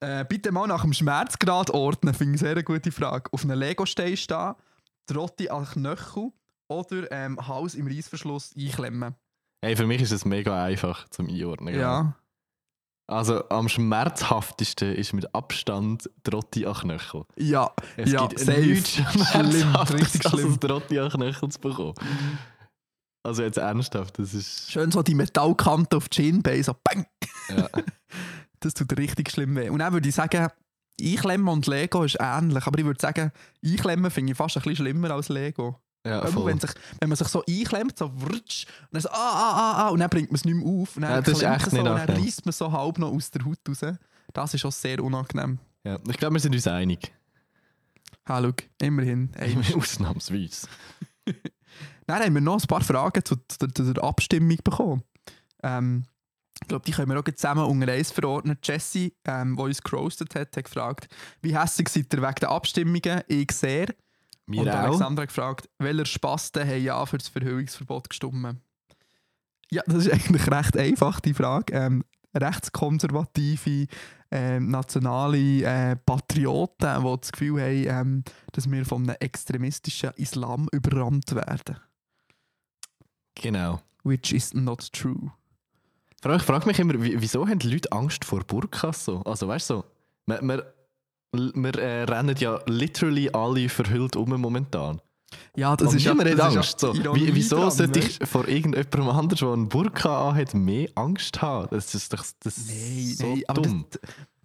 Äh, 0.00 0.26
bitte 0.28 0.52
mal 0.52 0.66
nach 0.66 0.82
dem 0.82 0.92
Schmerzgrad 0.92 1.70
ordnen, 1.70 2.12
finde 2.12 2.36
ich 2.36 2.42
eine 2.42 2.54
sehr 2.54 2.62
gute 2.62 2.92
Frage. 2.92 3.32
Auf 3.32 3.42
einem 3.44 3.58
Lego-Stein 3.58 4.18
stehen, 4.18 4.52
Trotti 5.06 5.48
an 5.48 5.64
Knöchel 5.64 6.30
oder 6.68 7.10
ähm, 7.12 7.46
Hals 7.46 7.74
im 7.74 7.86
Reissverschluss 7.86 8.52
einklemmen. 8.56 9.14
Hey, 9.64 9.76
für 9.76 9.86
mich 9.86 10.02
ist 10.02 10.12
es 10.12 10.24
mega 10.24 10.62
einfach 10.62 11.08
zum 11.08 11.28
Einordnen. 11.28 11.74
Ja. 11.78 12.14
Also 13.06 13.48
am 13.50 13.68
schmerzhaftesten 13.68 14.94
ist 14.94 15.12
mit 15.12 15.34
Abstand 15.34 16.08
Trotti 16.22 16.64
an 16.66 16.74
Knöchel. 16.74 17.24
Ja, 17.36 17.70
Es 17.96 18.12
ja, 18.12 18.26
gibt 18.26 18.40
safe. 18.40 18.60
nichts 18.60 18.94
schmerzhaftes, 18.94 19.94
richtig 20.00 20.32
als 20.32 20.58
Trotti 20.60 20.98
an 20.98 21.10
Knöchel 21.10 21.50
zu 21.50 21.60
bekommen. 21.60 21.94
Also 23.22 23.42
jetzt 23.42 23.58
ernsthaft, 23.58 24.18
das 24.18 24.32
ist... 24.34 24.70
Schön 24.70 24.90
so 24.90 25.02
die 25.02 25.14
Metallkante 25.14 25.96
auf 25.96 26.08
die 26.08 26.22
Schienbein, 26.22 26.62
so 26.62 26.74
bang. 26.82 27.06
Ja. 27.48 27.68
Das 28.60 28.72
tut 28.72 28.96
richtig 28.96 29.30
schlimm 29.30 29.56
weh. 29.56 29.68
Und 29.68 29.80
dann 29.80 29.92
würde 29.92 30.08
ich 30.08 30.14
sagen, 30.14 30.48
Einklemmen 30.98 31.48
und 31.48 31.66
Lego 31.66 32.02
ist 32.02 32.16
ähnlich. 32.18 32.66
Aber 32.66 32.78
ich 32.78 32.86
würde 32.86 32.98
sagen, 32.98 33.30
Einklemmen 33.62 34.10
finde 34.10 34.32
ich 34.32 34.38
fast 34.38 34.56
ein 34.56 34.62
bisschen 34.62 34.76
schlimmer 34.76 35.10
als 35.10 35.28
Lego. 35.28 35.78
Ja, 36.06 36.26
voll. 36.26 36.46
wenn, 36.46 36.60
sich, 36.60 36.70
wenn 37.00 37.08
man 37.08 37.16
sich 37.16 37.28
so 37.28 37.42
einklemmt, 37.48 37.98
so 37.98 38.10
wrutsch, 38.20 38.66
und 38.82 38.88
dann 38.92 39.00
so, 39.02 39.08
ah, 39.10 39.14
ah, 39.14 39.52
ah, 39.52 39.72
ah, 39.84 39.88
und 39.88 40.00
dann 40.00 40.10
bringt 40.10 40.30
man 40.30 40.36
es 40.36 40.44
nicht 40.44 40.54
mehr 40.54 40.66
auf. 40.66 40.96
Und 40.96 41.02
dann 41.02 41.10
Ja, 41.12 41.20
das 41.22 41.34
ist 41.38 41.42
echt 41.42 41.70
so, 41.70 41.76
nicht 41.76 41.78
und 41.80 41.96
dann 41.96 42.08
reißt 42.10 42.44
man 42.44 42.52
so 42.52 42.70
halb 42.72 42.98
noch 42.98 43.10
aus 43.12 43.30
der 43.30 43.44
Haut 43.44 43.58
raus. 43.68 43.80
Das 44.32 44.52
ist 44.54 44.64
auch 44.64 44.72
sehr 44.72 45.02
unangenehm. 45.02 45.58
ja. 45.84 45.98
Ich 46.08 46.16
glaube, 46.18 46.34
wir 46.34 46.40
sind 46.40 46.54
uns 46.54 46.66
einig. 46.66 47.12
Ha, 48.28 48.40
schau, 48.42 48.52
immerhin. 48.82 49.30
Ausnahmsweise. 49.76 50.66
Dann 52.06 52.22
haben 52.22 52.34
wir 52.34 52.40
noch 52.42 52.60
ein 52.60 52.66
paar 52.66 52.82
Fragen 52.82 53.24
zu, 53.24 53.36
zu, 53.48 53.58
der- 53.66 53.74
zu 53.74 53.92
der 53.94 54.04
Abstimmung 54.04 54.58
bekommen. 54.62 55.02
Ähm, 55.62 56.04
ich 56.60 56.68
glaube, 56.68 56.84
die 56.84 56.92
können 56.92 57.10
wir 57.10 57.18
auch 57.18 57.24
zusammen 57.34 57.64
unter 57.64 57.90
eins 57.90 58.10
verordnen. 58.12 58.58
Jessie, 58.62 59.14
ähm, 59.24 59.56
die 59.56 59.62
uns 59.62 59.82
gerostet 59.82 60.34
hat, 60.34 60.56
hat 60.56 60.64
gefragt, 60.64 61.08
wie 61.42 61.58
hässlich 61.58 61.88
seid 61.88 62.12
ihr 62.12 62.22
wegen 62.22 62.34
der 62.40 62.50
Abstimmungen? 62.50 63.22
Ich 63.28 63.50
sehr. 63.52 63.86
Wir 64.46 64.60
Und. 64.62 64.68
Alexandra 64.68 65.22
hat 65.22 65.28
gefragt, 65.28 65.68
welcher 65.78 66.04
Spasten 66.04 66.68
haben 66.68 66.82
ja 66.82 67.04
für 67.06 67.18
das 67.18 67.28
Verhüllungsverbot 67.28 68.10
gestimmt? 68.10 68.58
Ja, 69.70 69.82
das 69.86 70.06
ist 70.06 70.12
eigentlich 70.12 70.50
recht 70.50 70.76
einfach, 70.76 71.20
die 71.20 71.34
Frage. 71.34 71.72
Ähm, 71.74 72.04
rechtskonservative, 72.36 73.86
ähm, 74.30 74.68
nationale 74.68 75.62
äh, 75.92 75.96
Patrioten, 75.96 77.02
die 77.04 77.16
das 77.20 77.32
Gefühl 77.32 77.60
haben, 77.62 78.08
ähm, 78.08 78.24
dass 78.52 78.70
wir 78.70 78.84
von 78.84 79.04
einem 79.04 79.16
extremistischen 79.20 80.10
Islam 80.16 80.68
überrannt 80.72 81.32
werden. 81.34 81.76
Genau. 83.36 83.80
Which 84.02 84.32
is 84.32 84.52
not 84.54 84.92
true. 84.92 85.32
Ich 86.26 86.42
frage 86.42 86.66
mich 86.66 86.78
immer, 86.78 87.00
wie- 87.02 87.20
wieso 87.20 87.46
haben 87.46 87.58
die 87.58 87.68
Leute 87.70 87.92
Angst 87.92 88.24
vor 88.24 88.40
Burkas 88.44 89.04
so? 89.04 89.22
Also 89.22 89.46
weißt 89.46 89.70
du, 89.70 89.74
so, 89.76 89.84
wir, 90.26 90.40
wir, 90.42 90.73
wir 91.34 91.74
äh, 91.78 92.04
rennen 92.04 92.36
ja 92.38 92.60
literally 92.66 93.30
alle 93.32 93.68
verhüllt 93.68 94.16
um 94.16 94.30
momentan. 94.40 95.00
Ja, 95.56 95.76
das 95.76 95.88
Und 95.90 95.96
ist 95.96 96.04
ja 96.04 96.14
niemand 96.14 96.30
hat 96.30 96.38
das 96.38 96.48
ist 96.48 96.54
ja 96.54 96.60
Angst. 96.60 96.80
So. 96.80 96.94
Ironie 96.94 97.26
Wie, 97.26 97.34
wieso 97.34 97.56
dran, 97.56 97.70
sollte 97.70 97.98
ich 97.98 98.18
vor 98.24 98.48
irgendjemandem 98.48 99.08
anders, 99.08 99.38
der 99.40 99.48
einen 99.48 99.68
Burka 99.68 100.28
anhat, 100.28 100.54
mehr 100.54 100.88
Angst 100.94 101.42
haben? 101.42 101.68
Das 101.70 101.94
ist 101.94 102.12
doch 102.12 102.24
das 102.40 102.58
ist 102.58 103.18
so 103.18 103.26
nein, 103.26 103.42
aber 103.48 103.62
das, 103.62 103.72
dumm. 103.72 103.86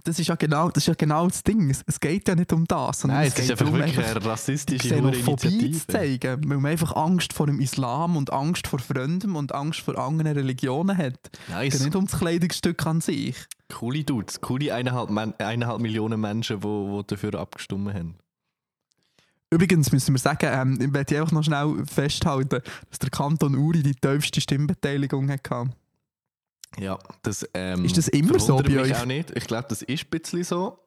Das, 0.04 0.20
ist 0.20 0.28
ja 0.28 0.36
genau, 0.36 0.70
das 0.70 0.84
ist 0.84 0.88
ja 0.88 0.94
genau 0.94 1.28
das 1.28 1.44
Ding. 1.44 1.70
Es, 1.70 1.84
es 1.86 2.00
geht 2.00 2.28
ja 2.28 2.36
nicht 2.36 2.52
um 2.54 2.66
das. 2.66 3.02
sondern 3.02 3.20
Nein, 3.20 3.28
es 3.28 3.34
ist 3.34 3.42
geht 3.42 3.52
einfach 3.52 3.66
darum, 3.66 3.80
wirklich 3.80 3.98
einfach 3.98 4.16
eine 4.16 4.26
rassistische 4.26 4.90
Xenophobie 4.90 5.72
zu 5.72 5.88
zeigen, 5.88 6.50
weil 6.50 6.58
man 6.58 6.72
einfach 6.72 6.96
Angst 6.96 7.34
vor 7.34 7.48
dem 7.48 7.60
Islam 7.60 8.18
und 8.18 8.32
Angst 8.32 8.68
vor 8.68 8.80
Fremdem 8.80 9.36
und 9.36 9.54
Angst 9.54 9.82
vor 9.82 9.98
anderen 9.98 10.32
Religionen 10.34 10.98
hat. 10.98 11.20
Es 11.32 11.48
geht 11.48 11.50
Nice. 11.50 11.84
nicht 11.84 11.96
um 11.96 12.06
das 12.06 12.20
Kleidungsstück 12.20 12.86
an 12.86 13.02
sich. 13.02 13.36
Coole 13.74 14.04
Dudes, 14.04 14.42
coole 14.42 14.74
eineinhalb, 14.74 15.10
eineinhalb 15.40 15.80
Millionen 15.80 16.20
Menschen, 16.20 16.58
die 16.58 16.64
wo, 16.64 16.90
wo 16.90 17.04
dafür 17.04 17.36
abgestimmt 17.36 17.94
haben. 17.94 18.16
Übrigens 19.52 19.92
müssen 19.92 20.14
wir 20.14 20.20
sagen, 20.20 20.48
ähm, 20.52 20.78
ich 20.80 20.92
möchte 20.92 21.20
einfach 21.20 21.32
noch 21.32 21.44
schnell 21.44 21.84
festhalten, 21.86 22.62
dass 22.90 23.00
der 23.00 23.10
Kanton 23.10 23.56
Uri 23.56 23.82
die 23.82 23.96
tiefste 23.96 24.42
Stimmbeteiligung 24.42 25.30
hatte. 25.32 25.72
Ja, 26.78 27.00
das, 27.24 27.48
ähm, 27.54 27.84
Ist 27.84 27.98
das 27.98 28.08
immer 28.10 28.40
so 28.40 28.58
bei 28.58 28.80
euch? 28.80 28.96
auch 28.96 29.06
nicht. 29.06 29.32
Ich 29.36 29.46
glaube, 29.46 29.66
das 29.70 29.82
ist 29.82 30.06
ein 30.06 30.10
bisschen 30.10 30.44
so. 30.44 30.80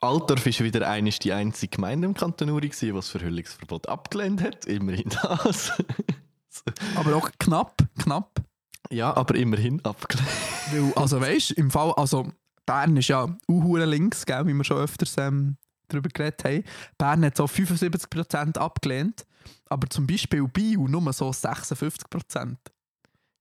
Altdorf 0.00 0.44
ist 0.46 0.60
wieder 0.62 0.88
eine, 0.88 1.10
die 1.10 1.32
einzige 1.32 1.76
Gemeinde 1.76 2.06
im 2.06 2.14
Kanton 2.14 2.50
Uri, 2.50 2.68
die 2.70 2.92
das 2.92 3.08
Verhüllungsverbot 3.08 3.88
abgelehnt 3.88 4.42
hat. 4.42 4.66
Immerhin 4.66 5.08
das. 5.22 5.72
Aber 6.96 7.16
auch 7.16 7.30
knapp, 7.38 7.76
knapp. 7.98 8.42
ja, 8.90 9.16
aber 9.16 9.36
immerhin 9.36 9.82
abgelehnt. 9.84 10.28
Weil, 10.72 10.92
also 10.94 11.20
weißt 11.20 11.50
du, 11.50 11.54
im 11.54 11.70
Fall, 11.70 11.92
also 11.92 12.32
Bern 12.66 12.96
ist 12.96 13.08
ja 13.08 13.34
uhure 13.48 13.86
links, 13.86 14.26
gell, 14.26 14.46
wie 14.46 14.52
wir 14.52 14.64
schon 14.64 14.78
öfters 14.78 15.14
ähm, 15.18 15.56
darüber 15.86 16.08
geredet 16.10 16.44
haben. 16.44 16.64
Bern 16.98 17.24
hat 17.24 17.36
so 17.36 17.44
75% 17.44 18.58
abgelehnt, 18.58 19.24
aber 19.66 19.88
zum 19.88 20.06
Beispiel 20.06 20.46
Bio 20.48 20.88
nur 20.88 21.12
so 21.12 21.30
56%. 21.30 22.56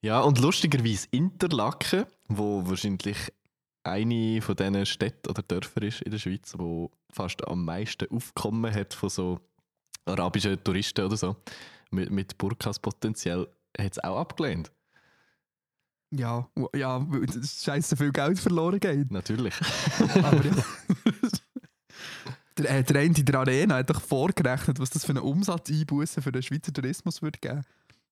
Ja, 0.01 0.21
und 0.21 0.39
lustigerweise 0.39 1.07
Interlaken, 1.11 2.05
wo 2.27 2.67
wahrscheinlich 2.67 3.17
eine 3.83 4.41
von 4.41 4.55
diesen 4.55 4.85
Städten 4.85 5.29
oder 5.29 5.41
Dörfern 5.41 5.83
ist 5.83 6.01
in 6.01 6.11
der 6.11 6.19
Schweiz, 6.19 6.53
wo 6.57 6.91
fast 7.09 7.47
am 7.47 7.65
meisten 7.65 8.09
Aufkommen 8.11 8.73
hat 8.73 8.93
von 8.93 9.09
so 9.09 9.39
arabischen 10.05 10.63
Touristen 10.63 11.05
oder 11.05 11.17
so, 11.17 11.35
mit, 11.91 12.11
mit 12.11 12.37
Burkas 12.37 12.79
potenziell, 12.79 13.47
hat 13.77 13.91
es 13.91 14.03
auch 14.03 14.19
abgelehnt. 14.19 14.71
Ja, 16.11 16.47
ja, 16.73 17.05
scheiße 17.43 17.97
viel 17.97 18.11
Geld 18.11 18.39
verloren 18.39 18.79
geht. 18.79 19.11
Natürlich. 19.11 19.53
Aber 20.23 20.45
ja. 20.45 20.53
der, 22.57 22.69
äh, 22.69 22.83
der 22.83 23.01
eine 23.01 23.17
in 23.17 23.25
der 23.25 23.39
Arena 23.39 23.75
hat 23.75 23.89
doch 23.89 24.01
vorgerechnet, 24.01 24.79
was 24.79 24.89
das 24.89 25.03
für 25.03 25.11
einen 25.11 25.23
Umsatzeinbußen 25.23 26.23
für 26.23 26.31
den 26.31 26.43
Schweizer 26.43 26.71
Tourismus 26.71 27.21
würde 27.21 27.39
geben. 27.39 27.63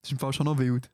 Das 0.02 0.10
ist 0.10 0.12
im 0.12 0.20
Fall 0.20 0.34
schon 0.34 0.46
noch 0.46 0.58
wild. 0.58 0.90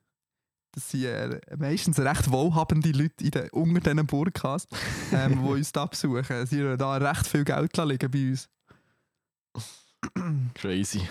Das 0.72 0.90
sind 0.90 1.04
äh, 1.04 1.40
meistens 1.58 1.98
recht 1.98 2.30
wohlhabende 2.30 2.90
Leute 2.92 3.24
in 3.24 3.30
den, 3.30 3.50
unter 3.50 3.80
diesen 3.80 4.06
Burkas, 4.06 4.66
ähm, 5.12 5.42
die 5.42 5.48
uns 5.50 5.72
da 5.72 5.86
besuchen. 5.86 6.46
Sie 6.46 6.62
haben 6.62 6.78
da 6.78 6.96
recht 6.96 7.26
viel 7.26 7.44
Geld 7.44 7.76
liegen 7.76 8.10
bei 8.10 8.30
uns. 8.30 8.48
Crazy. 10.54 11.08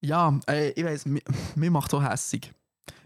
Ja, 0.00 0.38
äh, 0.48 0.70
ich 0.70 0.84
weiss, 0.84 1.06
mir, 1.06 1.22
mir 1.54 1.70
macht 1.70 1.90
so 1.90 2.02
hässig. 2.02 2.52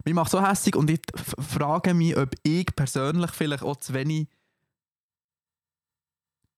Mir 0.05 0.14
macht 0.14 0.31
so 0.31 0.46
hässig 0.46 0.77
und 0.77 0.90
ich 0.90 1.01
frage 1.38 1.94
mich, 1.94 2.16
ob 2.16 2.35
ich 2.42 2.66
persönlich 2.75 3.31
vielleicht 3.33 3.62
auch 3.62 3.77
zu 3.77 3.94
wenig 3.94 4.29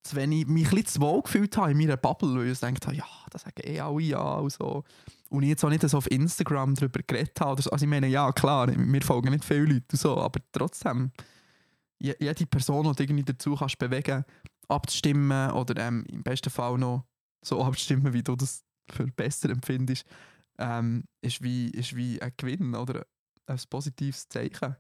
zu 0.05 0.17
wenig, 0.17 0.47
mich 0.47 0.64
ein 0.67 0.71
bisschen 0.71 0.87
zu 0.87 1.01
wohl 1.01 1.23
gefühlt 1.23 1.57
habe 1.57 1.73
in 1.73 1.79
meiner 1.79 1.97
Bubble, 1.97 2.35
weil 2.35 2.49
ich 2.49 2.61
gedacht 2.61 2.93
ja, 2.93 3.07
das 3.31 3.43
sagen 3.43 3.62
eh 3.64 3.81
alle 3.81 4.03
ja 4.03 4.35
und 4.35 4.53
so. 4.53 4.85
Und 5.31 5.43
ich 5.43 5.49
jetzt 5.49 5.64
auch 5.64 5.71
nicht 5.71 5.88
so 5.88 5.97
auf 5.99 6.11
Instagram 6.11 6.75
darüber 6.75 7.01
geredet 7.07 7.40
habe. 7.40 7.61
So. 7.62 7.71
Also 7.71 7.85
ich 7.85 7.90
meine, 7.90 8.07
ja 8.07 8.31
klar, 8.33 8.67
mir 8.69 9.03
folgen 9.03 9.31
nicht 9.31 9.45
viele 9.45 9.64
Leute 9.64 9.87
und 9.93 9.99
so, 9.99 10.19
aber 10.19 10.40
trotzdem, 10.53 11.11
je- 11.99 12.17
jede 12.21 12.47
Person, 12.47 12.85
die 12.85 12.95
du 12.95 13.03
irgendwie 13.03 13.25
dazu 13.25 13.57
kannst 13.57 13.79
bewegen, 13.79 14.25
abzustimmen 14.69 15.51
oder 15.53 15.81
ähm, 15.83 16.05
im 16.09 16.23
besten 16.23 16.51
Fall 16.51 16.79
noch 16.79 17.05
so 17.45 17.62
abzustimmen, 17.62 18.12
wie 18.12 18.23
du 18.23 18.37
das 18.37 18.62
für 18.90 19.07
besser 19.07 19.51
empfindest, 19.51 20.07
ähm, 20.59 21.05
ist, 21.23 21.43
wie, 21.43 21.69
ist 21.71 21.97
wie 21.97 22.21
ein 22.21 22.33
Gewinn 22.37 22.75
oder 22.75 23.07
ein 23.47 23.61
positives 23.69 24.29
Zeichen. 24.29 24.77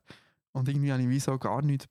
Und 0.52 0.68
irgendwie 0.68 0.92
habe 0.92 1.02
ich 1.02 1.08
wie 1.08 1.20
so 1.20 1.38
gar 1.38 1.62
nicht. 1.62 1.88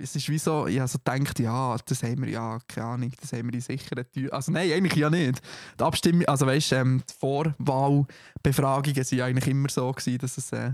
Es 0.00 0.16
ist 0.16 0.28
wie 0.28 0.38
so, 0.38 0.66
ich 0.66 0.78
habe 0.78 0.88
so 0.88 0.98
gedacht, 0.98 1.38
ja, 1.38 1.76
das 1.84 2.02
haben 2.02 2.22
wir 2.22 2.30
ja, 2.30 2.58
keine 2.66 2.86
Ahnung, 2.86 3.12
das 3.20 3.32
haben 3.32 3.48
wir 3.48 3.54
in 3.54 3.60
sicheren 3.60 4.10
Tür. 4.10 4.32
Also 4.32 4.50
nein, 4.50 4.72
eigentlich 4.72 4.94
ja 4.94 5.10
nicht. 5.10 5.42
Die 5.78 5.84
Abstimmung, 5.84 6.24
also 6.26 6.46
weißt 6.46 6.72
du, 6.72 6.76
ähm, 6.76 7.02
die 7.08 7.14
Vorwahlbefragungen 7.14 8.96
waren 8.96 9.20
eigentlich 9.20 9.48
immer 9.48 9.68
so, 9.68 9.92
gewesen, 9.92 10.18
dass 10.18 10.38
es, 10.38 10.52
äh, 10.52 10.72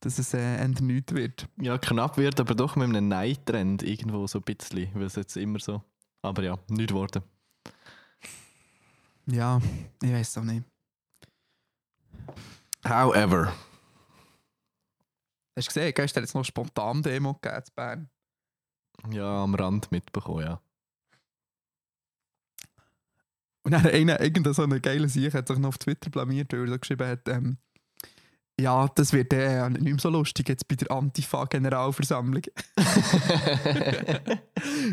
dass 0.00 0.18
es 0.18 0.34
äh, 0.34 0.68
nichts 0.68 1.14
wird. 1.14 1.48
Ja, 1.58 1.78
knapp 1.78 2.18
wird, 2.18 2.38
aber 2.38 2.54
doch 2.54 2.76
mit 2.76 2.88
einem 2.88 3.08
Nein-Trend 3.08 3.82
irgendwo 3.82 4.26
so 4.26 4.38
ein 4.38 4.44
bisschen, 4.44 4.90
weil 4.94 5.04
es 5.04 5.14
jetzt 5.14 5.36
immer 5.36 5.58
so. 5.58 5.82
Aber 6.20 6.42
ja, 6.42 6.58
nicht 6.68 6.88
geworden. 6.88 7.22
Ja, 9.26 9.60
ich 10.02 10.12
weiß 10.12 10.38
auch 10.38 10.44
nicht. 10.44 10.64
However. 12.84 13.52
Hast 15.56 15.68
du 15.68 15.74
gesehen, 15.74 15.92
gestern 15.94 16.22
hat 16.22 16.28
es 16.28 16.34
noch 16.34 16.40
eine 16.40 16.46
Spontan-Demo 16.46 17.34
gegeben 17.34 17.62
in 17.66 17.74
Bern. 17.74 18.10
Ja, 19.10 19.42
am 19.42 19.54
Rand 19.54 19.90
mitbekommen, 19.92 20.44
ja. 20.44 20.60
Und 23.64 23.72
dann 23.72 23.86
einer, 23.86 24.20
irgendein 24.20 24.54
so 24.54 24.62
eine 24.62 24.80
geile 24.80 25.08
Sieg 25.08 25.34
hat 25.34 25.48
sich 25.48 25.58
noch 25.58 25.68
auf 25.68 25.78
Twitter 25.78 26.10
blamiert, 26.10 26.52
weil 26.52 26.62
er 26.62 26.68
so 26.68 26.78
geschrieben 26.78 27.06
hat, 27.08 27.28
ähm, 27.28 27.58
ja, 28.60 28.86
das 28.94 29.12
wird 29.12 29.32
äh, 29.32 29.68
nicht 29.70 29.82
mehr 29.82 29.98
so 29.98 30.10
lustig 30.10 30.48
jetzt 30.48 30.68
bei 30.68 30.76
der 30.76 30.90
Antifa-Generalversammlung. 30.90 32.42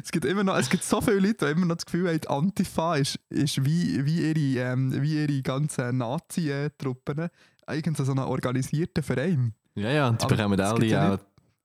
es, 0.04 0.12
gibt 0.12 0.26
immer 0.26 0.44
noch, 0.44 0.58
es 0.58 0.70
gibt 0.70 0.84
so 0.84 1.02
viele 1.02 1.20
Leute, 1.20 1.46
die 1.46 1.52
immer 1.52 1.66
noch 1.66 1.76
das 1.76 1.86
Gefühl 1.86 2.08
haben, 2.08 2.26
Antifa 2.28 2.96
ist, 2.96 3.20
ist 3.30 3.64
wie, 3.66 4.06
wie, 4.06 4.32
ihre, 4.32 4.72
ähm, 4.72 5.02
wie 5.02 5.24
ihre 5.24 5.42
ganzen 5.42 5.98
Nazi-Truppen. 5.98 7.30
Irgend 7.70 7.98
so 7.98 8.12
ein 8.12 8.20
organisierter 8.20 9.04
Verein. 9.04 9.54
Ja, 9.80 9.90
ja, 9.92 10.08
und 10.10 10.22
die 10.22 10.26
Aber 10.26 10.36
bekommen 10.36 10.58
gibt 10.58 10.92
ja 10.92 11.02
alle 11.02 11.14
auch 11.16 11.20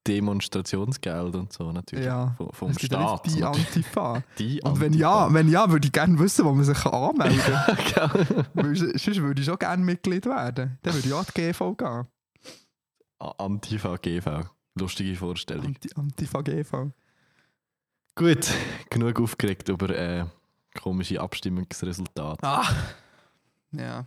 Demonstrationsgeld 0.07 1.35
und 1.35 1.53
so 1.53 1.73
natürlich. 1.73 2.05
Ja, 2.05 2.35
Vom, 2.37 2.53
vom 2.53 2.79
Staat. 2.79 3.25
die 3.27 3.43
Antifa. 3.43 4.23
Die 4.39 4.61
Und 4.63 4.79
wenn 4.81 4.93
Antifa. 4.93 5.27
ja, 5.27 5.33
wenn 5.35 5.49
ja, 5.49 5.71
würde 5.71 5.87
ich 5.87 5.93
gerne 5.93 6.19
wissen, 6.19 6.45
wo 6.45 6.53
man 6.53 6.65
sich 6.65 6.85
anmelden 6.85 7.39
kann. 7.95 8.47
Weil 8.53 8.77
sonst 8.77 9.07
würde 9.23 9.41
ich 9.41 9.47
schon 9.47 9.59
gerne 9.59 9.83
Mitglied 9.83 10.27
werden. 10.27 10.79
Dann 10.83 10.95
würde 10.95 11.09
ich 11.09 11.15
auch 11.15 11.25
die 11.25 11.33
GV 11.53 11.75
gehen. 11.75 12.07
Antifa 13.19 13.97
GV. 13.97 14.43
Lustige 14.79 15.17
Vorstellung. 15.17 15.67
Anti 15.67 15.89
Antifa 15.95 16.43
GV. 16.43 16.91
Gut, 18.17 18.51
genug 18.91 19.19
aufgeregt 19.21 19.69
über 19.71 19.89
äh, 19.89 20.27
komische 20.79 21.21
Abstimmungsresultate. 21.21 22.47
Ah! 22.47 22.67
Ja. 23.73 24.07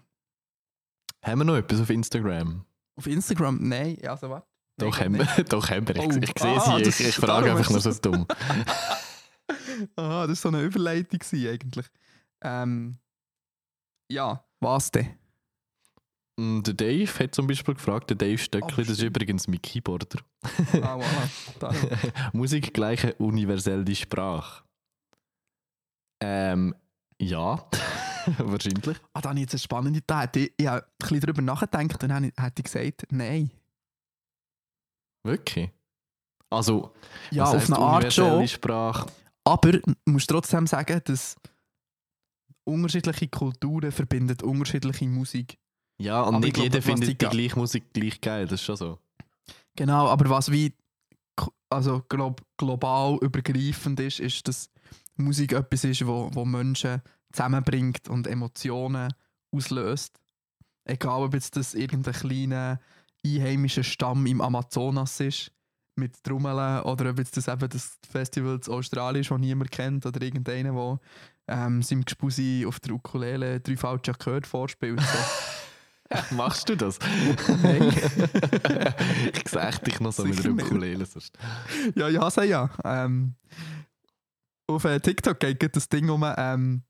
Haben 1.24 1.40
wir 1.40 1.46
noch 1.46 1.56
etwas 1.56 1.82
auf 1.82 1.90
Instagram? 1.90 2.64
Auf 2.98 3.08
Instagram? 3.08 3.60
Nein, 3.68 3.98
also 4.06 4.30
was? 4.30 4.44
Doch, 4.80 5.00
haben 5.00 5.16
wir. 5.18 5.26
Doch, 5.50 5.70
haben 5.70 5.88
wir. 5.88 5.96
Ich, 5.96 6.04
Oh. 6.04 6.10
ich 6.22 6.34
sehe 6.40 6.58
Ah, 6.62 6.78
sie. 6.78 6.90
Ich, 6.90 7.00
ich 7.00 7.16
frage 7.16 7.52
einfach 7.52 7.70
nur 7.72 7.80
so 7.82 7.94
dumm. 7.94 8.28
Aha, 9.96 10.28
das 10.28 10.44
war 10.44 10.52
so 10.52 10.58
eine 10.58 10.62
Überleitung 10.64 11.20
eigentlich. 11.32 11.86
Ähm, 12.42 12.98
ja, 14.12 14.44
was 14.60 14.92
denn? 14.92 15.18
Mm, 16.40 16.62
Der 16.64 16.74
Dave 16.74 17.12
hat 17.20 17.34
zum 17.34 17.48
Beispiel 17.48 17.74
gefragt, 17.74 18.10
der 18.10 18.18
Dave 18.18 18.38
Stöckli, 18.38 18.74
Oh, 18.74 18.78
das 18.82 18.90
ist 18.90 19.02
übrigens 19.02 19.48
mein 19.48 19.62
Keyboarder. 19.62 20.20
Ah. 20.82 21.00
Darum. 21.60 21.90
Musik 22.34 22.74
gleiche 22.74 23.14
universelle 23.16 23.96
Sprache. 23.96 24.64
Ähm, 26.22 26.76
ja, 27.22 27.68
wahrscheinlich. 28.38 28.98
Ah, 29.14 29.22
da 29.22 29.30
habe 29.30 29.40
ich 29.40 29.44
jetzt 29.44 29.54
eine 29.54 29.60
spannende 29.60 30.00
Idee. 30.00 30.46
Ich, 30.46 30.54
ich 30.58 30.68
habe 30.68 30.84
ein 30.84 30.92
bisschen 30.98 31.20
darüber 31.22 31.42
nachgedacht 31.42 32.04
und 32.04 32.10
dann 32.10 32.24
hätte 32.24 32.54
ich 32.58 32.64
gesagt, 32.64 33.08
nein. 33.12 33.52
Wirklich? 35.24 35.72
Also, 36.50 36.94
Ja, 37.32 37.46
auf 37.46 37.68
eine 37.68 37.78
Art 37.78 38.14
schon. 38.14 38.48
Sprache? 38.48 39.08
Aber 39.44 39.72
du 39.74 39.94
musst 40.06 40.30
trotzdem 40.30 40.68
sagen, 40.68 41.02
dass 41.06 41.36
unterschiedliche 42.66 43.28
Kulturen 43.28 43.92
verbindet 43.92 44.44
unterschiedliche 44.44 45.08
Musik. 45.08 45.58
Ja, 46.00 46.22
und 46.22 46.36
Aber 46.36 46.48
ich 46.48 46.54
nicht 46.54 46.64
jeder 46.64 46.82
findet 46.82 47.10
die 47.10 47.30
gleiche 47.30 47.58
Musik 47.58 47.94
gleich 47.94 48.22
geil, 48.22 48.46
das 48.46 48.60
ist 48.60 48.66
schon 48.66 48.76
so. 48.76 49.00
Genau, 49.76 50.08
aber 50.08 50.30
was 50.30 50.52
wie 50.52 50.74
also 51.70 52.02
glaub, 52.08 52.42
global 52.58 53.18
übergreifend 53.22 54.00
ist, 54.00 54.20
ist, 54.20 54.48
dass 54.48 54.70
Musik 55.18 55.54
etwas 55.54 55.84
ist, 55.84 56.06
wo, 56.06 56.30
wo 56.34 56.46
Menschen 56.46 57.02
zusammenbringt 57.32 58.08
und 58.10 58.28
Emotionen 58.28 59.14
auslöst. 59.52 60.20
Egal, 60.86 61.24
ob 61.24 61.34
jetzt 61.34 61.56
das 61.56 61.74
irgendein 61.74 62.14
kleiner 62.14 62.80
einheimischer 63.26 63.84
Stamm 63.84 64.26
im 64.26 64.42
Amazonas 64.42 65.20
ist, 65.20 65.52
mit 65.96 66.24
Trommeln, 66.24 66.82
oder 66.84 67.10
ob 67.10 67.18
jetzt 67.18 67.36
das 67.36 67.48
eben 67.48 67.70
das 67.70 67.98
Festival 68.10 68.60
in 68.64 68.72
Australien 68.72 69.22
ist, 69.22 69.32
das 69.32 69.40
niemand 69.40 69.72
kennt, 69.72 70.06
oder 70.06 70.22
irgendeiner, 70.22 70.72
der 70.72 71.00
ähm, 71.48 71.82
seinem 71.82 72.06
Gespusi 72.06 72.66
auf 72.68 72.80
der 72.80 72.94
Ukulele 72.94 73.60
drei 73.60 73.78
falsche 73.78 74.12
Akkorde 74.12 74.48
vorspielt. 74.48 75.02
So. 75.02 75.18
Machst 76.36 76.70
du 76.70 76.76
das? 76.76 77.00
Nein. 77.64 77.90
ich 79.34 79.50
sehe 79.50 79.72
dich 79.86 80.00
noch 80.00 80.14
so 80.14 80.24
mit 80.24 80.36
Sicher 80.36 80.50
der 80.50 80.54
nicht. 80.54 80.66
Ukulele. 80.68 81.06
sonst. 81.06 81.38
Ja, 81.96 82.08
ja, 82.08 82.30
sei 82.30 82.46
ja. 82.46 82.70
Ähm, 82.84 83.36
auf 84.68 84.84
äh, 84.86 85.00
TikTok 85.00 85.40
geht 85.40 85.76
das 85.76 85.90
Ding 85.90 86.10
um. 86.10 86.24
Ähm, 86.38 86.84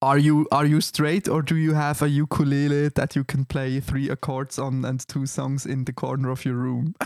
are, 0.00 0.18
you, 0.18 0.46
are 0.50 0.66
you 0.66 0.80
straight 0.80 1.28
or 1.28 1.42
do 1.42 1.56
you 1.56 1.74
have 1.74 2.04
a 2.04 2.08
ukulele 2.08 2.90
that 2.92 3.14
you 3.14 3.24
can 3.24 3.44
play 3.44 3.80
three 3.80 4.10
accords 4.10 4.58
on 4.58 4.84
and 4.84 5.06
two 5.08 5.26
songs 5.26 5.66
in 5.66 5.84
the 5.86 5.92
corner 5.92 6.30
of 6.30 6.44
your 6.44 6.54
room? 6.54 6.94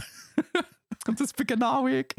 Und 1.07 1.19
das 1.19 1.33
bin 1.33 1.47
genau 1.47 1.87
ich. 1.89 2.15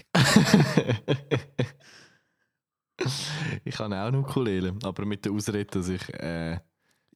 ich 3.64 3.80
habe 3.80 3.96
auch 3.96 4.08
eine 4.08 4.20
Ukulele, 4.20 4.76
aber 4.84 5.06
mit 5.06 5.24
der 5.24 5.32
Ausrede, 5.32 5.66
dass 5.66 5.88
ich 5.88 6.10
äh, 6.16 6.60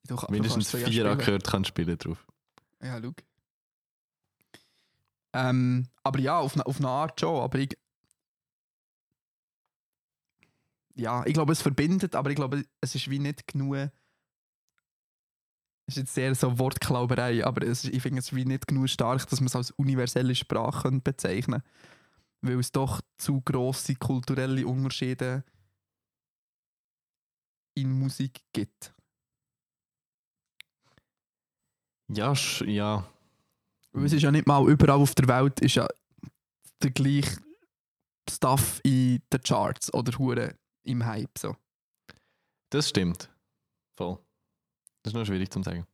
du 0.07 0.17
mindestens 0.29 0.71
ja 0.71 0.79
vier 0.79 0.87
spielen. 0.87 1.07
Akkorde 1.07 1.39
kann 1.39 1.65
spielen 1.65 1.97
drauf. 1.97 2.25
Ja, 2.81 3.01
schau. 3.01 3.11
Ähm, 5.33 5.87
aber 6.03 6.19
ja, 6.19 6.39
auf 6.39 6.57
auf 6.57 6.79
eine 6.79 6.87
Art 6.87 7.19
schon. 7.19 7.41
Aber 7.41 7.59
ich. 7.59 7.77
Ja, 10.97 11.23
ich 11.25 11.33
glaube, 11.33 11.53
es 11.53 11.61
verbindet, 11.61 12.15
aber 12.15 12.29
ich 12.31 12.35
glaube, 12.35 12.65
es 12.81 12.95
ist 12.95 13.09
wie 13.09 13.19
nicht 13.19 13.47
genug. 13.47 13.75
Es 15.85 15.95
ist 15.95 15.97
jetzt 15.97 16.13
sehr 16.15 16.35
so 16.35 16.59
Wortklauberei, 16.59 17.45
aber 17.45 17.65
es, 17.65 17.83
ist- 17.85 17.93
ich 17.93 18.01
finde 18.01 18.19
es 18.19 18.35
wie 18.35 18.45
nicht 18.45 18.67
genug 18.67 18.89
stark, 18.89 19.27
dass 19.29 19.39
man 19.39 19.47
es 19.47 19.55
als 19.55 19.71
universelle 19.71 20.35
Sprache 20.35 20.83
könnte 20.83 21.01
bezeichnen 21.11 21.63
Weil 22.41 22.59
es 22.59 22.71
doch 22.71 23.01
zu 23.17 23.41
grosse 23.41 23.95
kulturelle 23.95 24.67
Unterschiede 24.67 25.43
in 27.75 27.91
Musik 27.97 28.41
gibt. 28.51 28.93
Ja, 32.09 32.33
ja. 32.65 33.05
Weil 33.93 34.05
es 34.05 34.13
ist 34.13 34.23
ja 34.23 34.31
nicht 34.31 34.47
mal 34.47 34.69
überall 34.69 35.01
auf 35.01 35.15
der 35.15 35.27
Welt 35.29 35.59
ist 35.61 35.75
ja 35.75 35.87
der 36.83 36.91
gleiche 36.91 37.37
Stuff 38.29 38.81
in 38.83 39.21
den 39.33 39.41
Charts 39.43 39.93
oder 39.93 40.17
hure 40.19 40.55
im 40.87 41.05
Hype 41.05 41.37
so. 41.37 41.55
Das 42.69 42.89
stimmt. 42.89 43.29
Voll. 43.95 44.17
Das 45.03 45.13
ist 45.13 45.17
noch 45.17 45.25
schwierig 45.25 45.49
zu 45.51 45.61
sagen. 45.63 45.85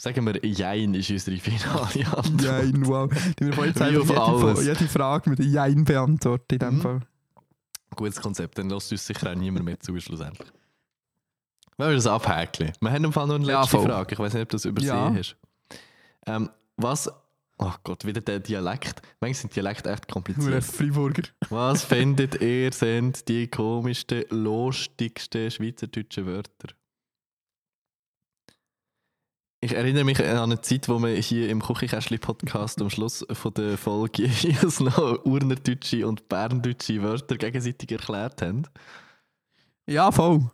Sagen 0.00 0.26
wir, 0.26 0.44
Jein 0.44 0.94
ist 0.94 1.10
unsere 1.10 1.36
finale 1.38 2.06
Antwort. 2.16 2.42
Jein, 2.42 2.86
wow. 2.86 3.10
Die 3.38 3.46
wir 3.46 3.52
vorhin 3.52 3.74
einfach 3.80 4.16
auf 4.16 4.40
jede, 4.40 4.50
alles. 4.52 4.64
jede 4.64 4.88
Frage 4.88 5.30
mit 5.30 5.40
Jein 5.40 5.84
beantwortet 5.84 6.52
in 6.52 6.58
dem 6.58 6.76
Mhm. 6.76 6.80
Fall. 6.80 7.00
Gutes 7.94 8.20
Konzept, 8.20 8.56
dann 8.58 8.70
lässt 8.70 8.90
uns 8.90 9.06
sicher 9.06 9.30
auch 9.30 9.34
niemand 9.34 9.64
mehr 9.66 9.78
zu, 9.78 9.98
schlussendlich. 10.00 10.48
Wollen 11.76 11.90
wir 11.90 11.96
das 11.96 12.06
abhäkeln? 12.06 12.72
Wir 12.80 12.90
haben 12.90 13.04
im 13.04 13.12
Fall 13.12 13.26
noch 13.26 13.34
eine 13.36 13.46
Ja, 13.46 13.60
letzte 13.60 13.76
voll. 13.78 13.86
Frage. 13.86 14.12
Ich 14.14 14.18
weiß 14.18 14.32
nicht, 14.32 14.42
ob 14.42 14.48
du 14.48 14.54
das 14.56 14.64
übersehen 14.64 14.88
Ja. 14.96 15.14
hast. 15.14 15.36
Ähm, 16.26 16.50
was. 16.76 17.10
Oh 17.64 17.74
Gott, 17.84 18.04
wieder 18.04 18.20
der 18.20 18.40
Dialekt. 18.40 19.02
Manchmal 19.20 19.34
sind 19.34 19.54
Dialekte 19.54 19.92
echt 19.92 20.08
kompliziert. 20.08 20.64
Freiburger. 20.64 21.22
Was 21.48 21.84
findet 21.84 22.40
ihr 22.42 22.72
sind 22.72 23.28
die 23.28 23.46
komischsten, 23.46 24.24
lustigsten 24.30 25.48
schweizerdeutschen 25.48 26.26
Wörter? 26.26 26.74
Ich 29.60 29.74
erinnere 29.74 30.02
mich 30.02 30.18
an 30.18 30.38
eine 30.38 30.60
Zeit, 30.60 30.88
wo 30.88 30.98
wir 30.98 31.14
hier 31.14 31.50
im 31.50 31.62
Küchenkästchen-Podcast 31.62 32.82
am 32.82 32.90
Schluss 32.90 33.24
von 33.30 33.54
der 33.54 33.78
Folge 33.78 34.28
noch 34.80 35.24
Urnerdeutsche 35.24 36.04
und 36.04 36.28
Berndeutsche 36.28 37.00
Wörter 37.00 37.36
gegenseitig 37.36 37.92
erklärt 37.92 38.42
haben. 38.42 38.66
Ja, 39.86 40.10
voll. 40.10 40.50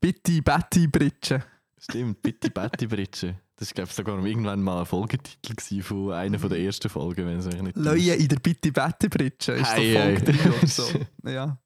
Bitte, 0.00 0.40
Betty, 0.40 0.86
Britsche. 0.86 1.42
Stimmt, 1.78 2.22
bitte 2.22 2.48
Betty 2.48 2.86
Britsche. 2.86 3.40
Das 3.62 3.68
war, 3.70 3.74
glaube 3.74 3.90
ich, 3.90 3.94
sogar 3.94 4.26
irgendwann 4.26 4.60
mal 4.60 4.80
ein 4.80 4.86
Folgetitel 4.86 5.82
von 5.82 6.12
einer 6.12 6.36
von 6.40 6.50
der 6.50 6.58
ersten 6.58 6.88
Folgen, 6.88 7.24
wenn 7.26 7.38
es 7.38 7.46
nicht 7.46 7.76
Leute 7.76 8.14
in 8.14 8.26
der 8.26 8.40
Bitte, 8.40 8.72
Betty, 8.72 9.08
Britsche. 9.08 9.52
Ist 9.52 9.72
Hey, 9.72 9.92
so 9.92 9.98
Folge 10.00 10.32
hey. 10.32 10.36
3 10.38 10.50
oder 10.50 10.66
so. 10.66 11.30
Ja, 11.30 11.58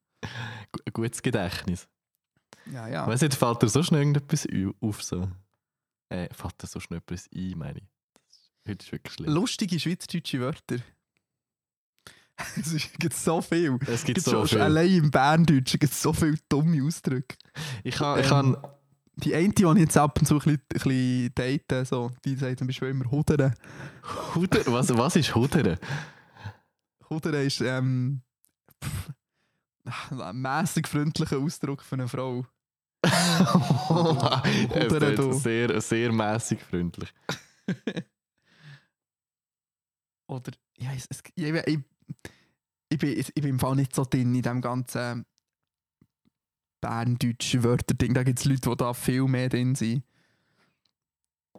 Gu- 0.72 0.82
Gutes 0.92 1.22
Gedächtnis. 1.22 1.88
ja, 2.70 2.86
ja. 2.86 3.06
Weißt 3.06 3.22
du, 3.22 3.30
fällt 3.30 3.62
dir 3.62 3.68
so 3.70 3.82
schnell 3.82 4.00
irgendetwas 4.00 4.46
au- 4.46 4.74
auf? 4.86 5.02
So? 5.02 5.26
Äh, 6.10 6.28
fällt 6.34 6.62
dir 6.62 6.66
so 6.66 6.80
schnell 6.80 6.98
etwas 6.98 7.30
ein, 7.34 7.54
meine 7.56 7.78
ich. 7.78 7.84
Heute 8.68 8.84
ist 8.84 8.92
wirklich 8.92 9.14
schlimm. 9.14 9.32
Lustige 9.32 9.80
schweizerdeutsche 9.80 10.40
Wörter. 10.40 10.76
es 12.56 12.92
gibt 12.98 13.14
so 13.14 13.40
viel. 13.40 13.78
Es 13.86 14.04
gibt 14.04 14.16
Gibt 14.16 14.24
so 14.26 14.32
schon, 14.32 14.48
viel. 14.48 14.60
Allein 14.60 14.90
im 14.96 15.10
Berndeutschen 15.10 15.80
gibt 15.80 15.94
es 15.94 16.02
so 16.02 16.12
viele 16.12 16.36
dumme 16.50 16.84
Ausdrücke. 16.84 17.36
Ich 17.84 17.94
ich 17.94 18.00
Ähm, 18.02 18.22
kann 18.22 18.56
Die 19.16 19.34
eine, 19.34 19.48
die 19.48 19.64
ich 19.64 19.78
jetzt 19.78 19.96
ab 19.96 20.18
und 20.18 20.26
zu 20.26 20.34
ein 20.34 20.40
bisschen, 20.40 20.60
ein 20.60 20.68
bisschen 20.68 21.34
date, 21.34 21.86
so, 21.86 22.10
die 22.24 22.36
sagt 22.36 22.58
zum 22.58 22.66
Beispiel 22.66 22.88
immer 22.88 23.10
Hudere. 23.10 23.54
Huder, 24.34 24.60
was, 24.66 24.94
was 24.96 25.16
ist 25.16 25.34
Hudere? 25.34 25.78
Hudere 27.08 27.44
ist 27.44 27.62
ähm, 27.62 28.20
pff, 28.84 29.10
ein 30.20 30.36
mässig 30.36 30.86
freundlicher 30.86 31.38
Ausdruck 31.38 31.82
für 31.82 31.94
eine 31.94 32.08
Frau. 32.08 32.44
Hudere, 33.88 35.14
du. 35.14 35.32
sehr, 35.32 35.80
sehr 35.80 36.12
mäßig 36.12 36.60
freundlich. 36.60 37.12
Oder, 40.28 40.52
ja, 40.76 40.92
es, 40.92 41.06
es, 41.08 41.22
ich, 41.34 41.44
ich, 41.44 41.78
ich, 42.90 42.98
bin, 42.98 43.18
ich 43.18 43.34
bin 43.34 43.44
im 43.44 43.58
Fall 43.58 43.76
nicht 43.76 43.94
so 43.94 44.04
drin 44.04 44.34
in 44.34 44.42
diesem 44.42 44.60
ganzen 44.60 45.24
berndeutschen 46.80 47.64
Wörterding. 47.64 48.14
Da 48.14 48.22
gibt 48.22 48.38
es 48.38 48.44
Leute, 48.44 48.70
die 48.70 48.76
da 48.76 48.92
viel 48.92 49.24
mehr 49.24 49.48
drin 49.48 49.74
sind. 49.74 50.02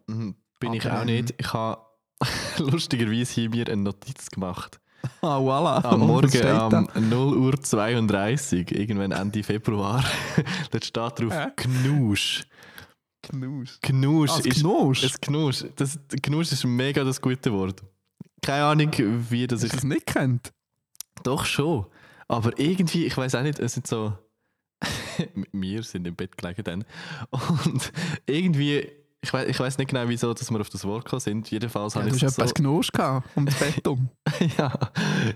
Mhm, 0.08 0.36
Bin 0.60 0.74
ich 0.74 0.86
Aber, 0.86 0.98
auch 0.98 1.02
ähm, 1.02 1.08
nicht. 1.08 1.34
Ich 1.38 1.54
habe 1.54 1.82
lustigerweise 2.58 3.34
hier 3.34 3.50
mir 3.50 3.68
eine 3.68 3.82
Notiz 3.84 4.30
gemacht. 4.30 4.80
Ah, 5.22 5.38
voilà. 5.38 5.84
Am 5.86 6.00
Morgen 6.02 6.88
um 6.96 7.10
0 7.10 7.38
Uhr 7.38 7.62
32, 7.62 8.72
irgendwann 8.72 9.12
Ende 9.12 9.44
Februar. 9.44 10.04
Dort 10.72 10.84
steht 10.86 11.20
drauf 11.20 11.32
Hä? 11.34 11.48
Knusch. 11.56 12.44
Knusch. 13.22 13.80
Knusch 13.82 14.32
Ah, 14.32 14.40
ist. 14.40 15.22
Knusch. 15.22 15.66
Das, 15.76 16.00
Knusch 16.24 16.52
ist 16.52 16.66
mega 16.66 17.04
das 17.04 17.22
gute 17.22 17.54
Wort. 17.54 17.84
Keine 18.42 18.66
Ahnung, 18.66 18.92
wie 19.30 19.46
das 19.48 19.64
ist. 19.64 19.74
ihr 19.74 19.78
es 19.78 19.84
nicht 19.84 20.08
kennt. 20.08 20.52
Doch 21.24 21.46
schon. 21.46 21.86
Aber 22.28 22.58
irgendwie, 22.60 23.06
ich 23.06 23.16
weiß 23.16 23.36
auch 23.36 23.44
nicht, 23.44 23.60
es 23.60 23.74
sind 23.74 23.88
so. 23.88 24.18
wir 25.52 25.84
sind 25.84 26.08
im 26.08 26.16
Bett 26.16 26.38
gelegen 26.38 26.63
dann. 26.63 26.86
Und 27.32 27.92
irgendwie, 28.26 28.90
ich 29.22 29.34
weiß 29.34 29.48
ich 29.48 29.60
weiss 29.60 29.78
nicht 29.78 29.90
genau, 29.90 30.08
wieso 30.08 30.34
dass 30.34 30.52
wir 30.52 30.62
auf 30.62 30.70
das 30.70 30.86
Wort 30.86 31.06
gekommen 31.06 31.20
sind. 31.20 31.50
Jedenfalls 31.50 31.96
Ja, 31.96 32.02
habe 32.02 32.10
du 32.10 32.16
ich 32.16 32.24
hast 32.24 32.36
so, 32.36 32.42
etwas 32.44 32.92
gehabt, 32.92 33.30
um 33.36 33.46
das 33.46 33.56
Bett 33.56 33.88
um. 33.88 34.10
ja, 34.58 34.72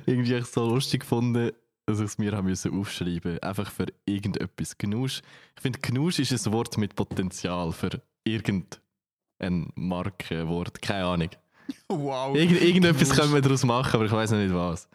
irgendwie 0.06 0.32
habe 0.32 0.39
ich 0.39 0.45
es 0.45 0.54
so 0.54 0.65
lustig 0.65 1.01
gefunden, 1.01 1.51
dass 1.86 1.99
ich 1.99 2.06
es 2.06 2.17
mir 2.17 2.32
haben 2.34 2.47
müssen 2.47 2.77
aufschreiben 2.80 3.39
Einfach 3.39 3.71
für 3.71 3.88
irgendetwas. 4.06 4.77
Knusch. 4.77 5.21
Ich 5.56 5.62
finde, 5.62 5.80
Knusch 5.80 6.19
ist 6.19 6.32
ein 6.32 6.54
Wort 6.54 6.77
mit 6.77 6.95
Potenzial 6.95 7.71
für 7.71 8.01
irgendein 8.23 9.71
Markenwort. 9.75 10.82
Keine 10.82 11.06
Ahnung. 11.06 11.30
Wow. 11.88 12.36
Irgend, 12.36 12.62
irgendetwas 12.62 13.12
können 13.12 13.34
wir 13.34 13.39
daraus 13.39 13.63
machen, 13.63 13.95
aber 13.95 14.06
ich 14.06 14.12
weiß 14.12 14.32
noch 14.32 14.39
nicht 14.39 14.54
was. 14.54 14.89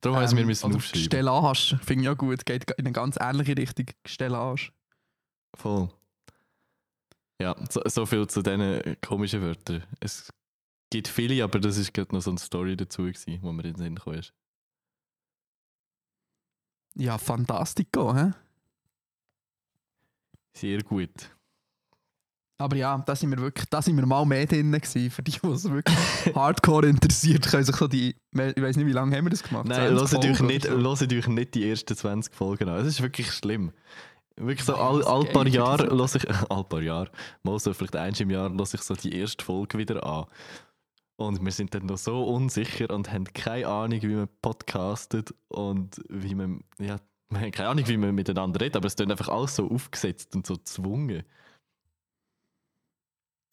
Darum 0.00 0.18
haben 0.18 0.30
wir 0.32 0.40
Ähm, 0.40 0.46
müssen 0.46 0.66
oder 0.66 0.76
aufschreiben. 0.76 1.02
Stellage, 1.04 1.78
finde 1.84 2.02
ich 2.02 2.06
ja 2.06 2.14
gut. 2.14 2.46
Geht 2.46 2.70
in 2.70 2.86
eine 2.86 2.92
ganz 2.92 3.16
ähnliche 3.20 3.56
Richtung. 3.56 3.86
Stellage. 4.06 4.70
Voll. 5.54 5.90
Ja, 7.40 7.54
so, 7.70 7.82
so 7.86 8.06
viel 8.06 8.26
zu 8.26 8.42
diesen 8.42 8.96
komischen 9.00 9.42
Wörtern. 9.42 9.82
Es 10.00 10.32
gibt 10.90 11.08
viele, 11.08 11.42
aber 11.44 11.58
das 11.60 11.76
ist 11.76 11.92
gerade 11.92 12.14
noch 12.14 12.20
so 12.22 12.30
eine 12.30 12.38
Story 12.38 12.76
dazu, 12.76 13.02
gewesen, 13.02 13.38
wo 13.42 13.52
mir 13.52 13.64
in 13.64 13.74
den 13.74 13.76
Sinn 13.76 13.94
gekommen 13.94 14.18
ist. 14.18 14.32
Ja, 16.94 17.18
fantastico, 17.18 18.14
hä? 18.14 18.32
Sehr 20.54 20.82
gut. 20.82 21.30
Aber 22.60 22.76
ja, 22.76 23.02
da 23.06 23.16
sind 23.16 23.30
wir 23.30 23.38
wirklich, 23.38 23.66
da 23.70 23.80
sind 23.80 23.96
wir 23.96 24.04
mal 24.04 24.26
mehr 24.26 24.44
drin 24.44 24.70
gewesen. 24.70 25.10
Für 25.10 25.22
die, 25.22 25.32
die 25.32 25.46
es 25.48 25.70
wirklich 25.70 25.96
hardcore 26.34 26.88
interessiert, 26.88 27.48
können 27.48 27.64
sich 27.64 27.74
so 27.74 27.88
die, 27.88 28.14
ich 28.32 28.38
weiß 28.38 28.76
nicht, 28.76 28.86
wie 28.86 28.92
lange 28.92 29.16
haben 29.16 29.24
wir 29.24 29.30
das 29.30 29.42
gemacht? 29.42 29.64
Nein, 29.64 29.96
20 29.96 30.12
hört 30.12 30.24
euch, 30.24 30.40
nicht, 30.46 30.66
so? 30.66 30.72
hört 30.72 31.12
euch 31.12 31.26
nicht 31.26 31.54
die 31.54 31.70
ersten 31.70 31.96
20 31.96 32.34
Folgen 32.34 32.68
an. 32.68 32.80
Es 32.80 32.86
ist 32.86 33.00
wirklich 33.00 33.32
schlimm. 33.32 33.72
Wirklich 34.36 34.64
so 34.66 34.74
all, 34.74 35.02
all 35.04 35.24
paar 35.24 35.46
Jahre 35.46 35.86
lasse 35.86 36.18
ich, 36.18 36.28
all 36.50 36.64
paar 36.64 36.82
Jahre, 36.82 37.10
mal 37.42 37.58
so 37.58 37.72
vielleicht 37.72 37.96
eins 37.96 38.20
im 38.20 38.28
Jahr 38.28 38.50
lasse 38.50 38.76
ich 38.76 38.82
so 38.82 38.94
die 38.94 39.14
erste 39.14 39.42
Folge 39.42 39.78
wieder 39.78 40.04
an. 40.04 40.26
Und 41.16 41.42
wir 41.42 41.52
sind 41.52 41.74
dann 41.74 41.86
noch 41.86 41.96
so 41.96 42.22
unsicher 42.24 42.90
und 42.90 43.10
haben 43.10 43.24
keine 43.24 43.68
Ahnung, 43.68 44.02
wie 44.02 44.14
man 44.14 44.28
podcastet 44.42 45.34
und 45.48 45.98
wie 46.10 46.34
man, 46.34 46.60
ja, 46.78 46.98
wir 47.30 47.40
haben 47.40 47.52
keine 47.52 47.70
Ahnung, 47.70 47.88
wie 47.88 47.96
man 47.96 48.14
miteinander 48.14 48.60
redet, 48.60 48.76
aber 48.76 48.86
es 48.86 48.94
ist 48.94 49.00
einfach 49.00 49.30
alles 49.30 49.56
so 49.56 49.70
aufgesetzt 49.70 50.36
und 50.36 50.46
so 50.46 50.56
gezwungen. 50.56 51.22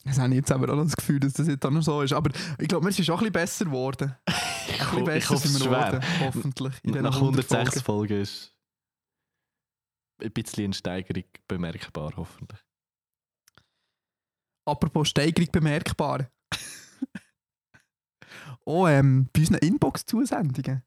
Das 0.07 0.17
habe 0.19 0.29
ich 0.29 0.35
jetzt 0.37 0.51
aber 0.51 0.73
auch 0.73 0.83
das 0.83 0.95
Gefühl, 0.95 1.19
dass 1.19 1.33
das 1.33 1.47
jetzt 1.47 1.65
auch 1.65 1.71
noch 1.71 1.81
so 1.83 2.01
ist. 2.01 2.13
Aber 2.13 2.31
ich 2.59 2.67
glaube, 2.67 2.85
wir 2.85 2.91
sind 2.93 3.05
schon 3.05 3.15
ein 3.15 3.19
bisschen 3.19 3.33
besser 3.33 3.65
geworden. 3.65 4.15
Ein 4.27 4.33
Ich, 4.69 4.77
bisschen 4.79 4.99
ho- 4.99 5.03
besser 5.05 5.17
ich 5.17 5.29
hoffe 5.29 5.47
es 5.47 5.53
sind 5.53 5.71
wir 5.71 5.77
geworden, 5.77 6.05
hoffentlich. 6.19 6.73
Nach 6.83 7.15
100 7.15 7.51
106 7.51 7.81
Folgen. 7.81 7.85
Folgen 7.85 8.21
ist 8.21 8.53
ein 10.23 10.31
bisschen 10.31 10.65
eine 10.65 10.73
Steigerung 10.73 11.23
bemerkbar, 11.47 12.13
hoffentlich. 12.17 12.59
Apropos 14.65 15.09
Steigerung 15.09 15.49
bemerkbar. 15.51 16.27
oh, 18.65 18.87
ähm, 18.87 19.29
bei 19.31 19.41
unseren 19.41 19.57
Inbox-Zusendungen 19.59 20.83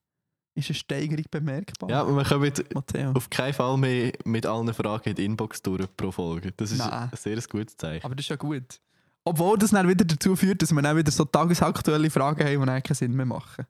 ist 0.54 0.68
eine 0.68 0.74
Steigerung 0.74 1.24
bemerkbar. 1.30 1.88
Ja, 1.88 2.06
wir 2.06 2.24
kommen 2.24 2.44
jetzt 2.44 2.74
Matteo. 2.74 3.12
auf 3.12 3.30
keinen 3.30 3.54
Fall 3.54 3.76
mehr 3.78 4.12
mit 4.24 4.44
allen 4.46 4.72
Fragen 4.74 5.10
in 5.10 5.14
die 5.14 5.24
Inbox 5.24 5.62
durch 5.62 5.86
pro 5.96 6.10
Folge. 6.12 6.52
Das 6.52 6.70
ist 6.72 6.78
Nein. 6.78 7.08
ein 7.10 7.16
sehr 7.16 7.40
gutes 7.42 7.76
Zeichen. 7.76 8.04
Aber 8.04 8.14
das 8.14 8.24
ist 8.24 8.28
ja 8.30 8.36
gut. 8.36 8.80
Obwohl 9.24 9.58
das 9.58 9.70
dann 9.70 9.88
wieder 9.88 10.04
dazu 10.04 10.34
führt, 10.34 10.62
dass 10.62 10.72
wir 10.72 10.82
dann 10.82 10.96
wieder 10.96 11.10
so 11.10 11.24
tagesaktuelle 11.24 12.10
Fragen 12.10 12.44
haben, 12.44 12.74
die 12.74 12.82
keinen 12.82 12.94
Sinn 12.94 13.14
mehr 13.14 13.26
machen. 13.26 13.66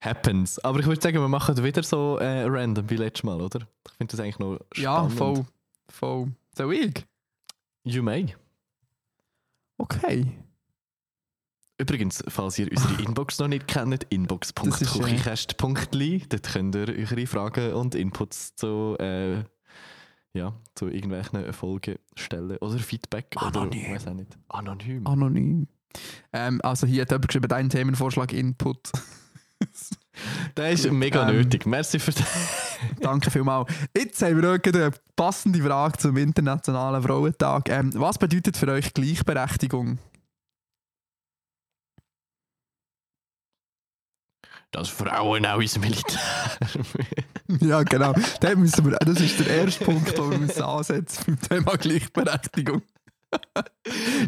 Happens. 0.00 0.58
Aber 0.58 0.78
ich 0.78 0.86
würde 0.86 1.00
sagen, 1.00 1.18
wir 1.18 1.28
machen 1.28 1.62
wieder 1.62 1.82
so 1.82 2.18
äh, 2.18 2.44
random 2.44 2.90
wie 2.90 2.96
letztes 2.96 3.24
Mal, 3.24 3.40
oder? 3.40 3.60
Ich 3.86 3.92
finde 3.96 4.10
das 4.10 4.20
eigentlich 4.20 4.38
noch 4.38 4.58
spannend. 4.72 4.78
Ja, 4.78 5.08
voll. 5.08 5.46
Voll. 5.88 6.32
So 6.56 6.70
ich? 6.70 7.06
You 7.84 8.02
may. 8.02 8.34
Okay. 9.78 10.26
Übrigens, 11.78 12.24
falls 12.28 12.58
ihr 12.58 12.70
unsere 12.70 13.02
Inbox 13.02 13.38
noch 13.38 13.48
nicht 13.48 13.66
kennt, 13.66 13.94
ist, 13.94 14.04
äh, 14.10 14.14
inbox.kuchikast.li, 14.14 16.24
dort 16.28 16.52
könnt 16.52 16.74
ihr 16.74 16.88
eure 16.88 17.26
Fragen 17.26 17.72
und 17.74 17.94
Inputs 17.94 18.54
zu, 18.56 18.96
äh, 18.98 19.44
ja, 20.36 20.54
zu 20.74 20.88
irgendwelchen 20.88 21.52
Folgen 21.52 21.96
stellen. 22.14 22.56
Oder 22.58 22.78
Feedback. 22.78 23.34
Anonym. 23.36 23.84
Oder 23.84 23.94
weiß 23.94 24.06
auch 24.08 24.14
nicht. 24.14 24.38
Anonym. 24.48 25.06
Anonym. 25.06 25.68
Ähm, 26.32 26.60
also 26.62 26.86
hier 26.86 27.02
hat 27.02 27.10
jemand 27.10 27.28
geschrieben, 27.28 27.48
dein 27.48 27.70
Themenvorschlag 27.70 28.32
Input. 28.32 28.92
Der 30.56 30.70
ist 30.70 30.84
Gut, 30.84 30.92
mega 30.92 31.28
ähm, 31.28 31.36
nötig. 31.36 31.66
Merci 31.66 31.98
für 31.98 32.12
das. 32.12 32.24
Danke 33.00 33.30
vielmals. 33.30 33.72
Jetzt 33.96 34.22
haben 34.22 34.40
wir 34.40 34.50
auch 34.50 34.58
eine 34.62 34.90
passende 35.14 35.62
Frage 35.62 35.98
zum 35.98 36.16
Internationalen 36.16 37.02
Frauentag. 37.02 37.68
Ähm, 37.68 37.90
was 37.94 38.18
bedeutet 38.18 38.56
für 38.56 38.68
euch 38.68 38.94
Gleichberechtigung? 38.94 39.98
Dass 44.72 44.88
Frauen 44.88 45.46
auch 45.46 45.60
ins 45.60 45.78
Militär. 45.78 46.20
ja, 47.60 47.82
genau. 47.82 48.12
Den 48.42 48.60
müssen 48.60 48.84
wir, 48.90 48.98
das 48.98 49.20
ist 49.20 49.38
der 49.40 49.46
erste 49.64 49.84
Punkt, 49.84 50.16
den 50.18 50.30
wir 50.30 50.38
müssen 50.38 50.62
ansetzen 50.62 51.24
beim 51.26 51.40
Thema 51.64 51.76
Gleichberechtigung. 51.76 52.82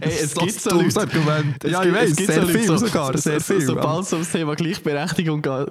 Ey, 0.01 0.11
es 0.23 0.35
gibt 0.35 0.53
so 0.61 0.71
Leute- 0.71 1.01
Argument. 1.01 1.65
Es 1.65 1.71
Ja, 1.71 1.83
gibt- 1.83 1.97
ich 1.97 2.03
es 2.03 2.11
weiß, 2.11 2.17
gibt 2.17 2.27
sehr 2.33 2.41
so 2.41 2.47
Leute, 2.47 2.59
viel 2.59 2.67
so- 2.69 2.77
sogar, 2.79 3.13
so- 3.13 3.19
sehr 3.19 3.41
so- 3.41 3.55
viel. 3.55 3.61
Sobald 3.67 4.03
es 4.05 4.13
ums 4.13 4.33
Thema 4.33 4.55
Gleichberechtigung 4.55 5.43
geht, 5.43 5.69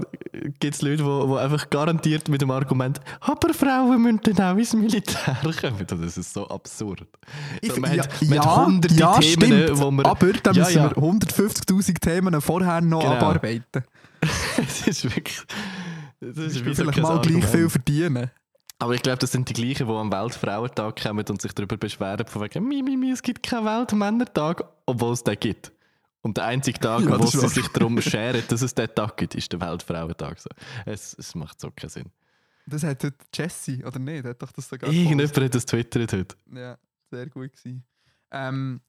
gibt 0.59 0.75
es 0.75 0.81
Leute, 0.81 1.03
die, 1.03 1.27
die 1.27 1.37
einfach 1.37 1.69
garantiert 1.69 2.27
mit 2.29 2.41
dem 2.41 2.51
Argument, 2.51 2.99
aber 3.21 3.53
Frauen 3.53 4.01
müssen 4.01 4.21
dann 4.35 4.55
auch 4.55 4.57
ins 4.59 4.73
Militär 4.73 5.37
kommen. 5.61 5.85
Das 5.87 6.17
ist 6.17 6.33
so 6.33 6.47
absurd. 6.47 7.05
Ich 7.61 7.71
So, 7.73 7.79
man 7.81 7.95
ja, 7.95 8.03
hat, 8.03 8.21
man 8.21 8.33
ja, 8.33 8.45
hat 8.57 8.65
hunderte 8.65 8.95
ja, 8.95 9.19
Themen, 9.19 9.43
stimmt. 9.65 9.79
wo 9.81 9.91
man... 9.91 10.05
aber 10.05 10.33
da 10.33 10.51
Ja, 10.51 10.63
müssen 10.63 10.83
wir 10.83 10.97
150'000 10.97 11.99
Themen 11.99 12.41
vorher 12.41 12.81
noch 12.81 13.01
Genau. 13.01 13.13
abarbeiten. 13.13 13.83
Es 14.57 14.87
ist 14.87 15.03
wirklich... 15.03 15.39
Das 16.19 16.37
ist 16.37 16.65
wie 16.65 16.73
vielleicht 16.73 16.77
mal 16.77 16.91
gleich 16.91 17.05
Argument. 17.05 17.45
viel 17.45 17.69
verdienen. 17.69 18.31
Aber 18.79 18.93
ich 18.95 19.01
glaube, 19.01 19.17
das 19.19 19.31
sind 19.31 19.47
die 19.49 19.53
gleichen, 19.53 19.87
die 19.87 19.93
am 19.93 20.11
Weltfrauentag 20.11 21.01
kommen 21.01 21.25
und 21.29 21.41
sich 21.41 21.51
darüber 21.53 21.77
beschweren, 21.77 22.25
von 22.27 22.41
wegen, 22.43 22.67
mi, 22.67 22.81
mi, 22.83 22.95
mi, 22.97 23.11
es 23.11 23.21
gibt 23.21 23.43
keinen 23.43 23.65
Weltmännertag. 23.65 24.63
obwohl 24.85 25.13
es 25.13 25.23
den 25.23 25.39
gibt. 25.39 25.71
Und 26.21 26.37
der 26.37 26.45
einzige 26.45 26.79
Tag, 26.79 27.01
Ja, 27.01 27.19
wo 27.19 27.25
sie 27.27 27.41
war- 27.41 27.49
sich 27.49 27.67
darum 27.69 28.01
scheren, 28.01 28.43
dass 28.47 28.61
es 28.61 28.73
den 28.73 28.87
Tag 28.93 29.15
gibt, 29.17 29.35
ist 29.35 29.51
der 29.53 29.61
Weltfrauentag. 29.61 30.39
So. 30.39 30.49
Es, 30.85 31.15
es 31.17 31.33
macht 31.35 31.59
so 31.61 31.69
keinen 31.71 31.89
Sinn. 31.89 32.11
Das 32.65 32.83
hat 32.83 33.03
heute 33.03 33.15
Jesse, 33.33 33.79
oder 33.85 33.97
nicht? 33.99 34.25
Hat 34.25 34.41
doch 34.41 34.51
das 34.51 34.67
sogar 34.67 34.91
Irgendjemand 34.91 35.37
hat 35.37 35.55
das 35.55 35.65
twittert 35.65 36.11
heute. 36.13 36.35
Ja, 36.53 36.77
sehr 37.09 37.27
gut 37.29 37.53
gewesen. 37.53 37.83
Ähm, 38.31 38.81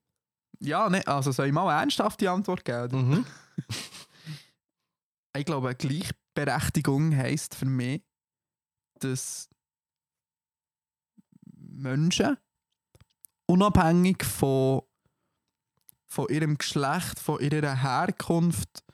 ja, 0.60 0.88
ne, 0.90 1.06
also 1.06 1.30
soll 1.30 1.46
ich 1.46 1.52
mal 1.52 1.68
eine 1.68 1.80
ernsthafte 1.82 2.28
Antwort 2.30 2.64
geben? 2.64 3.08
Mhm. 3.08 3.24
Ich 5.38 5.44
glaube, 5.44 5.72
Gleichberechtigung 5.76 7.14
heisst 7.14 7.54
für 7.54 7.66
mich, 7.66 8.02
dass 8.98 9.48
Menschen 11.44 12.36
unabhängig 13.46 14.24
von, 14.24 14.82
von 16.06 16.26
ihrem 16.28 16.58
Geschlecht, 16.58 17.20
von 17.20 17.38
ihrer 17.38 17.80
Herkunft, 17.80 18.84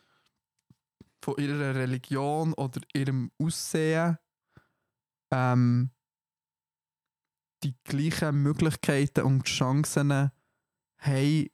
von 1.23 1.35
ihrer 1.39 1.77
Religion 1.77 2.53
oder 2.53 2.83
ihrem 2.93 3.31
Aussehen 3.39 4.19
ähm, 5.33 5.93
die 7.63 7.75
gleichen 7.85 8.43
Möglichkeiten 8.43 9.25
und 9.25 9.45
Chancen 9.45 10.31
haben 10.99 11.47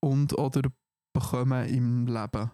und 0.00 0.36
oder 0.38 0.70
bekommen 1.14 1.66
im 1.66 2.06
Leben. 2.06 2.50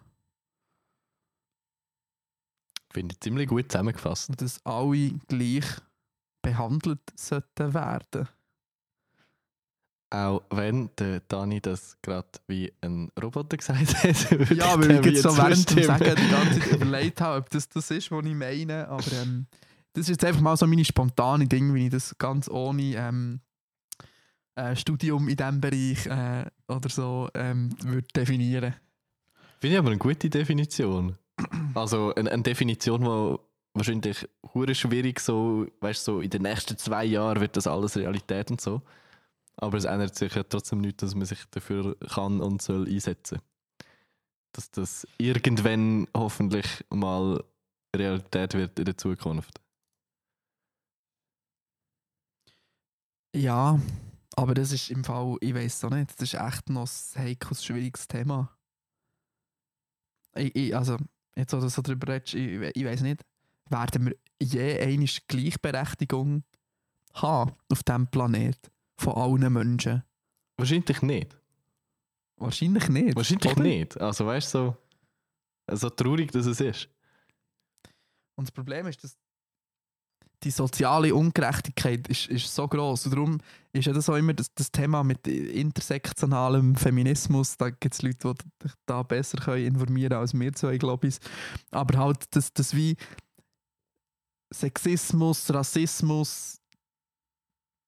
Finde 2.91 3.13
ich 3.13 3.21
ziemlich 3.21 3.47
gut 3.47 3.71
zusammengefasst. 3.71 4.29
Und 4.29 4.41
dass 4.41 4.65
alle 4.65 5.11
gleich 5.27 5.65
behandelt 6.41 7.01
sollten 7.15 7.73
werden. 7.73 8.27
Auch 10.13 10.43
wenn 10.49 10.89
der 10.97 11.21
Dani 11.21 11.61
das 11.61 11.97
gerade 12.01 12.27
wie 12.47 12.73
ein 12.81 13.09
Roboter 13.21 13.55
gesagt 13.57 14.03
hat. 14.03 14.51
Ja, 14.51 14.77
weil 14.77 14.99
ich 14.99 15.05
jetzt 15.05 15.23
so 15.23 15.37
während 15.37 15.69
dem. 15.69 15.83
Sagen 15.83 16.15
die 16.17 16.29
ganze 16.29 16.59
Zeit 16.59 16.71
überlegt 16.73 17.21
habe, 17.21 17.37
ob 17.37 17.49
das 17.49 17.69
das 17.69 17.89
ist, 17.91 18.11
was 18.11 18.25
ich 18.25 18.35
meine. 18.35 18.89
Aber 18.89 19.11
ähm, 19.13 19.47
das 19.93 20.03
ist 20.03 20.09
jetzt 20.09 20.25
einfach 20.25 20.41
mal 20.41 20.57
so 20.57 20.67
meine 20.67 20.83
spontane 20.83 21.47
Ding, 21.47 21.73
wie 21.73 21.85
ich 21.85 21.91
das 21.91 22.17
ganz 22.17 22.49
ohne 22.49 22.95
ähm, 22.95 23.39
äh, 24.55 24.75
Studium 24.75 25.29
in 25.29 25.37
diesem 25.37 25.61
Bereich 25.61 26.05
äh, 26.07 26.45
oder 26.67 26.89
so 26.89 27.29
ähm, 27.33 27.69
würde 27.81 28.07
definieren. 28.13 28.73
Finde 29.59 29.75
ich 29.75 29.79
aber 29.79 29.89
eine 29.89 29.97
gute 29.97 30.29
Definition. 30.29 31.15
Also 31.73 32.13
eine, 32.15 32.31
eine 32.31 32.43
Definition, 32.43 33.01
die 33.01 33.39
wahrscheinlich 33.73 34.27
schwierig 34.73 35.19
so, 35.19 35.67
weißt 35.79 36.03
so 36.03 36.21
in 36.21 36.29
den 36.29 36.41
nächsten 36.43 36.77
zwei 36.77 37.05
Jahren 37.05 37.39
wird 37.39 37.55
das 37.57 37.67
alles 37.67 37.97
Realität 37.97 38.51
und 38.51 38.61
so. 38.61 38.81
Aber 39.55 39.77
es 39.77 39.85
ändert 39.85 40.15
sich 40.15 40.33
ja 40.33 40.43
trotzdem 40.43 40.81
nicht, 40.81 41.01
dass 41.01 41.15
man 41.15 41.25
sich 41.25 41.45
dafür 41.51 41.95
kann 41.99 42.41
und 42.41 42.61
soll 42.61 42.87
einsetzen. 42.87 43.39
Dass 44.53 44.71
das 44.71 45.07
irgendwann 45.17 46.07
hoffentlich 46.15 46.85
mal 46.89 47.43
Realität 47.95 48.53
wird 48.53 48.79
in 48.79 48.85
der 48.85 48.97
Zukunft. 48.97 49.61
Ja, 53.33 53.79
aber 54.35 54.53
das 54.53 54.71
ist 54.71 54.89
im 54.89 55.03
Fall, 55.03 55.37
ich 55.39 55.53
weiß 55.53 55.85
auch 55.85 55.89
nicht, 55.91 56.11
das 56.19 56.33
ist 56.33 56.39
echt 56.39 56.69
noch 56.69 56.89
ein 57.15 57.23
heikles, 57.23 57.63
schwieriges 57.63 58.07
Thema. 58.07 58.49
Ich, 60.35 60.55
ich, 60.55 60.75
also, 60.75 60.97
jetzt, 61.35 61.53
wo 61.53 61.59
du 61.59 61.69
so 61.69 61.81
drüber 61.81 62.13
redest, 62.13 62.33
ich, 62.33 62.61
ich 62.75 62.85
weiß 62.85 63.01
nicht, 63.01 63.23
werden 63.69 64.05
wir 64.07 64.15
je 64.41 64.79
eine 64.79 65.05
Gleichberechtigung 65.27 66.43
haben 67.13 67.51
auf 67.69 67.83
diesem 67.83 68.07
Planet 68.07 68.71
von 68.97 69.13
allen 69.13 69.53
Menschen? 69.53 70.03
Wahrscheinlich 70.57 71.01
nicht. 71.01 71.37
Wahrscheinlich 72.37 72.89
nicht. 72.89 73.15
Wahrscheinlich 73.15 73.51
oder? 73.51 73.61
nicht. 73.63 73.99
Also 73.99 74.25
weißt 74.25 74.53
du, 74.55 74.75
so, 75.67 75.75
so 75.75 75.89
traurig, 75.89 76.31
dass 76.31 76.45
es 76.45 76.59
ist. 76.59 76.89
Und 78.35 78.47
das 78.47 78.51
Problem 78.51 78.87
ist, 78.87 79.03
dass 79.03 79.17
die 80.43 80.51
soziale 80.51 81.13
Ungerechtigkeit 81.13 82.07
ist, 82.07 82.27
ist 82.27 82.53
so 82.53 82.67
groß. 82.67 83.05
Und 83.05 83.13
darum 83.13 83.37
ist 83.73 83.85
ja 83.85 83.93
das 83.93 84.09
auch 84.09 84.15
immer 84.15 84.33
das, 84.33 84.53
das 84.53 84.71
Thema 84.71 85.03
mit 85.03 85.27
intersektionalem 85.27 86.75
Feminismus. 86.75 87.57
Da 87.57 87.69
gibt 87.69 87.93
es 87.93 88.01
Leute, 88.01 88.33
die 88.33 88.67
dich 88.67 88.73
da 88.85 89.03
besser 89.03 89.37
können 89.37 89.65
informieren 89.65 90.13
als 90.13 90.33
wir 90.33 90.53
zwei, 90.53 90.77
glaube 90.77 91.07
ich. 91.07 91.17
Aber 91.69 91.99
halt, 91.99 92.25
das, 92.31 92.53
das 92.53 92.75
wie 92.75 92.95
Sexismus, 94.53 95.53
Rassismus, 95.53 96.59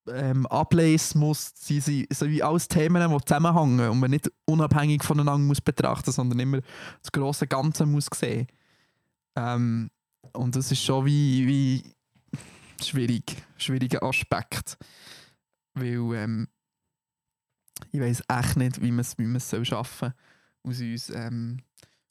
ähm, 0.07 0.45
Ableismus, 0.47 1.53
sie 1.55 1.79
sind 1.79 2.13
so 2.13 2.27
wie 2.27 2.43
alles 2.43 2.67
Themen, 2.67 3.09
die 3.09 3.25
zusammenhängen 3.25 3.89
und 3.89 3.99
man 3.99 4.11
nicht 4.11 4.31
unabhängig 4.45 5.03
voneinander 5.03 5.45
muss 5.45 5.61
betrachten, 5.61 6.11
sondern 6.11 6.39
immer 6.39 6.59
das 7.01 7.11
große 7.11 7.47
Ganze 7.47 7.85
muss 7.85 8.07
sehen. 8.13 8.47
Ähm, 9.35 9.89
und 10.33 10.55
das 10.55 10.71
ist 10.71 10.83
schon 10.83 11.05
wie, 11.05 11.47
wie 11.47 11.92
schwierig, 12.88 13.36
schwieriger 13.58 14.04
Aspekt. 14.04 14.78
Weil 15.74 16.15
ähm, 16.15 16.48
ich 17.91 18.00
weiß 18.00 18.24
echt 18.28 18.58
nicht, 18.58 18.82
wie 18.82 18.91
man 18.91 19.00
es 19.00 19.17
wie 19.17 19.65
schaffen 19.65 20.13
soll, 20.63 20.72
aus 20.72 20.80
uns, 20.80 21.10
ähm, 21.10 21.60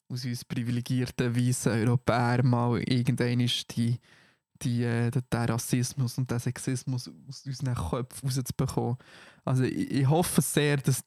aus 0.09 0.25
uns 0.25 0.45
privilegierten 0.45 1.35
weißen 1.35 1.71
Europäern 1.71 2.47
mal 2.47 2.79
irgendwann 2.81 3.39
die, 3.39 3.99
die, 4.61 4.83
äh, 4.83 5.11
den 5.11 5.23
Rassismus 5.31 6.17
und 6.17 6.29
den 6.29 6.39
Sexismus 6.39 7.09
aus 7.27 7.45
unseren 7.45 7.75
Köpfen 7.75 8.29
rauszubekommen. 8.29 8.97
Also 9.45 9.63
ich, 9.63 9.91
ich 9.91 10.09
hoffe 10.09 10.41
sehr, 10.41 10.77
dass 10.77 11.03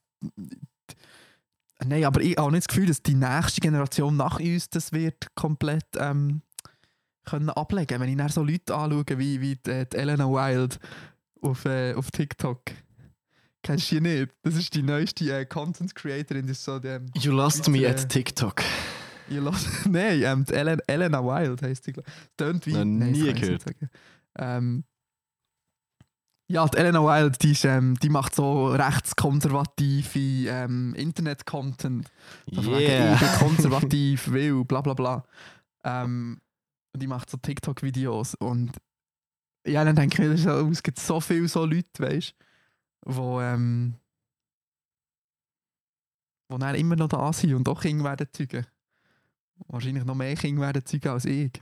Nein, 1.85 2.05
aber 2.05 2.23
ich 2.23 2.37
habe 2.39 2.53
nicht 2.53 2.65
das 2.65 2.69
Gefühl, 2.69 2.87
dass 2.87 3.03
die 3.03 3.15
nächste 3.15 3.61
Generation 3.61 4.17
nach 4.17 4.41
uns 4.41 4.71
das 4.71 4.93
wird 4.93 5.35
komplett 5.35 5.85
ähm, 5.99 6.41
können 7.27 7.51
ablegen. 7.51 8.01
Wenn 8.01 8.09
ich 8.09 8.17
dann 8.17 8.29
so 8.29 8.43
Leute 8.43 8.75
anschaue 8.75 9.05
wie, 9.19 9.41
wie 9.41 9.57
die, 9.57 9.85
die 9.87 9.97
Elena 9.97 10.27
Wild 10.27 10.79
auf, 11.43 11.65
äh, 11.65 11.95
auf 11.95 12.11
TikTok. 12.11 12.62
Kennst 13.62 13.91
du 13.91 13.97
die 13.97 14.01
nicht? 14.01 14.33
Das 14.43 14.55
ist 14.55 14.75
die 14.75 14.83
neueste 14.83 15.25
äh, 15.41 15.45
Content 15.45 15.95
Creatorin. 15.95 16.49
Ist 16.49 16.65
so 16.65 16.79
der, 16.79 17.03
You 17.17 17.33
lost 17.33 17.69
me 17.69 17.79
Äh, 17.85 17.91
at 17.91 18.09
TikTok. 18.09 18.62
ihr 19.29 19.41
lasst, 19.41 19.67
Nein, 19.87 20.23
ähm, 20.23 20.45
die 20.45 20.55
Elen, 20.55 20.81
Elena 20.87 21.23
Wild 21.23 21.61
heisst 21.62 21.85
sie. 21.85 21.93
glaub 21.93 22.07
ich. 22.07 22.15
Tönt 22.37 22.67
wie. 22.67 22.73
Noch 22.73 22.85
nie 22.85 23.33
gehört. 23.33 23.65
Ähm, 24.39 24.85
ja, 26.49 26.65
die 26.69 26.77
Elena 26.77 27.01
Wild, 27.03 27.43
die, 27.43 27.51
ist, 27.53 27.65
ähm, 27.65 27.99
die 28.01 28.09
macht 28.09 28.37
so 28.37 28.69
rechtskonservative 28.69 30.49
ähm, 30.49 30.95
Internet-Content. 30.95 32.09
Yeah. 32.53 33.15
Ich 33.15 33.21
bin 33.21 33.29
konservativ, 33.41 34.29
will, 34.31 34.65
bla 34.65 34.81
bla 34.81 34.95
bla. 34.95 35.25
Ähm, 35.83 36.39
die 36.97 37.07
macht 37.07 37.31
so 37.31 37.37
TikTok-Videos. 37.37 38.35
Und 38.35 38.73
ja, 39.67 39.85
dann 39.85 39.97
denke 39.97 40.23
ich 40.23 40.29
mir, 40.29 40.37
so, 40.39 40.69
es 40.69 40.83
gibt 40.83 40.99
so 40.99 41.21
viele 41.21 41.49
so 41.49 41.65
Leute, 41.65 41.89
weißt 41.99 42.35
du, 43.05 43.17
wo, 43.17 43.41
ähm, 43.41 43.95
wo 46.49 46.59
dann 46.59 46.75
immer 46.75 46.97
noch 46.97 47.09
da 47.09 47.33
sind 47.33 47.55
und 47.55 47.69
auch 47.69 47.81
Kinder 47.81 48.05
werden 48.05 48.29
zeugen. 48.33 48.67
Wahrscheinlich 49.69 50.05
noch 50.05 50.15
mehr 50.15 50.35
Kinder 50.35 50.63
werden 50.63 50.85
zeugen 50.85 51.09
als 51.09 51.25
ich. 51.25 51.53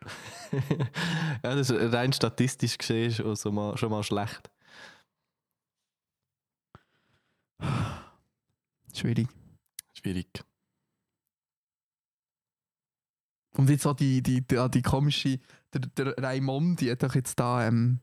ja, 0.52 1.54
das 1.54 1.70
ist 1.70 1.92
rein 1.92 2.12
statistisch 2.12 2.78
gesehen 2.78 3.12
schon, 3.12 3.54
mal, 3.54 3.76
schon 3.76 3.90
mal 3.90 4.02
schlecht. 4.02 4.50
Schwierig. 8.94 9.28
Schwierig. 9.94 10.44
Und 13.60 13.68
jetzt 13.68 13.86
auch 13.86 13.92
die, 13.94 14.22
die, 14.22 14.40
die, 14.40 14.70
die 14.70 14.80
komische, 14.80 15.38
der, 15.74 15.82
der 15.82 16.16
Raimond, 16.16 16.80
die 16.80 16.90
hat 16.90 17.02
doch 17.02 17.14
jetzt 17.14 17.38
da, 17.38 17.66
ähm, 17.66 18.00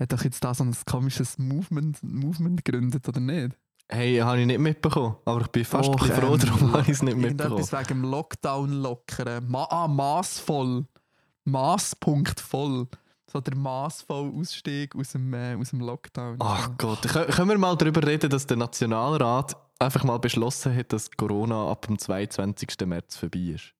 hat 0.00 0.14
doch 0.14 0.24
jetzt 0.24 0.42
da 0.42 0.54
so 0.54 0.64
ein 0.64 0.74
komisches 0.86 1.36
Movement, 1.36 2.02
Movement 2.02 2.64
gegründet, 2.64 3.06
oder 3.06 3.20
nicht? 3.20 3.54
Hey, 3.90 4.16
habe 4.16 4.40
ich 4.40 4.46
nicht 4.46 4.60
mitbekommen. 4.60 5.16
Aber 5.26 5.42
ich 5.42 5.48
bin 5.48 5.66
fast 5.66 5.92
bisschen 5.92 6.14
froh, 6.14 6.32
ähm, 6.32 6.40
darum 6.40 6.72
habe 6.72 6.82
ich 6.84 6.88
es 6.88 7.02
nicht 7.02 7.18
mitbekommen. 7.18 7.58
Irgendetwas 7.58 7.72
wegen 7.88 8.00
dem 8.00 8.10
Lockdown 8.10 8.72
lockern. 8.80 9.44
Ma 9.46 9.64
ah, 9.64 9.88
maßvoll. 9.88 10.86
Maßpunkt 11.44 12.40
voll. 12.40 12.88
So 13.30 13.42
der 13.42 13.56
maßvoll 13.56 14.32
Ausstieg 14.40 14.96
aus 14.96 15.12
dem, 15.12 15.34
äh, 15.34 15.54
aus 15.54 15.68
dem 15.68 15.80
Lockdown. 15.80 16.36
Ach 16.38 16.68
So. 16.68 16.74
Gott, 16.78 17.04
Kö- 17.06 17.26
können 17.26 17.50
wir 17.50 17.58
mal 17.58 17.76
darüber 17.76 18.06
reden, 18.06 18.30
dass 18.30 18.46
der 18.46 18.56
Nationalrat 18.56 19.54
einfach 19.78 20.02
mal 20.04 20.16
beschlossen 20.18 20.74
hat, 20.74 20.94
dass 20.94 21.10
Corona 21.10 21.70
ab 21.70 21.86
dem 21.86 21.98
22. 21.98 22.86
März 22.86 23.16
vorbei 23.18 23.52
ist? 23.54 23.74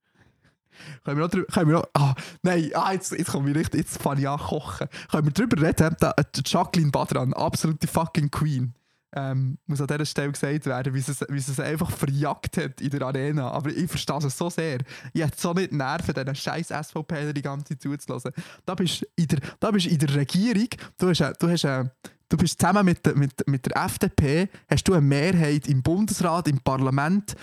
Können 1.05 1.17
wir 1.19 1.25
noch 1.25 1.31
drüber, 1.31 1.47
können 1.53 1.69
wir 1.71 1.75
noch, 1.79 1.89
ah, 1.95 2.15
nein, 2.43 2.71
ah, 2.75 2.93
jetzt, 2.93 3.13
jetzt 3.13 3.31
komme 3.31 3.51
ich 3.51 3.57
richtig, 3.57 3.81
jetzt 3.81 4.01
fange 4.03 4.21
ich 4.21 4.29
an 4.29 4.39
kochen. 4.39 4.89
Können 5.11 5.25
wir 5.27 5.33
drüber 5.33 5.61
reden, 5.63 5.97
da, 6.01 6.13
die 6.35 6.43
Jacqueline 6.45 6.91
Badran, 6.91 7.33
absolute 7.33 7.87
fucking 7.87 8.31
Queen. 8.31 8.75
Ähm, 9.17 9.57
muss 9.67 9.81
an 9.81 9.87
dieser 9.87 10.05
Stelle 10.05 10.31
gesagt 10.33 10.67
werden, 10.67 10.93
wie 10.93 11.01
sie, 11.01 11.13
es- 11.13 11.61
einfach 11.61 11.91
verjagt 11.91 12.59
hat 12.59 12.81
in 12.83 12.91
der 12.91 13.01
Arena. 13.03 13.51
Aber 13.51 13.71
ich 13.71 13.89
verstehe 13.89 14.19
es 14.19 14.37
so 14.37 14.51
sehr. 14.51 14.81
Ich 15.15 15.23
hätte 15.23 15.41
so 15.41 15.55
nicht 15.55 15.73
Nerven, 15.73 16.13
diesen 16.15 16.35
scheiß 16.35 16.69
SVP 16.69 17.33
die 17.33 17.41
ganze 17.41 17.69
Zeit 17.69 17.81
zuzulassen. 17.83 18.33
Da 18.67 18.75
bist 18.75 19.01
du 19.01 19.07
in 19.17 19.29
der, 19.29 19.39
da 19.61 19.71
bist 19.71 19.87
in 19.87 19.99
der 19.99 20.15
Regierung, 20.15 20.69
du 20.99 21.09
hast, 21.09 21.23
eine- 21.23 21.33
du 21.39 21.49
hast 21.49 21.65
eine, 21.65 21.91
du 22.29 22.37
bist 22.37 22.61
zusammen 22.61 22.85
mit, 22.85 23.17
mit, 23.17 23.49
mit 23.49 23.65
der 23.65 23.83
FDP, 23.83 24.51
hast 24.71 24.87
du 24.87 24.93
eine 24.93 25.01
Mehrheit 25.01 25.67
im 25.69 25.83
Bundesrat, 25.83 26.47
im 26.47 26.59
Parlament, 26.61 27.35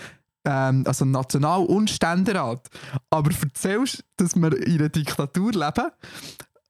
ähm, 0.46 0.84
also 0.86 1.04
National- 1.04 1.66
und 1.66 1.90
Ständerat. 1.90 2.68
Aber 3.10 3.30
erzählst, 3.30 4.04
dass 4.16 4.34
wir 4.34 4.56
in 4.66 4.78
einer 4.78 4.88
Diktatur 4.88 5.52
leben, 5.52 5.90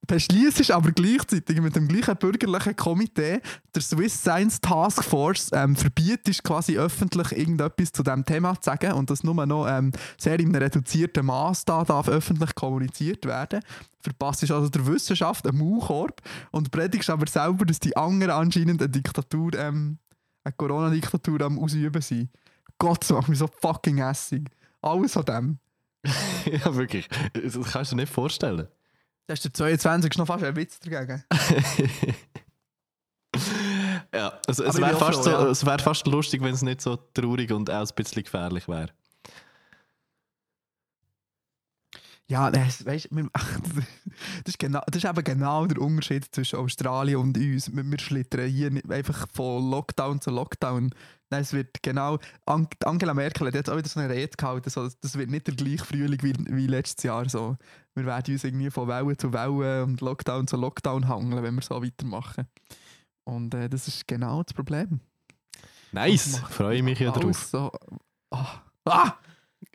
beschließt 0.06 0.70
aber 0.70 0.92
gleichzeitig 0.92 1.60
mit 1.60 1.76
dem 1.76 1.88
gleichen 1.88 2.16
bürgerlichen 2.16 2.76
Komitee 2.76 3.40
der 3.74 3.82
Swiss 3.82 4.20
Science 4.20 4.60
Task 4.60 5.02
Force 5.02 5.50
ähm, 5.52 5.76
verbietet 5.76 6.42
quasi 6.42 6.78
öffentlich 6.78 7.32
irgendetwas 7.32 7.92
zu 7.92 8.02
diesem 8.02 8.24
Thema 8.24 8.54
zu 8.54 8.70
sagen 8.70 8.92
und 8.92 9.10
das 9.10 9.24
nur 9.24 9.44
noch 9.46 9.66
ähm, 9.66 9.92
sehr 10.18 10.38
in 10.38 10.48
einem 10.48 10.62
reduzierten 10.62 11.26
Maß 11.26 11.64
da 11.64 11.84
darf 11.84 12.08
öffentlich 12.08 12.54
kommuniziert 12.54 13.24
werden. 13.26 13.60
Verpasst 14.00 14.48
also 14.50 14.68
der 14.68 14.86
Wissenschaft 14.86 15.46
einen 15.46 15.58
Maulkorb 15.58 16.22
und 16.52 16.70
predigst 16.70 17.10
aber 17.10 17.26
selber, 17.26 17.64
dass 17.66 17.80
die 17.80 17.96
anderen 17.96 18.30
anscheinend 18.30 18.80
eine 18.80 18.88
Diktatur, 18.88 19.54
ähm, 19.54 19.98
eine 20.44 20.54
Corona-Diktatur 20.56 21.40
am 21.40 21.58
ausüben 21.58 22.02
sind. 22.02 22.30
Gott, 22.78 23.02
das 23.02 23.10
macht 23.10 23.28
mich 23.28 23.38
so 23.38 23.48
fucking 23.60 23.98
hässig. 23.98 24.48
Alles 24.82 25.12
von 25.12 25.24
dem. 25.24 25.58
ja, 26.44 26.74
wirklich. 26.74 27.08
Das 27.32 27.54
kannst 27.72 27.92
du 27.92 27.96
dir 27.96 28.02
nicht 28.02 28.12
vorstellen. 28.12 28.68
Das 29.26 29.38
ist 29.40 29.44
der 29.44 29.54
22. 29.54 30.18
noch 30.18 30.26
fast 30.26 30.44
ein 30.44 30.54
Witz 30.54 30.78
dagegen. 30.78 31.24
ja, 34.14 34.40
es 34.46 34.60
ich 34.60 34.76
wäre 34.76 34.96
fast, 34.96 35.24
so, 35.24 35.30
ja. 35.30 35.46
es 35.48 35.66
wär 35.66 35.78
fast 35.80 36.06
lustig, 36.06 36.42
wenn 36.42 36.54
es 36.54 36.62
nicht 36.62 36.80
so 36.80 36.96
traurig 36.96 37.50
und 37.50 37.68
auch 37.70 37.80
ein 37.80 37.94
bisschen 37.96 38.22
gefährlich 38.22 38.68
wäre. 38.68 38.90
Ja, 42.28 42.50
das, 42.50 42.84
weißt, 42.84 43.08
wir, 43.10 43.28
das, 43.32 44.54
ist 44.54 44.58
genau, 44.58 44.82
das 44.86 45.02
ist 45.02 45.08
eben 45.08 45.24
genau 45.24 45.66
der 45.66 45.80
Unterschied 45.80 46.26
zwischen 46.34 46.58
Australien 46.58 47.18
und 47.18 47.36
uns. 47.36 47.74
Wir, 47.74 47.84
wir 47.84 47.98
schlittern 47.98 48.48
hier 48.48 48.70
nicht 48.70 48.90
einfach 48.90 49.26
von 49.32 49.70
Lockdown 49.70 50.20
zu 50.20 50.30
Lockdown. 50.30 50.90
Nein, 51.30 51.42
es 51.42 51.52
wird 51.52 51.82
genau. 51.82 52.18
Ang 52.44 52.68
Angela 52.84 53.14
Merkel 53.14 53.48
hat 53.48 53.54
jetzt 53.54 53.68
auch 53.68 53.76
wieder 53.76 53.88
so 53.88 53.98
eine 53.98 54.12
Rede 54.12 54.36
gehalten. 54.36 54.70
So, 54.70 54.88
das 55.00 55.18
wird 55.18 55.30
nicht 55.30 55.46
der 55.46 55.54
gleiche 55.54 55.84
Frühling 55.84 56.22
wie, 56.22 56.34
wie 56.54 56.66
letztes 56.66 57.02
Jahr. 57.02 57.28
So. 57.28 57.56
Wir 57.94 58.06
werden 58.06 58.32
uns 58.32 58.44
irgendwie 58.44 58.70
von 58.70 58.86
Wellen 58.86 59.18
zu 59.18 59.32
Wellen 59.32 59.84
und 59.84 60.00
Lockdown 60.00 60.46
zu 60.46 60.56
Lockdown 60.56 61.08
hangeln, 61.08 61.42
wenn 61.42 61.54
wir 61.54 61.62
so 61.62 61.82
weitermachen. 61.82 62.46
Und 63.24 63.54
äh, 63.54 63.68
das 63.68 63.88
ist 63.88 64.06
genau 64.06 64.42
das 64.42 64.54
Problem. 64.54 65.00
Nice, 65.90 66.38
freue 66.50 66.82
mich 66.82 67.00
ja 67.00 67.10
drauf. 67.10 67.36
So, 67.50 67.72
ah! 68.30 68.62
ah! 68.84 69.14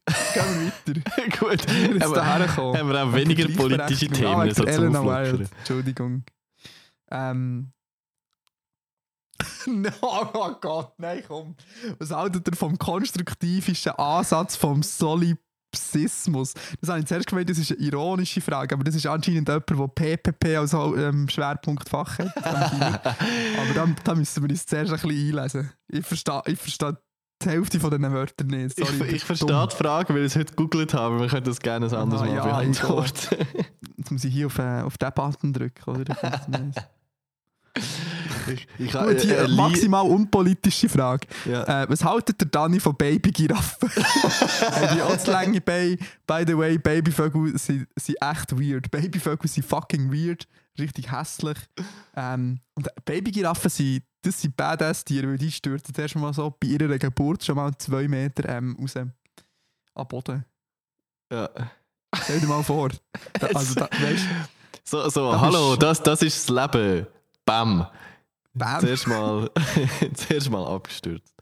Gehen 0.06 0.72
wir 0.86 0.94
weiter. 0.96 1.38
Gut, 1.40 1.68
Wir 1.72 2.00
sind 2.00 2.48
gekommen. 2.48 2.78
haben 2.78 2.90
wir 2.90 3.04
auch 3.04 3.14
weniger 3.14 3.48
politische. 3.50 4.08
Themen 4.08 4.50
Ah, 4.50 4.54
so 4.54 4.64
zum. 4.66 4.94
Wild. 4.94 5.50
Entschuldigung. 5.60 6.24
Ähm. 7.12 7.72
no, 9.68 9.90
oh 10.02 10.52
Gott, 10.62 10.94
nein, 10.98 11.24
komm. 11.28 11.56
Was 12.00 12.12
haltet 12.12 12.48
ihr 12.48 12.56
vom 12.56 12.78
konstruktivischen 12.78 13.92
Ansatz 13.94 14.56
vom 14.56 14.84
Solipsismus? 14.84 16.54
Das 16.80 16.90
habe 16.90 17.00
ich 17.00 17.06
zuerst 17.06 17.28
gemeint, 17.28 17.50
das 17.50 17.58
ist 17.58 17.72
eine 17.72 17.80
ironische 17.82 18.42
Frage, 18.42 18.76
aber 18.76 18.84
das 18.84 18.96
ist 18.96 19.06
anscheinend 19.08 19.50
jemand, 19.50 19.70
der 19.70 19.88
PPP 20.18 20.58
als 20.58 20.74
ähm, 20.74 21.28
Schwerpunktfach 21.30 22.20
hat. 22.20 22.38
aber 22.38 23.74
da, 23.74 23.88
da 24.04 24.16
müssen 24.16 24.44
wir 24.44 24.50
uns 24.50 24.66
zuerst 24.66 24.92
ein 24.94 25.00
bisschen 25.00 25.36
einlesen. 25.36 25.72
Ich 25.88 26.06
verstehe 26.06 26.42
ich 26.46 26.60
verstehe 26.60 26.98
die 27.46 27.50
Hälfte 27.50 27.80
von 27.80 27.90
diesen 27.92 28.12
Wörtern 28.12 28.48
nicht. 28.48 28.80
Ich, 28.80 28.86
Sorry, 28.86 29.10
ich 29.10 29.22
dumm. 29.22 29.28
verstehe 29.28 29.68
die 29.70 29.76
Frage, 29.76 30.14
weil 30.14 30.22
ich 30.22 30.28
es 30.28 30.36
heute 30.36 30.54
gegoogelt 30.54 30.94
habe. 30.94 31.20
Wir 31.20 31.28
können 31.28 31.46
das 31.46 31.60
gerne 31.60 31.88
ein 31.88 31.94
anderes 31.94 32.22
Aha, 32.22 32.30
Mal 32.30 32.36
ja, 32.36 32.44
beantworten. 32.44 33.38
Jetzt 33.98 34.12
muss 34.12 34.24
ich 34.24 34.34
hier 34.34 34.48
auf, 34.48 34.58
äh, 34.58 34.82
auf 34.82 34.98
den 34.98 35.12
Button 35.14 35.54
drücken, 35.54 35.90
oder? 35.90 36.16
Ich, 38.48 38.68
ich, 38.80 38.92
Gut, 38.92 39.22
hier 39.22 39.40
äh, 39.40 39.48
maximal 39.48 40.06
unpolitische 40.06 40.90
Frage. 40.90 41.28
Ja. 41.46 41.84
Äh, 41.84 41.90
was 41.90 42.04
haltet 42.04 42.42
der 42.42 42.48
Dani 42.48 42.80
von 42.80 42.96
Babygiraffen? 42.96 43.90
Haben 44.72 44.96
die 44.96 45.02
auch 45.02 45.18
zu 45.18 45.32
lange 45.32 45.62
Beine? 45.62 45.98
By 46.26 46.44
the 46.46 46.58
way, 46.58 46.78
Babyvögel 46.78 47.58
sind, 47.58 47.88
sind 47.96 48.18
echt 48.22 48.60
weird. 48.60 48.90
Babyvögel 48.92 49.50
sind 49.50 49.66
fucking 49.66 50.12
weird. 50.12 50.48
Richtig 50.80 51.12
hässlich. 51.12 51.58
Ähm, 52.16 52.60
und 52.76 52.88
Babygiraffen 53.06 53.70
sind, 53.70 54.04
das 54.22 54.42
sind 54.42 54.56
Badass-Tiere, 54.56 55.28
weil 55.28 55.38
die 55.38 55.52
stürzen 55.52 55.94
zuerst 55.94 56.16
mal 56.16 56.34
so 56.34 56.50
bei 56.50 56.68
ihrer 56.68 56.98
Geburt 56.98 57.44
schon 57.44 57.56
mal 57.56 57.76
zwei 57.78 58.08
Meter 58.08 58.48
ähm, 58.50 58.78
raus. 58.80 58.96
Am 58.96 60.08
Boden. 60.08 60.46
ja. 61.32 61.50
Stell 62.24 62.40
dir 62.40 62.48
mal 62.48 62.64
vor. 62.64 62.90
Da, 63.34 63.48
also, 63.54 63.76
da, 63.76 63.90
weißt, 63.92 64.26
So, 64.84 65.10
so 65.10 65.32
Da 65.32 65.42
hallo, 65.42 65.76
das, 65.76 66.02
das 66.04 66.22
ist 66.22 66.50
das 66.50 66.74
Leben. 66.74 67.08
Bam. 67.46 67.88
bam. 68.54 68.80
Zuerst 68.82 69.08
mal, 69.08 69.50
zuerst 70.14 70.50
mal 70.50 70.66
abgestürzt. 70.66 71.34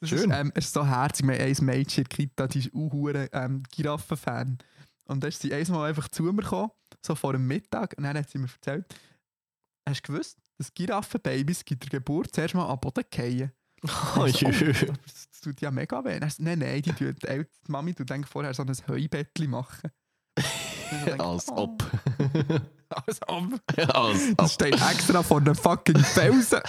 Das 0.00 0.10
Schön. 0.10 0.30
Ist, 0.30 0.36
ähm, 0.36 0.52
es 0.54 0.66
ist 0.66 0.74
so 0.74 0.84
herzig. 0.86 1.26
Wir 1.26 1.34
haben 1.34 1.56
ein 1.58 1.64
Mädchen 1.64 2.04
in 2.04 2.08
der 2.08 2.16
Kita, 2.16 2.46
die 2.46 2.58
ist 2.58 2.70
auch 2.74 2.92
hure, 2.92 3.28
ähm, 3.32 3.62
Giraffen-Fan. 3.70 4.58
Und 5.06 5.22
dann 5.22 5.28
ist 5.28 5.40
sie 5.40 5.54
einmal 5.54 5.88
einfach 5.88 6.08
zu 6.08 6.24
mir 6.24 6.34
gekommen, 6.42 6.70
so 7.06 7.14
vor 7.14 7.32
dem 7.32 7.46
Mittag, 7.46 7.94
und 7.96 8.04
dann 8.04 8.16
hat 8.16 8.28
sie 8.28 8.38
mir 8.38 8.48
erzählt, 8.48 8.86
hast 9.88 10.02
du 10.02 10.12
gewusst, 10.12 10.38
dass 10.58 10.72
Giraffenbabys 10.74 11.64
bei 11.64 11.76
der 11.76 11.88
Geburt 11.88 12.34
zuerst 12.34 12.54
mal 12.54 12.68
am 12.68 12.80
Boden 12.80 13.04
fallen? 13.10 13.52
Oh, 14.16 14.26
so, 14.26 14.46
aber 14.46 14.96
das, 15.04 15.28
das 15.30 15.40
tut 15.42 15.60
ja 15.60 15.70
mega 15.70 16.02
weh. 16.04 16.18
Dann 16.18 16.32
Nein, 16.38 16.58
nein, 16.58 16.82
die, 16.82 16.92
tut, 16.92 17.22
die, 17.22 17.44
Mami 17.68 17.94
tut 17.94 18.10
eigentlich 18.10 18.30
vorher 18.30 18.52
so 18.54 18.62
ein 18.62 18.74
Heubettchen 18.88 19.50
machen. 19.50 19.90
Denke, 21.06 21.22
Als 21.22 21.48
oh, 21.48 21.56
ob. 21.56 21.84
Als 22.88 23.20
ob. 23.28 23.60
Als 23.76 24.36
Das 24.36 24.46
ob. 24.46 24.50
steht 24.50 24.74
extra 24.74 25.22
vor 25.22 25.40
einem 25.40 25.54
fucking 25.54 25.98
Felsen. 25.98 26.60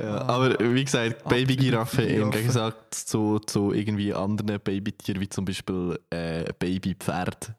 Ja, 0.00 0.18
Ah. 0.22 0.34
aber 0.34 0.58
wie 0.74 0.84
gesagt, 0.84 1.28
Babygiraffe 1.28 2.02
im. 2.02 2.30
Gegensatz 2.32 3.06
zu, 3.06 3.38
zu 3.38 3.72
irgendwie 3.72 4.12
anderen 4.12 4.58
Babytieren, 4.60 5.20
wie 5.20 5.28
zum 5.28 5.44
Beispiel 5.44 5.98
äh, 6.10 6.52
Babypferd. 6.58 7.54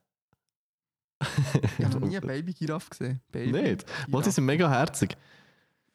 Ich 1.79 1.85
habe 1.85 1.99
noch 1.99 2.07
nie 2.07 2.17
eine 2.17 2.27
Babygiraffe 2.27 2.89
gesehen. 2.89 3.21
Baby 3.31 3.51
Nicht? 3.53 3.85
Mal, 4.09 4.21
die 4.21 4.31
sind 4.31 4.45
mega 4.45 4.69
herzig. 4.69 5.15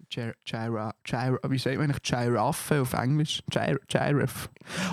Gir 0.09 0.35
Gira 0.45 0.95
Gira 1.05 1.39
wie 1.49 1.59
sagt 1.59 1.77
man 1.77 1.85
eigentlich 1.91 2.03
Giraffe 2.03 2.81
auf 2.83 2.95
Englisch? 2.95 3.43
Gir 3.51 3.79
Giraffe. 3.87 4.49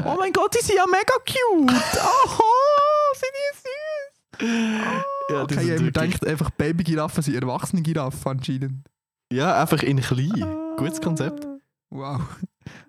Oh 0.05 0.15
mein 0.19 0.33
Gott, 0.33 0.53
die 0.53 0.63
sind 0.63 0.75
ja 0.75 0.85
mega 0.85 1.13
cute! 1.25 1.73
Oh, 2.39 3.15
sind 3.15 3.31
die 3.33 4.45
süß! 4.45 5.03
Ja, 5.29 5.45
die 5.45 5.55
Okay, 5.55 5.75
ich 5.75 5.81
gedacht, 5.81 6.27
einfach 6.27 6.51
Babygiraffen 6.51 7.23
sind 7.23 7.35
erwachsene 7.41 7.81
Giraffen 7.81 8.31
anscheinend. 8.31 8.85
Ja, 9.31 9.61
einfach 9.61 9.83
in 9.83 9.99
klein. 9.99 10.75
Gutes 10.77 11.01
Konzept. 11.01 11.47
Wow. 11.89 12.21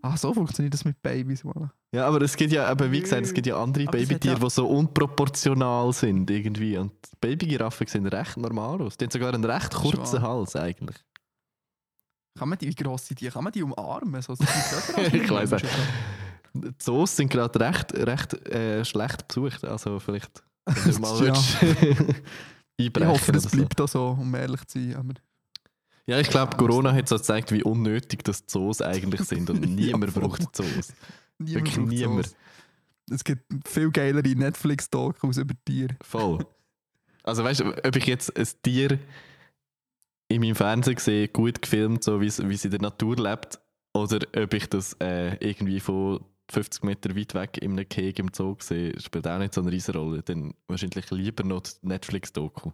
Ach, 0.02 0.16
so 0.16 0.34
funktioniert 0.34 0.74
das 0.74 0.84
mit 0.84 1.00
Babys. 1.02 1.44
Voilà. 1.44 1.70
Ja, 1.94 2.06
aber 2.06 2.20
es 2.22 2.36
gibt 2.36 2.52
ja, 2.52 2.70
eben, 2.70 2.90
wie 2.92 3.00
gesagt, 3.00 3.22
es 3.26 3.32
gibt 3.32 3.46
ja 3.46 3.60
andere 3.60 3.86
Aber 3.88 3.96
Babytiere, 3.98 4.34
ja- 4.38 4.44
die 4.44 4.50
so 4.50 4.66
unproportional 4.68 5.92
sind 5.92 6.30
irgendwie. 6.30 6.76
Und 6.76 6.92
Babygiraffen 7.20 7.86
sehen 7.86 8.06
recht 8.06 8.36
normal 8.36 8.82
aus. 8.82 8.96
Die 8.96 9.04
haben 9.04 9.10
sogar 9.10 9.32
einen 9.32 9.44
recht 9.44 9.74
kurzen. 9.74 10.20
Hals 10.22 10.56
eigentlich. 10.56 10.96
Kann 12.38 12.48
man 12.50 12.58
die, 12.58 12.68
wie 12.68 12.74
gross 12.74 13.06
sind 13.06 13.20
die? 13.20 13.28
Kann 13.28 13.42
man 13.44 13.52
die 13.52 13.62
umarmen? 13.62 14.20
So, 14.22 14.34
sind 14.34 14.48
Ich 15.12 15.30
weiss 15.30 15.50
Menschen? 15.50 15.68
Die 16.54 16.70
Zoos 16.78 17.16
sind 17.16 17.30
gerade 17.30 17.58
recht, 17.60 17.92
recht 17.94 18.34
äh, 18.48 18.84
schlecht 18.84 19.26
besucht. 19.28 19.64
Also 19.64 19.98
vielleicht 19.98 20.42
mal 21.00 21.24
Ja. 21.26 21.34
Ich 22.80 22.92
hoffe, 23.04 23.32
das 23.32 23.42
so. 23.44 23.56
bleibt 23.56 23.80
auch 23.80 23.88
so, 23.88 24.16
um 24.20 24.32
ehrlich 24.36 24.64
zu 24.66 24.78
sein. 24.80 24.94
Aber 24.96 25.14
Ja, 26.08 26.18
ich 26.18 26.28
glaube, 26.30 26.56
Corona 26.56 26.92
hat 26.94 27.06
so 27.08 27.16
gezeigt, 27.16 27.52
wie 27.52 27.62
unnötig 27.62 28.24
das 28.24 28.46
Zoos 28.46 28.80
eigentlich 28.80 29.20
sind. 29.22 29.50
Und 29.50 29.62
Ja, 29.62 29.68
niemand 29.68 30.10
voll. 30.12 30.22
braucht 30.22 30.56
Zoos. 30.56 30.92
niemand 31.38 31.54
Wirklich 31.66 31.76
braucht 31.76 31.88
niemand. 31.88 32.26
sowas. 32.26 32.36
Es 33.10 33.24
gibt 33.24 33.68
viel 33.68 33.90
geilere 33.90 34.28
Netflix-Dokus 34.28 35.36
über 35.36 35.54
Tiere. 35.64 35.96
Voll. 36.02 36.44
Also 37.24 37.44
weißt 37.44 37.60
du, 37.60 37.74
ob 37.84 37.96
ich 37.96 38.06
jetzt 38.06 38.36
ein 38.38 38.46
Tier 38.62 38.98
in 40.28 40.40
meinem 40.40 40.54
Fernsehen 40.54 40.96
sehe, 40.98 41.28
gut 41.28 41.60
gefilmt, 41.62 42.04
so 42.04 42.20
wie 42.20 42.26
es 42.26 42.46
wie 42.46 42.54
es 42.54 42.64
in 42.64 42.70
der 42.70 42.80
Natur 42.82 43.16
lebt, 43.16 43.58
oder 43.94 44.18
ob 44.42 44.54
ich 44.54 44.66
das 44.68 44.94
äh, 45.00 45.36
irgendwie 45.46 45.80
von 45.80 46.20
50 46.50 46.84
Meter 46.84 47.14
weit 47.16 47.34
weg 47.34 47.58
in 47.60 47.72
einem 47.72 47.88
Keg 47.88 48.18
im 48.18 48.28
Zoo 48.34 48.56
sehe, 48.60 48.98
spielt 49.00 49.26
auch 49.26 49.38
nicht 49.38 49.52
so 49.54 49.60
eine 49.62 49.70
riesige 49.72 49.98
Rolle. 49.98 50.22
Dann 50.22 50.54
wahrscheinlich 50.66 51.10
lieber 51.10 51.44
noch 51.44 51.62
die 51.62 51.86
Netflix-Doku. 51.86 52.70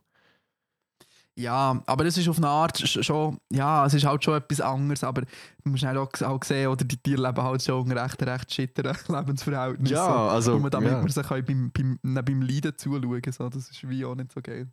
Ja, 1.36 1.82
aber 1.86 2.04
es 2.04 2.16
ist 2.16 2.28
auf 2.28 2.36
eine 2.36 2.46
Art 2.46 2.78
sch- 2.78 3.02
schon, 3.02 3.38
ja, 3.50 3.84
es 3.84 3.94
ist 3.94 4.04
halt 4.04 4.22
schon 4.22 4.34
etwas 4.36 4.60
anderes, 4.60 5.02
aber 5.02 5.22
du 5.22 5.68
musst 5.70 5.82
halt 5.82 5.96
auch, 5.98 6.08
auch 6.22 6.44
sehen, 6.44 6.68
oder 6.68 6.84
die 6.84 6.96
Tiere 6.96 7.22
leben 7.22 7.42
halt 7.42 7.60
schon 7.60 7.82
unter 7.82 8.04
recht, 8.04 8.22
recht 8.22 8.52
schitteren 8.52 8.96
Lebensverhältnissen. 9.08 9.96
Ja, 9.96 10.06
so. 10.06 10.12
also, 10.12 10.58
Nur 10.60 10.70
damit 10.70 10.92
ja. 10.92 10.98
man 11.00 11.08
sich 11.08 11.28
halt 11.28 11.44
beim, 11.46 11.72
beim, 11.72 11.98
beim, 12.02 12.42
Leiden 12.42 12.78
zuschauen 12.78 13.20
kann. 13.20 13.32
So. 13.32 13.48
Das 13.48 13.68
ist 13.68 13.88
wie 13.88 14.04
auch 14.04 14.14
nicht 14.14 14.30
so 14.32 14.40
geil. 14.40 14.70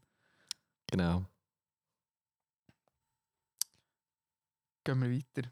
Genau. 0.91 1.25
Gehen 4.83 5.01
wir 5.01 5.11
weiter. 5.11 5.49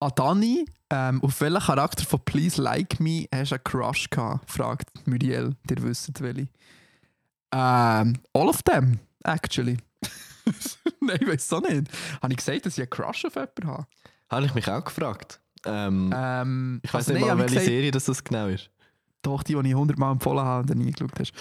Ah, 0.00 0.10
Dani, 0.10 0.66
ähm, 0.90 1.22
auf 1.22 1.40
welchen 1.40 1.60
Charakter 1.60 2.04
von 2.04 2.20
Please 2.24 2.60
Like 2.60 3.00
Me 3.00 3.26
hast 3.32 3.52
du 3.52 3.54
einen 3.54 3.64
Crush 3.64 4.10
gehabt? 4.10 4.50
Fragt 4.50 5.06
Muriel, 5.06 5.54
der 5.64 5.82
wisst 5.82 6.20
welche. 6.20 6.48
Ähm, 7.56 8.18
all 8.34 8.48
of 8.48 8.62
them, 8.64 8.98
actually. 9.24 9.78
Nein, 11.00 11.18
ich 11.20 11.26
weiß 11.26 11.52
auch 11.54 11.62
nicht. 11.62 11.90
Habe 12.20 12.32
ich 12.32 12.36
gesagt, 12.36 12.66
dass 12.66 12.76
ich 12.76 12.82
einen 12.82 12.90
Crush 12.90 13.24
auf 13.24 13.34
jemanden 13.34 13.66
habe? 13.66 13.86
Habe 14.28 14.46
ich 14.46 14.54
mich 14.54 14.68
auch 14.68 14.84
gefragt. 14.84 15.40
Ähm, 15.64 16.12
Ähm, 16.14 16.80
ich 16.82 16.92
weiß 16.92 17.08
also 17.08 17.12
nicht 17.14 17.26
nein, 17.26 17.36
mal, 17.36 17.42
welche 17.42 17.54
gesagt, 17.54 17.66
Serie 17.66 17.90
das, 17.90 18.04
das 18.04 18.22
genau 18.22 18.48
ist. 18.48 18.70
Doch, 19.22 19.42
die, 19.42 19.54
die 19.54 19.68
ich 19.68 19.74
100 19.74 19.98
Mal 19.98 20.12
empfohlen 20.12 20.44
habe 20.44 20.60
und 20.60 20.70
dann 20.70 20.78
nie 20.78 20.92
geschaut 20.92 21.18
hast. 21.18 21.32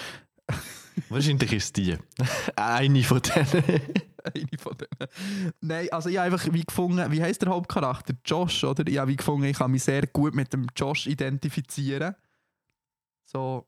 Wahrscheinlich 1.09 1.51
ist 1.51 1.63
es 1.65 1.73
die. 1.73 1.97
Eine 2.55 3.03
von 3.03 3.21
denen. 3.21 3.81
Eine 4.23 4.57
von 4.57 4.77
denen. 4.77 5.11
Nein, 5.59 5.89
also 5.91 6.09
ich 6.09 6.17
habe 6.17 6.33
einfach 6.33 6.53
wie 6.53 6.63
gefunden, 6.63 7.11
wie 7.11 7.21
heißt 7.21 7.41
der 7.41 7.49
Hauptcharakter? 7.49 8.13
Josh, 8.23 8.63
oder? 8.63 8.87
Ich 8.87 8.97
habe 8.97 9.11
wie 9.11 9.17
gefunden, 9.17 9.43
ich 9.45 9.57
kann 9.57 9.71
mich 9.71 9.83
sehr 9.83 10.07
gut 10.07 10.33
mit 10.33 10.53
dem 10.53 10.67
Josh 10.75 11.07
identifizieren. 11.07 12.15
So 13.25 13.67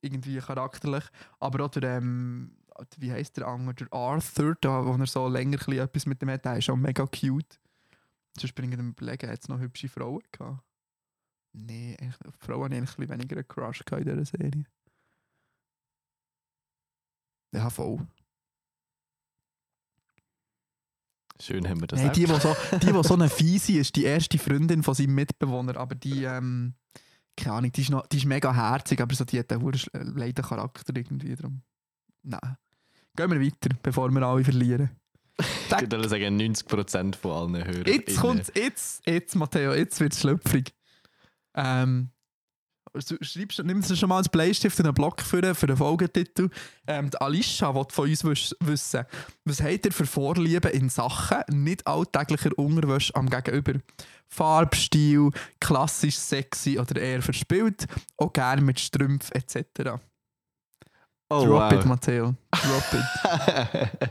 irgendwie 0.00 0.38
charakterlich. 0.38 1.04
Aber 1.40 1.64
auch 1.64 1.70
der, 1.70 1.98
ähm, 1.98 2.56
wie 2.98 3.12
heißt 3.12 3.36
der 3.36 3.46
andere? 3.46 3.74
Der 3.74 3.92
Arthur, 3.92 4.56
da, 4.60 4.84
wo 4.84 4.92
er 4.92 5.06
so 5.06 5.28
länger 5.28 5.66
etwas 5.68 6.06
mit 6.06 6.22
dem 6.22 6.30
hat, 6.30 6.44
der 6.44 6.58
ist 6.58 6.64
schon 6.64 6.80
mega 6.80 7.06
cute. 7.06 7.60
Sonst 8.38 8.54
bin 8.54 8.70
ich 8.70 8.76
mir 8.76 8.82
überlegen, 8.82 9.30
hat 9.30 9.42
es 9.42 9.48
noch 9.48 9.58
hübsche 9.58 9.88
Frauen 9.88 10.22
gehabt? 10.30 10.62
Auf 11.54 12.34
Frauen 12.38 12.64
hatte 12.64 12.74
ich 12.74 12.78
eigentlich 12.78 12.98
ein 12.98 13.08
weniger 13.08 13.36
einen 13.36 13.48
Crush 13.48 13.82
in 13.90 14.04
dieser 14.04 14.24
Serie. 14.24 14.64
Ja, 17.52 17.70
voll. 17.70 18.06
Schön 21.40 21.68
haben 21.68 21.80
wir 21.80 21.86
das 21.86 22.00
Nein, 22.00 22.10
auch 22.10 22.12
die, 22.12 22.24
die 22.24 22.40
so, 22.40 22.56
die, 22.78 22.92
die 22.92 23.04
so 23.04 23.14
eine 23.14 23.28
Fiese 23.28 23.78
ist, 23.78 23.94
die 23.94 24.04
erste 24.04 24.38
Freundin 24.38 24.82
von 24.82 24.94
seinem 24.94 25.14
Mitbewohner, 25.14 25.76
aber 25.76 25.94
die, 25.94 26.24
ähm, 26.24 26.74
keine 27.38 27.56
Ahnung, 27.56 27.72
die 27.72 27.80
ist, 27.82 27.90
noch, 27.90 28.06
die 28.06 28.18
ist 28.18 28.26
mega 28.26 28.52
herzig, 28.54 29.00
aber 29.00 29.14
so, 29.14 29.24
die 29.24 29.38
hat 29.38 29.52
einen 29.52 29.62
sch- 29.72 30.18
leichten 30.18 30.42
Charakter 30.42 30.94
irgendwie 30.94 31.34
drum. 31.34 31.62
Nein. 32.22 32.56
Gehen 33.16 33.30
wir 33.30 33.40
weiter, 33.40 33.74
bevor 33.82 34.10
wir 34.10 34.22
alle 34.22 34.44
verlieren. 34.44 34.90
Ich 35.40 35.70
würde 35.70 36.08
sagen, 36.08 36.36
90% 36.40 37.14
von 37.16 37.54
allen 37.54 37.64
Hörern. 37.64 37.84
Jetzt 37.86 38.16
kommt's, 38.18 38.52
jetzt, 38.54 39.06
jetzt, 39.06 39.34
Matteo, 39.36 39.72
jetzt 39.72 40.00
wird 40.00 40.12
es 40.12 40.20
schlüpfrig. 40.20 40.74
Ähm, 41.54 42.10
schreibst, 43.00 43.62
nimmst 43.64 43.90
du 43.90 43.96
schon 43.96 44.08
mal 44.08 44.18
als 44.18 44.28
Bleistift 44.28 44.78
und 44.80 44.86
einen 44.86 44.94
Block 44.94 45.20
für, 45.20 45.54
für 45.54 45.66
den 45.66 45.76
Folgetitel. 45.76 46.50
Ähm, 46.86 47.10
die 47.10 47.20
Alicia 47.20 47.74
will 47.74 47.84
von 47.90 48.08
uns 48.08 48.24
wiss- 48.24 48.56
wissen, 48.60 49.04
was 49.44 49.62
habt 49.62 49.86
ihr 49.86 49.92
für 49.92 50.06
Vorlieben 50.06 50.70
in 50.72 50.88
Sachen 50.88 51.42
nicht 51.48 51.86
alltäglicher 51.86 52.56
Unterwäsche 52.58 53.14
am 53.14 53.28
Gegenüber? 53.28 53.74
Farbstil, 54.28 55.30
klassisch 55.60 56.16
sexy 56.16 56.78
oder 56.78 57.00
eher 57.00 57.22
verspielt, 57.22 57.86
auch 58.16 58.32
gerne 58.32 58.62
mit 58.62 58.78
Strümpf 58.78 59.30
etc. 59.32 60.00
Oh, 61.30 61.44
Drop 61.44 61.72
it, 61.72 61.78
wow. 61.78 61.84
Matteo. 61.86 62.34
Drop 62.52 62.94
it. 62.94 64.10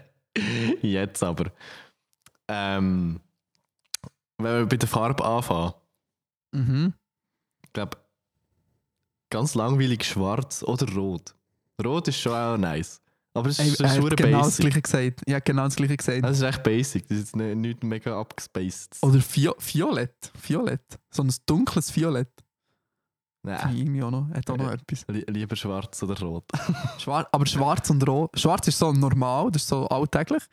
Jetzt 0.84 1.24
aber. 1.24 1.52
Ähm, 2.48 3.20
wenn 4.38 4.60
wir 4.60 4.66
bei 4.68 4.78
der 4.78 4.88
Farbe 4.88 5.26
anfangen, 5.26 5.74
mhm. 6.54 6.94
ich 7.66 7.74
glaube, 7.74 7.98
ganz 9.30 9.56
langweilig 9.56 10.04
schwarz 10.04 10.64
oder 10.64 10.92
rot. 10.94 11.36
Rot 11.84 12.08
ist 12.08 12.20
schon 12.20 12.34
auch 12.34 12.58
nice. 12.58 13.02
Aber 13.34 13.50
es 13.50 13.60
ist, 13.60 13.80
es 13.80 13.98
ist 13.98 14.18
genau 14.18 14.42
das 14.42 14.58
gleiche 14.58 14.82
gesagt. 14.82 15.22
Ja, 15.28 15.40
genau 15.40 15.66
das 15.66 15.76
gleiche 15.76 15.98
gesagt. 15.98 16.24
Das 16.24 16.38
ist 16.38 16.44
echt 16.44 16.64
basic. 16.64 17.08
Das 17.08 17.18
ist 17.18 17.24
jetzt 17.26 17.36
nicht, 17.36 17.56
nicht 17.56 17.84
mega 17.84 18.20
abgespaced. 18.20 18.98
Oder 19.02 19.22
Vio 19.22 19.56
Violett. 19.60 20.32
Violett. 20.42 20.82
So 21.12 21.22
ein 21.22 21.32
dunkles 21.46 21.96
Violett. 21.96 22.32
Nein, 23.44 23.78
irgendwie 23.78 24.04
auch 24.04 24.12
noch. 24.12 24.30
Hat 24.34 24.50
auch 24.50 24.58
noch 24.58 24.72
etwas. 24.72 25.06
li 25.08 25.24
lieber 25.30 25.56
schwarz 25.56 26.02
oder 26.04 26.20
rot. 26.20 26.46
Schwar 26.98 27.28
aber 27.32 27.46
schwarz 27.46 27.90
und 27.92 28.06
rot. 28.08 28.32
Schwarz 28.38 28.68
ist 28.68 28.80
so 28.80 28.92
normal, 28.92 29.52
das 29.52 29.62
ist 29.62 29.70
so 29.70 29.88
alltäglich. 29.88 30.44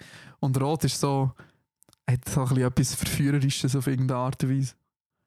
Und 0.41 0.61
rot 0.61 0.85
ist 0.85 1.01
so. 1.01 1.33
Hat 2.09 2.29
so 2.29 2.43
ein 2.43 2.49
bisschen 2.49 2.64
etwas 2.66 2.95
Verführerisches 2.95 3.75
auf 3.75 3.87
irgendeine 3.87 4.20
Art 4.20 4.45
und 4.45 4.51
Weise. 4.51 4.75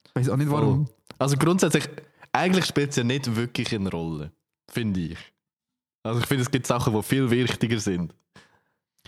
Ich 0.06 0.16
weiß 0.16 0.30
auch 0.30 0.38
nicht 0.38 0.52
warum. 0.52 0.86
Voll. 0.86 0.96
Also 1.18 1.36
grundsätzlich, 1.38 1.90
eigentlich 2.38 2.66
spielt 2.66 2.92
es 2.92 2.96
ja 2.96 3.04
nicht 3.04 3.36
wirklich 3.36 3.74
eine 3.74 3.90
Rolle, 3.90 4.32
finde 4.70 5.00
ich. 5.02 5.18
Also 6.04 6.20
ich 6.22 6.26
finde, 6.26 6.44
es 6.44 6.52
gibt 6.52 6.68
Sachen, 6.68 6.94
die 6.94 7.04
viel 7.04 7.30
wichtiger 7.30 7.80
sind. 7.80 8.14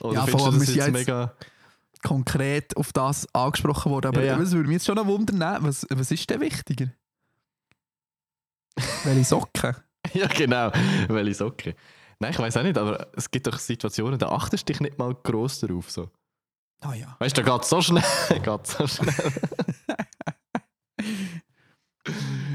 Oder 0.02 0.14
Ja, 0.16 0.26
findest 0.26 0.46
du 0.48 0.52
das 0.52 0.68
jetzt 0.68 0.76
jetzt- 0.76 0.92
mega... 0.92 1.34
Konkret 2.02 2.78
auf 2.78 2.94
das 2.94 3.28
angesprochen 3.36 3.92
worden. 3.92 4.08
Aber 4.08 4.24
Ja, 4.24 4.38
ja. 4.38 4.42
es 4.42 4.54
würde 4.54 4.68
mich 4.70 4.76
jetzt 4.76 4.86
schon 4.86 4.96
noch 4.96 5.06
wundern, 5.06 5.40
was, 5.64 5.86
was 5.90 6.12
ist 6.12 6.30
denn 6.30 6.40
wichtiger? 6.40 6.88
Welche 9.04 9.24
Socken? 9.26 9.76
Ja, 10.14 10.28
genau. 10.28 10.72
Welche 11.10 11.34
Socke. 11.36 11.76
Nein, 12.20 12.32
ich 12.32 12.40
weiß 12.40 12.56
auch 12.56 12.64
nicht, 12.64 12.78
aber 12.78 13.08
es 13.18 13.30
gibt 13.30 13.46
doch 13.48 13.60
Situationen, 13.60 14.18
da 14.18 14.30
achtest 14.30 14.68
du 14.68 14.72
dich 14.74 14.80
nicht 14.80 14.98
mal 14.98 15.14
gross 15.14 15.60
drauf. 15.60 15.92
So. 15.92 16.10
Ah 16.80 16.94
ja. 16.94 17.18
Weißt 17.20 17.38
du, 17.38 17.44
da 17.44 17.52
geht 17.54 17.64
es 17.64 17.70
so 17.70 17.82
schnell. 17.82 18.02
geht 18.30 18.68
so 18.68 18.88
schnell. 18.88 19.14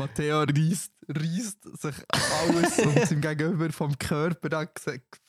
Matteo 0.04 0.40
reißt, 0.40 0.92
reißt 1.08 1.80
sich 1.80 1.94
alles 2.10 2.78
und 2.84 3.06
seinem 3.06 3.20
Gegenüber 3.20 3.70
vom 3.72 3.96
Körper, 3.98 4.48
da 4.48 4.66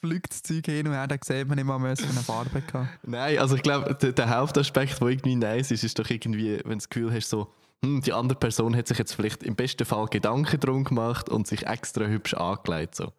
fliegt 0.02 0.32
das 0.32 0.44
Zeug 0.44 0.66
hin 0.66 0.88
und 0.88 0.94
her, 0.94 1.08
da 1.08 1.18
sieht 1.24 1.48
man 1.48 1.84
was 1.84 2.02
für 2.02 2.10
eine 2.10 2.20
Farbe 2.20 2.62
hatte. 2.62 2.90
Nein, 3.04 3.38
also 3.38 3.56
ich 3.56 3.64
glaube, 3.64 3.96
der, 3.96 4.12
der 4.12 4.30
Hauptaspekt, 4.30 5.00
der 5.00 5.08
irgendwie 5.08 5.36
nice 5.36 5.72
ist, 5.72 5.84
ist 5.84 5.98
doch 5.98 6.10
irgendwie, 6.10 6.60
wenn 6.64 6.72
du 6.72 6.76
das 6.78 6.90
Gefühl 6.90 7.14
hast, 7.14 7.30
so, 7.30 7.52
hm, 7.84 8.02
die 8.02 8.12
andere 8.12 8.38
Person 8.38 8.76
hat 8.76 8.88
sich 8.88 8.98
jetzt 8.98 9.14
vielleicht 9.14 9.44
im 9.44 9.56
besten 9.56 9.86
Fall 9.86 10.08
Gedanken 10.08 10.60
drum 10.60 10.84
gemacht 10.84 11.30
und 11.30 11.48
sich 11.48 11.66
extra 11.66 12.06
hübsch 12.06 12.34
angelegt. 12.34 12.96
So. 12.96 13.14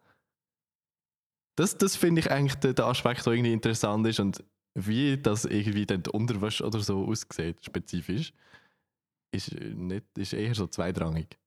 Das, 1.57 1.77
das 1.77 1.95
finde 1.95 2.21
ich 2.21 2.31
eigentlich 2.31 2.55
der, 2.55 2.73
der 2.73 2.85
Aspekt, 2.85 3.25
der 3.25 3.33
irgendwie 3.33 3.53
interessant 3.53 4.05
ist 4.05 4.19
und 4.19 4.43
wie 4.75 5.17
das 5.17 5.45
irgendwie 5.45 5.87
dann 5.87 6.03
die 6.03 6.11
Unterwäsche 6.11 6.63
oder 6.63 6.79
so 6.79 7.05
aussieht, 7.05 7.57
spezifisch, 7.65 8.31
ist, 9.31 9.53
nicht, 9.53 10.05
ist 10.17 10.33
eher 10.33 10.53
so 10.53 10.67
zweitrangig. 10.67 11.37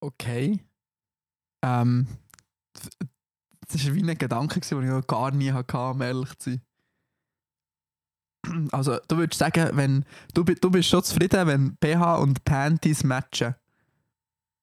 Okay. 0.00 0.60
Ähm, 1.64 2.06
das 3.68 3.86
war 3.86 3.94
wie 3.94 4.02
ein 4.02 4.18
Gedanke, 4.18 4.60
den 4.60 4.82
ich 4.82 4.88
noch 4.88 5.06
gar 5.06 5.30
nie 5.30 5.52
hatte, 5.52 5.78
um 5.78 6.00
ehrlich 6.02 6.38
zu 6.38 6.50
sein. 6.50 6.62
Also, 8.70 8.98
du 9.08 9.16
würdest 9.16 9.40
sagen, 9.40 9.76
wenn, 9.76 10.04
du, 10.32 10.44
du 10.44 10.70
bist 10.70 10.88
schon 10.88 11.02
zufrieden, 11.02 11.46
wenn 11.48 11.76
BH 11.76 12.16
und 12.16 12.44
Panties 12.44 13.02
matchen. 13.02 13.56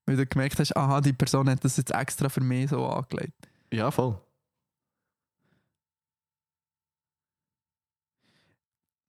Weil 0.06 0.18
du 0.18 0.26
gemerkt 0.26 0.60
hast, 0.60 0.76
aha, 0.76 1.02
die 1.02 1.14
Person 1.14 1.50
hat 1.50 1.64
das 1.64 1.78
jetzt 1.78 1.92
extra 1.92 2.30
für 2.30 2.42
mich 2.42 2.70
so 2.70 2.86
angelegt. 2.86 3.50
Ja, 3.72 3.92
voll. 3.92 4.20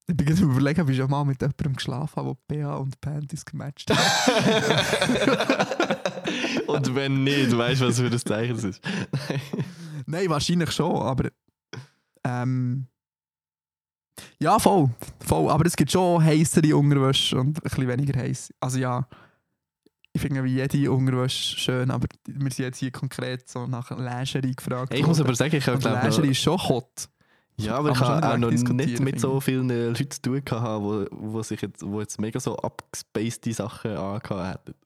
Ich 0.06 0.14
bin 0.14 0.26
gerade 0.26 0.42
überlegen, 0.42 0.82
ob 0.82 0.90
ich 0.90 0.98
schon 0.98 1.10
mal 1.10 1.24
mit 1.24 1.40
jemandem 1.40 1.74
geschlafen 1.74 2.16
habe, 2.16 2.36
der 2.50 2.56
BH 2.56 2.76
und 2.76 3.00
Panties 3.00 3.44
gematcht 3.44 3.90
hat. 3.90 3.98
und 6.66 6.94
wenn 6.94 7.24
nicht, 7.24 7.50
du 7.50 7.56
weißt, 7.56 7.80
was 7.80 7.98
für 7.98 8.06
ein 8.06 8.18
Zeichen 8.18 8.56
es 8.56 8.64
ist. 8.64 8.82
Nein, 10.06 10.28
wahrscheinlich 10.28 10.70
schon, 10.72 10.94
aber. 10.94 11.30
Ähm, 12.22 12.86
ja, 14.38 14.58
voll, 14.58 14.90
voll. 15.20 15.50
Aber 15.50 15.64
es 15.64 15.74
gibt 15.74 15.90
schon 15.90 16.22
heissere 16.22 16.76
Unterwäsche 16.76 17.38
und 17.38 17.56
ein 17.56 17.62
bisschen 17.62 17.88
weniger 17.88 18.20
heiß. 18.20 18.52
Also 18.60 18.78
ja, 18.78 19.08
ich 20.12 20.20
finde 20.20 20.44
wie 20.44 20.54
jede 20.54 20.92
Unterwäsche 20.92 21.58
schön, 21.58 21.90
aber 21.90 22.06
wir 22.26 22.52
sind 22.52 22.66
jetzt 22.66 22.78
hier 22.78 22.92
konkret 22.92 23.48
so 23.48 23.66
nach 23.66 23.90
Lingerie 23.90 24.54
gefragt. 24.54 24.92
Hey, 24.92 25.00
ich 25.00 25.06
muss 25.06 25.18
aber 25.18 25.34
sagen, 25.34 25.56
ich 25.56 25.64
glaube 25.64 25.82
Lingerie 25.82 26.30
ist 26.30 26.42
schon 26.42 26.58
hot. 26.58 27.08
Ja, 27.56 27.76
aber 27.76 27.90
ich 27.90 28.00
habe 28.00 28.26
auch 28.26 28.36
noch 28.36 28.50
nicht 28.50 29.00
mit 29.00 29.20
so 29.20 29.40
vielen 29.40 29.68
Leuten 29.68 30.10
zu 30.10 30.22
tun 30.22 30.44
gehabt, 30.44 30.82
wo, 30.82 31.06
wo, 31.10 31.42
sich 31.42 31.60
jetzt, 31.60 31.86
wo 31.86 32.00
jetzt 32.00 32.20
mega 32.20 32.40
so 32.40 32.56
abgespacede 32.56 33.52
Sachen 33.52 33.96
angehabt 33.96 34.68
hätten. 34.68 34.78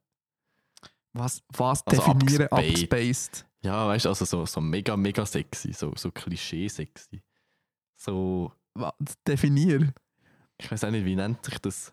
Was, 1.14 1.42
was 1.48 1.86
Also 1.86 2.12
definieren 2.12 2.48
abgespaced. 2.48 3.46
Ja, 3.62 3.88
weißt 3.88 4.04
du, 4.04 4.08
also 4.10 4.24
so, 4.24 4.46
so 4.46 4.60
mega, 4.60 4.96
mega 4.96 5.24
sexy, 5.26 5.72
so, 5.72 5.92
so 5.96 6.10
Klischee-sexy. 6.10 7.22
So, 7.96 8.52
Was 8.74 8.92
definier? 9.26 9.92
ich 10.58 10.70
weiß 10.70 10.84
auch 10.84 10.90
nicht, 10.90 11.04
wie 11.04 11.16
nennt 11.16 11.44
sich 11.44 11.58
das? 11.58 11.92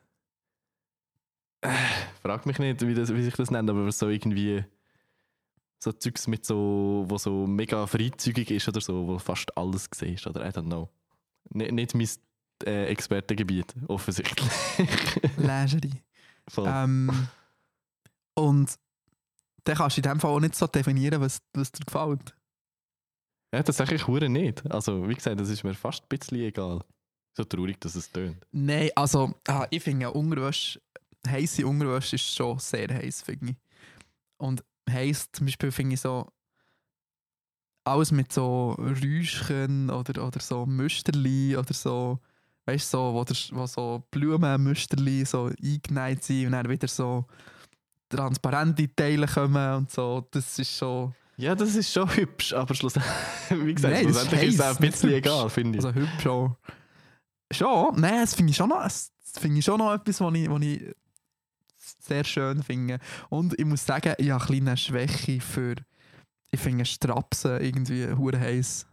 Äh, 1.62 1.74
frag 2.22 2.46
mich 2.46 2.60
nicht, 2.60 2.86
wie, 2.86 2.94
das, 2.94 3.14
wie 3.14 3.24
sich 3.24 3.36
das 3.36 3.50
nennt, 3.50 3.70
aber 3.70 3.92
so 3.92 4.10
irgendwie 4.10 4.64
so 5.80 5.92
Zeugs 5.92 6.28
mit 6.28 6.46
so, 6.46 7.06
wo 7.08 7.18
so 7.18 7.46
mega 7.46 7.86
freizügig 7.88 8.52
ist 8.52 8.68
oder 8.68 8.82
so, 8.82 9.08
wo 9.08 9.20
fast 9.20 9.56
alles 9.58 9.90
siehst, 9.94 10.28
oder 10.28 10.46
I 10.46 10.50
don't 10.50 10.66
know. 10.66 10.90
Nicht, 11.50 11.72
nicht 11.72 11.96
mein 11.96 12.10
äh, 12.66 12.86
Expertengebiet, 12.86 13.74
offensichtlich. 13.88 14.50
Lingerie. 15.38 16.02
Voll. 16.48 16.68
Ähm, 16.68 17.28
und 18.36 18.76
dann 19.64 19.76
kannst 19.76 19.98
du 19.98 20.02
in 20.02 20.10
dem 20.10 20.20
Fall 20.20 20.32
auch 20.32 20.40
nicht 20.40 20.56
so 20.56 20.68
definieren, 20.68 21.22
was, 21.22 21.42
was 21.54 21.72
dir 21.72 21.86
gefällt. 21.86 22.36
Ja, 23.54 23.64
das 23.64 23.78
sage 23.78 23.96
ich 23.96 24.08
hure 24.08 24.30
nicht. 24.30 24.70
Also, 24.72 25.08
wie 25.08 25.16
gesagt, 25.16 25.40
das 25.40 25.50
ist 25.50 25.64
mir 25.64 25.74
fast 25.74 26.04
ein 26.04 26.08
bisschen 26.10 26.40
egal. 26.40 26.82
So 27.38 27.44
traurig, 27.44 27.80
dass 27.82 27.96
es 27.96 28.12
tönt. 28.12 28.46
Nein, 28.52 28.90
also 28.96 29.34
ah, 29.48 29.68
ich 29.70 29.84
finde 29.84 30.12
Unterwäsche, 30.12 30.80
heisse 31.28 31.68
Unterwäsche 31.68 32.16
ist 32.16 32.36
schon 32.36 32.60
sehr 32.60 32.90
heiß, 32.90 33.22
finde 33.24 33.52
ich. 33.52 33.58
Und 34.38 34.64
heiß 34.90 35.32
zum 35.32 35.46
Beispiel 35.46 35.72
finde 35.72 35.96
ich 35.96 36.02
so, 36.02 36.28
alles 37.86 38.12
mit 38.12 38.34
so 38.34 38.72
Räuschchen 38.72 39.90
oder, 39.90 40.26
oder 40.26 40.40
so 40.40 40.66
Müsterli 40.66 41.56
oder 41.56 41.74
so, 41.74 42.20
weißt 42.66 42.94
du, 42.94 42.98
so, 42.98 43.14
wo, 43.14 43.24
der, 43.24 43.38
wo 43.52 43.68
so 43.68 44.04
Blumenmüsterli 44.12 45.24
so 45.26 45.52
eingenäht 45.64 46.24
sind 46.24 46.48
und 46.48 46.52
dann 46.54 46.70
wieder 46.70 46.88
so 46.88 47.26
transparente 48.10 48.94
Teile 48.96 49.28
kommen 49.28 49.76
und 49.76 49.92
so. 49.92 50.28
Das 50.32 50.58
ist 50.60 50.78
so. 50.78 51.14
Ja, 51.38 51.54
das 51.54 51.76
ist 51.76 51.92
schon 51.92 52.10
hübsch, 52.16 52.54
aber 52.54 52.74
schlussendlich, 52.74 53.14
wie 53.50 53.74
gesagt, 53.74 53.94
Nein, 53.94 54.04
schlussendlich 54.06 54.44
ist 54.44 54.56
es 54.56 54.62
auch 54.62 54.80
ein 54.80 54.90
bisschen 54.90 55.10
egal, 55.12 55.50
finde 55.50 55.80
ich. 55.80 55.86
Also 55.86 56.00
hübsch 56.00 56.24
schon. 56.24 56.56
Schon? 57.52 58.00
Nein, 58.00 58.22
das 58.22 58.34
finde 58.34 58.52
ich 58.52 58.58
schon 58.58 58.70
noch, 58.70 58.82
das 58.82 59.12
finde 59.38 59.60
ich 59.60 59.66
schon 59.66 59.78
noch 59.78 59.94
etwas, 59.94 60.22
was 60.22 60.34
ich, 60.34 60.50
was 60.50 60.62
ich 60.62 60.96
sehr 62.00 62.24
schön 62.24 62.64
finde. 62.64 63.00
Und 63.30 63.58
ich 63.60 63.66
muss 63.66 63.86
sagen, 63.86 64.14
ich 64.18 64.30
habe 64.32 64.44
eine 64.44 64.46
kleine 64.62 64.78
Schwäche 64.78 65.40
für. 65.42 65.76
Ich 66.52 66.60
finde 66.60 66.86
Strapsen 66.86 67.60
irgendwie 67.62 68.08
hure 68.14 68.40
heiß. 68.40 68.86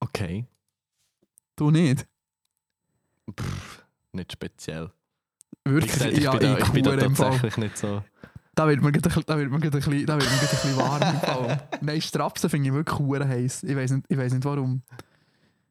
okay, 0.00 0.46
Du 1.56 1.70
nicht? 1.70 2.06
Pff, 3.38 3.84
nicht 4.12 4.32
speziell. 4.32 4.90
Wirklich? 5.64 5.92
gesagt, 5.92 6.12
ich, 6.12 6.22
ja, 6.22 6.30
bin 6.32 6.40
da, 6.40 6.58
ich 6.58 6.68
bin 6.70 6.84
da 6.84 6.96
tatsächlich 6.96 7.56
nicht 7.56 7.78
so... 7.78 8.04
Da 8.54 8.68
wird 8.68 8.82
mir 8.82 8.92
gerade 8.92 9.08
ein 9.10 9.24
bisschen- 9.24 9.42
ein 10.10 10.76
warm. 10.76 11.58
Nein, 11.80 12.00
Strapsen 12.00 12.48
finde 12.50 12.68
ich 12.68 12.74
wirklich 12.74 12.98
hure 12.98 13.26
heiß. 13.26 13.64
Ich 13.64 13.74
weiß 13.76 13.90
nicht, 13.92 14.06
ich 14.08 14.16
weiß 14.16 14.32
nicht 14.32 14.44
warum. 14.44 14.82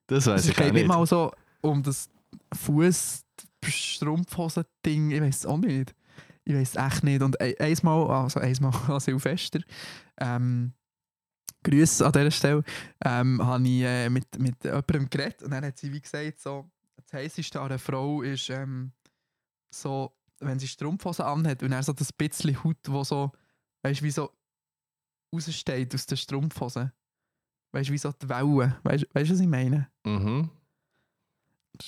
Das 0.07 0.25
weiß 0.27 0.41
Es 0.41 0.49
ich 0.49 0.55
geht 0.55 0.65
nicht 0.73 0.73
nicht. 0.83 0.87
mal 0.87 1.05
so 1.05 1.31
um 1.61 1.81
das 1.81 2.09
Fuß 2.53 3.23
Strumpfhosen 3.71 4.65
Ding, 4.85 5.11
ich 5.11 5.21
weiß 5.21 5.37
es 5.39 5.45
auch 5.45 5.57
nicht. 5.57 5.95
Ich 6.43 6.53
weiß 6.53 6.75
echt 6.75 7.03
nicht. 7.03 7.21
Und 7.21 7.39
ein- 7.41 7.55
einmal, 7.59 8.09
also 8.09 8.39
einmal 8.39 8.71
an 8.91 8.99
Silvester, 8.99 9.59
ähm, 10.17 10.73
Grüße 11.63 12.05
an 12.05 12.11
dieser 12.11 12.31
Stelle, 12.31 12.63
ähm, 13.03 13.43
habe 13.43 13.63
ich 13.67 13.81
äh, 13.81 14.09
mit, 14.09 14.37
mit 14.39 14.63
jemandem 14.63 15.09
geredet 15.09 15.41
und 15.43 15.51
dann 15.51 15.65
hat 15.65 15.77
sie 15.77 15.91
wie 15.91 15.99
gesagt, 16.01 16.39
so, 16.39 16.69
das 16.95 17.11
heisseste 17.13 17.59
an 17.59 17.67
einer 17.67 17.79
Frau 17.79 18.21
ist 18.21 18.49
ähm, 18.51 18.91
so, 19.73 20.15
wenn 20.39 20.59
sie 20.59 20.67
Strumpfhosen 20.67 21.25
anhat 21.25 21.63
und 21.63 21.71
dann 21.71 21.81
so 21.81 21.93
das 21.93 22.13
bisschen 22.13 22.63
Haut, 22.63 22.77
wo 22.87 23.03
so, 23.03 23.31
weißt 23.81 24.01
du, 24.01 24.05
wie 24.05 24.11
so 24.11 24.31
raussteht 25.33 25.93
aus 25.95 26.05
den 26.05 26.17
Strumpfhosen. 26.17 26.91
Weißt 27.71 27.89
du, 27.89 27.93
wie 27.93 27.97
so 27.97 28.11
die 28.11 28.29
Wellen. 28.29 28.75
Weißt 28.83 29.03
du, 29.03 29.07
was 29.33 29.39
ich 29.39 29.47
meine? 29.47 29.89
Mhm. 30.05 30.49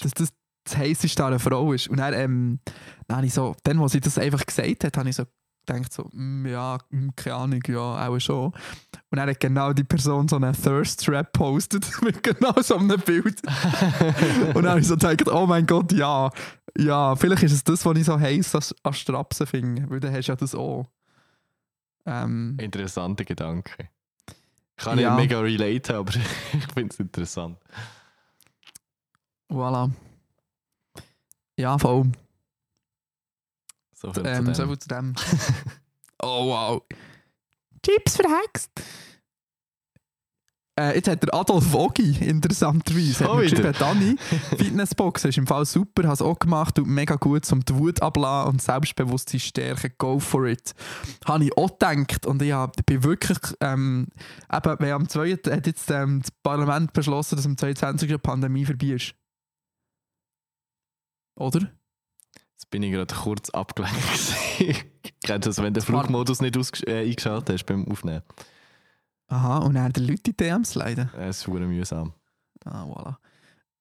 dass 0.01 0.11
das 0.13 0.33
das 0.67 0.77
heisseste 0.77 1.23
an 1.23 1.33
einer 1.33 1.39
Frau 1.39 1.73
ist. 1.73 1.87
Und 1.87 1.97
dann, 1.97 2.13
ähm, 2.13 2.59
dann 3.07 3.23
ich 3.23 3.33
so, 3.33 3.55
dann, 3.63 3.79
wo 3.79 3.87
sie 3.87 3.99
das 3.99 4.17
einfach 4.17 4.45
gesagt 4.45 4.83
hat, 4.83 4.97
habe 4.97 5.09
ich 5.09 5.15
so 5.15 5.25
gedacht, 5.67 5.93
so, 5.93 6.09
mm, 6.11 6.45
ja, 6.47 6.77
mm, 6.89 7.09
keine 7.15 7.35
Ahnung, 7.35 7.61
ja, 7.67 8.07
auch 8.07 8.19
schon. 8.19 8.45
Und 9.09 9.17
dann 9.17 9.29
hat 9.29 9.39
genau 9.39 9.73
die 9.73 9.83
Person 9.83 10.27
so 10.27 10.37
einen 10.37 10.53
Thirst 10.53 11.05
Trap 11.05 11.31
postet 11.33 11.89
mit 12.01 12.23
genau 12.23 12.53
so 12.61 12.77
einem 12.77 12.99
Bild. 12.99 13.41
Und 14.53 14.63
dann 14.63 14.69
habe 14.69 14.79
ich 14.79 14.87
so 14.87 14.95
gedacht, 14.95 15.27
oh 15.27 15.45
mein 15.45 15.65
Gott, 15.65 15.91
ja, 15.91 16.31
ja, 16.77 17.15
vielleicht 17.15 17.43
ist 17.43 17.53
es 17.53 17.63
das, 17.63 17.85
was 17.85 17.97
ich 17.97 18.05
so 18.05 18.19
heiß 18.19 18.75
an, 18.83 18.93
Strapsen 18.93 19.47
finde, 19.47 19.89
weil 19.89 19.99
dann 19.99 20.13
hast 20.13 20.27
du 20.27 20.31
ja 20.31 20.35
das 20.35 20.55
auch. 20.55 20.85
Ähm, 22.05 22.57
Interessanter 22.59 23.25
Gedanke. 23.25 23.89
Kann 24.77 24.99
Ja. 24.99 25.13
ich 25.15 25.21
mega 25.21 25.39
relaten, 25.39 25.95
aber 25.95 26.13
ich 26.15 26.67
finde 26.73 26.93
es 26.93 26.99
interessant. 26.99 27.57
voilà. 29.49 29.91
Ja, 31.57 31.77
voll. 31.77 32.11
So 33.93 34.13
viel 34.13 34.25
Ähm, 34.25 34.45
zu 34.45 34.53
so 34.53 34.61
dem. 34.63 34.69
viel 34.69 34.79
zu 34.79 34.87
dem. 34.89 35.15
oh 36.21 36.47
wow. 36.47 36.83
Chips 37.83 38.15
verhext. 38.17 38.71
Äh, 40.79 40.95
jetzt 40.95 41.07
hat 41.07 41.23
der 41.23 41.33
Adolf 41.33 41.73
Ogi 41.73 42.17
interessanterweise 42.23 43.23
Schon 43.25 43.37
hat 43.37 43.41
geschrieben, 43.41 43.73
Dani, 43.79 44.15
Fitnessbox 44.57 45.25
ist 45.25 45.39
im 45.39 45.47
Fall 45.47 45.65
super, 45.65 46.07
hast 46.07 46.21
auch 46.21 46.37
gemacht 46.37 46.77
und 46.77 46.87
mega 46.87 47.15
gut 47.15 47.45
zum 47.45 47.65
die 47.65 47.73
Wut 47.73 47.99
ablassen 48.03 48.51
und 48.51 48.61
Selbstbewusstsein 48.61 49.39
stärken. 49.39 49.93
Go 49.97 50.19
for 50.19 50.45
it. 50.45 50.75
Habe 51.25 51.45
ich 51.45 51.57
auch 51.57 51.71
gedacht 51.79 52.27
und 52.27 52.43
ich 52.43 52.53
bin 52.85 53.03
wirklich, 53.03 53.39
ähm, 53.59 54.07
eben, 54.53 54.75
wenn 54.79 54.91
am 54.91 55.09
2. 55.09 55.31
hat 55.49 55.65
jetzt 55.65 55.89
ähm, 55.89 56.21
das 56.21 56.29
Parlament 56.43 56.93
beschlossen, 56.93 57.37
dass 57.37 57.47
am 57.47 57.57
22. 57.57 58.07
die 58.07 58.17
Pandemie 58.19 58.65
vorbei 58.65 58.87
ist. 58.87 59.15
Oder? 61.37 61.71
Jetzt 62.53 62.69
bin 62.71 62.83
ich 62.83 62.91
gerade 62.91 63.13
kurz 63.13 63.49
abgelenkt. 63.51 63.97
Kennst 65.23 65.45
du 65.45 65.49
das, 65.49 65.57
wenn 65.59 65.73
du 65.73 65.79
den 65.79 65.83
Flugmodus 65.83 66.41
nicht 66.41 66.87
äh, 66.87 67.01
eingeschaltet 67.01 67.53
hast 67.53 67.65
beim 67.65 67.87
Aufnehmen? 67.87 68.23
Aha, 69.27 69.59
und 69.59 69.75
dann 69.75 69.93
die 69.93 69.99
Leute 70.01 70.31
in 70.31 70.37
DMs 70.37 70.75
leiden. 70.75 71.09
Es 71.17 71.37
ist 71.37 71.43
verdammt 71.43 71.67
mühsam. 71.67 72.13
Ah, 72.65 72.85
voilà. 72.85 73.17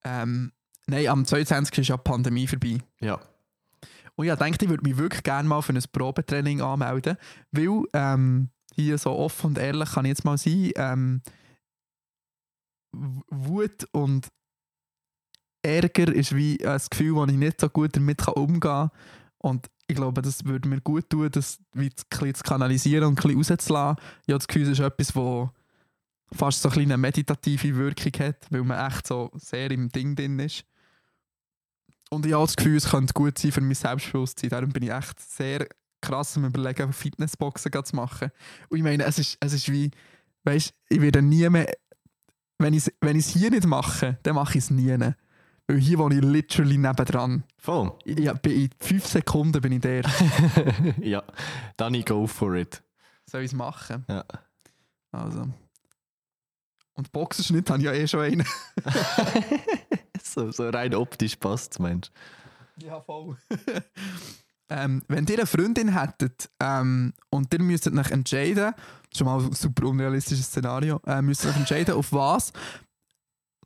Ähm, 0.04 0.52
nein, 0.86 1.06
am 1.08 1.24
22. 1.24 1.78
ist 1.78 1.88
ja 1.88 1.96
die 1.96 2.02
Pandemie 2.02 2.46
vorbei. 2.46 2.78
Ja. 3.00 3.18
Und 4.16 4.26
ich 4.26 4.34
dachte, 4.34 4.64
ich 4.64 4.68
würde 4.68 4.82
mich 4.82 4.96
wirklich 4.96 5.22
gerne 5.22 5.48
mal 5.48 5.62
für 5.62 5.72
ein 5.72 5.82
Probetraining 5.92 6.60
anmelden, 6.60 7.16
weil 7.52 7.82
ähm, 7.92 8.50
hier 8.74 8.98
so 8.98 9.12
offen 9.12 9.48
und 9.48 9.58
ehrlich 9.58 9.92
kann 9.92 10.04
ich 10.04 10.10
jetzt 10.10 10.24
mal 10.24 10.38
sein, 10.38 10.72
ähm, 10.76 11.22
Wut 12.92 13.86
und 13.92 14.28
Ärger 15.66 16.12
ist 16.12 16.34
wie 16.34 16.64
ein 16.66 16.80
Gefühl, 16.90 17.14
das 17.14 17.30
ich 17.30 17.38
nicht 17.38 17.60
so 17.60 17.68
gut 17.68 17.96
damit 17.96 18.26
umgehen 18.28 18.60
kann. 18.60 18.90
Und 19.38 19.68
ich 19.88 19.96
glaube, 19.96 20.22
das 20.22 20.44
würde 20.44 20.68
mir 20.68 20.80
gut 20.80 21.08
tun, 21.10 21.30
das 21.30 21.58
wie 21.72 21.90
zu, 21.90 22.04
kanalisieren 22.44 23.04
und 23.04 23.24
ein 23.24 23.36
bisschen 23.36 23.36
rauszulassen. 23.36 23.96
Habe 23.96 23.98
das 24.26 24.48
Gefühl, 24.48 24.70
ist 24.70 24.80
etwas, 24.80 25.08
das 25.08 25.48
fast 26.32 26.62
so 26.62 26.68
eine 26.70 26.96
meditative 26.96 27.76
Wirkung 27.76 28.12
hat, 28.26 28.46
weil 28.50 28.64
man 28.64 28.90
echt 28.90 29.06
so 29.06 29.30
sehr 29.34 29.70
im 29.70 29.88
Ding 29.88 30.16
drin 30.16 30.38
ist. 30.38 30.64
Und 32.10 32.26
ich 32.26 32.32
habe 32.32 32.44
das 32.44 32.56
Gefühl, 32.56 32.76
es 32.76 32.90
könnte 32.90 33.12
gut 33.12 33.38
sein 33.38 33.52
für 33.52 33.60
mein 33.60 33.74
Selbstbewusstsein. 33.74 34.50
Darum 34.50 34.70
bin 34.70 34.84
ich 34.84 34.90
echt 34.90 35.20
sehr 35.20 35.66
krass 36.00 36.36
am 36.36 36.44
Überlegen, 36.44 36.92
Fitnessboxen 36.92 37.72
zu 37.84 37.96
machen. 37.96 38.30
Und 38.68 38.78
ich 38.78 38.84
meine, 38.84 39.04
es 39.04 39.18
ist, 39.18 39.38
es 39.40 39.52
ist 39.52 39.70
wie, 39.70 39.90
weißt 40.44 40.72
ich 40.88 41.00
werde 41.00 41.22
nie 41.22 41.48
mehr, 41.48 41.72
wenn 42.58 42.74
ich 42.74 42.86
es 42.86 42.92
wenn 43.00 43.18
hier 43.18 43.50
nicht 43.50 43.66
mache, 43.66 44.18
dann 44.22 44.36
mache 44.36 44.58
ich 44.58 44.64
es 44.64 44.70
nie. 44.70 44.96
Weil 45.66 45.78
hier 45.78 45.98
wohne 45.98 46.16
ich 46.16 46.22
literally 46.22 46.78
nebendran. 46.78 47.42
Voll. 47.58 47.92
Ja, 48.04 48.32
in 48.44 48.70
fünf 48.78 49.06
Sekunden 49.06 49.60
bin 49.60 49.72
ich 49.72 49.80
der. 49.80 50.04
ja. 51.00 51.22
Danny, 51.76 52.02
go 52.02 52.26
for 52.26 52.54
it. 52.54 52.82
Soll 53.28 53.42
ich 53.42 53.46
es 53.46 53.52
machen? 53.52 54.04
Ja. 54.08 54.24
Also. 55.10 55.48
Und 56.94 57.12
Boxerschnitt 57.12 57.68
habe 57.68 57.80
ich 57.80 57.84
ja 57.84 57.92
eh 57.92 58.06
schon 58.06 58.20
einen. 58.20 58.46
so, 60.22 60.50
so 60.50 60.68
rein 60.68 60.94
optisch 60.94 61.36
passt 61.36 61.72
es, 61.72 61.78
Mensch. 61.78 62.10
Ja, 62.82 63.00
voll. 63.00 63.36
ähm, 64.68 65.02
wenn 65.08 65.26
ihr 65.26 65.38
eine 65.38 65.46
Freundin 65.46 65.98
hättet 65.98 66.48
ähm, 66.60 67.12
und 67.30 67.52
ihr 67.52 67.62
müsstet 67.62 67.96
euch 67.98 68.10
entscheiden, 68.10 68.72
schon 69.14 69.26
mal 69.26 69.42
ein 69.42 69.52
super 69.52 69.86
unrealistisches 69.86 70.46
Szenario, 70.46 71.00
äh, 71.06 71.20
müsstet 71.22 71.50
euch 71.50 71.56
entscheiden, 71.56 71.94
auf 71.94 72.12
was, 72.12 72.52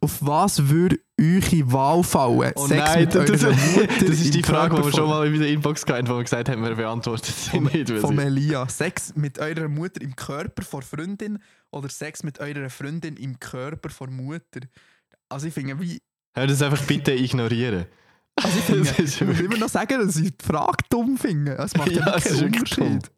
auf 0.03 0.26
was 0.26 0.68
würde 0.68 0.98
eure 1.20 1.72
Wahl 1.72 2.03
fallen? 2.03 2.53
Oh 2.55 2.66
Sex 2.66 2.80
nein, 2.80 3.01
mit 3.01 3.14
das, 3.14 3.30
das, 3.30 3.44
eurer 3.44 3.57
Mutter 3.57 4.07
ist 4.07 4.34
die 4.34 4.42
Frage, 4.42 4.76
die 4.76 4.84
wir 4.84 4.92
schon 4.92 5.09
mal 5.09 5.26
in 5.26 5.40
der 5.40 5.51
Inbox 5.51 5.84
hatten, 5.86 6.09
wo 6.09 6.16
wir 6.16 6.22
gesagt 6.22 6.48
haben, 6.48 6.62
wir 6.62 6.74
beantwortet 6.74 7.26
sie 7.26 7.51
vom, 7.51 7.64
nicht. 7.64 7.90
vom 7.90 8.18
Elia. 8.18 8.66
Sex 8.68 9.14
mit 9.14 9.38
eurer 9.38 9.68
Mutter 9.68 10.01
im 10.01 10.16
Körper 10.16 10.62
vor 10.62 10.82
Freundin 10.82 11.38
oder 11.70 11.88
Sex 11.90 12.22
mit 12.22 12.40
eurer 12.40 12.70
Freundin 12.70 13.16
im 13.16 13.38
Körper 13.38 13.90
vor 13.90 14.09
Mutter? 14.09 14.61
Also 15.28 15.46
ich 15.46 15.55
finde, 15.55 15.78
wie... 15.80 16.01
Hör 16.34 16.46
das 16.46 16.62
einfach 16.62 16.82
bitte 16.84 17.12
ignorieren. 17.12 17.84
Also 18.36 18.59
ich, 18.59 18.64
finde, 18.64 19.03
ich 19.03 19.40
immer 19.40 19.59
noch 19.59 19.68
sagen, 19.68 20.07
dass 20.07 20.16
ich 20.16 20.34
die 20.34 20.44
Frage 20.44 20.78
dumm 20.88 21.18
finde. 21.18 21.59
Es 21.59 21.76
macht 21.76 21.92
ja, 21.92 22.07
Ja, 22.07 22.20
keinen 22.20 22.44
Unterschied. 22.44 23.11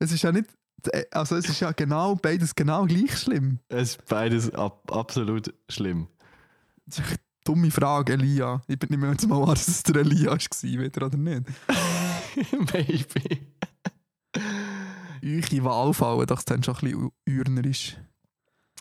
Es 0.00 0.10
ist 0.10 0.22
ja 0.22 0.32
nicht... 0.32 0.46
Also 1.12 1.36
es 1.36 1.48
ist 1.48 1.60
ja 1.60 1.72
genau 1.72 2.14
beides 2.16 2.54
genau 2.54 2.84
gleich 2.84 3.16
schlimm. 3.16 3.58
Es 3.68 3.90
ist 3.90 4.04
beides 4.04 4.52
ab, 4.52 4.82
absolut 4.92 5.54
schlimm. 5.70 6.08
Das 6.86 6.98
ist 6.98 7.06
eine 7.06 7.18
dumme 7.44 7.70
Frage, 7.70 8.14
Elia. 8.14 8.62
Ich 8.66 8.78
bin 8.78 8.90
nicht 8.90 9.00
mehr 9.00 9.10
jetzt 9.10 9.26
mal 9.26 9.42
an, 9.42 9.50
dass 9.50 9.68
es 9.68 9.82
der 9.82 9.96
Elia 9.96 10.32
war, 10.32 10.38
wieder 10.38 11.06
oder 11.06 11.16
nicht. 11.16 11.42
Maybe. 12.72 13.40
Eure 15.22 15.64
Wahl 15.64 15.94
fallen, 15.94 16.26
das 16.26 16.44
dann 16.44 16.62
schon 16.62 16.74
ein 16.74 16.80
bisschen 16.80 17.10
urnerisch. 17.26 17.96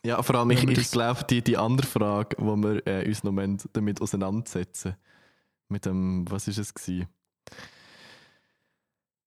Ja, 0.05 0.21
vor 0.21 0.35
allem, 0.35 0.51
ich, 0.51 0.63
ich 0.65 0.91
glaube, 0.91 1.23
die, 1.29 1.41
die 1.41 1.57
andere 1.57 1.87
Frage, 1.87 2.35
wo 2.37 2.57
wir 2.57 2.85
äh, 2.85 3.07
uns 3.07 3.23
noch 3.23 3.31
müssen 3.31 3.69
damit 3.71 4.01
auseinandersetzen 4.01 4.97
mit 5.69 5.85
dem, 5.85 6.29
was 6.29 6.49
ist 6.49 6.57
es 6.57 6.73
gewesen? 6.73 7.07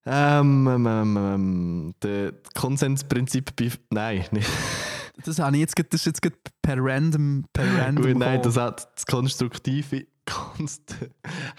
Ähm, 0.04 0.68
ähm, 0.68 0.86
ähm, 0.86 1.16
ähm, 1.16 1.94
der 2.02 2.34
Konsensprinzip 2.54 3.56
bei. 3.56 3.80
Nein, 3.90 4.24
nicht. 4.30 4.48
Das, 5.24 5.38
habe 5.38 5.56
ich 5.56 5.60
jetzt, 5.60 5.74
das 5.78 6.06
ist 6.06 6.24
jetzt 6.24 6.42
per 6.62 6.76
random, 6.78 7.44
per 7.52 7.64
random 7.78 8.04
Gut, 8.04 8.16
nein, 8.18 8.42
das 8.42 8.56
hat 8.56 8.88
das 8.94 9.06
konstruktive. 9.06 10.06
Konst 10.26 10.96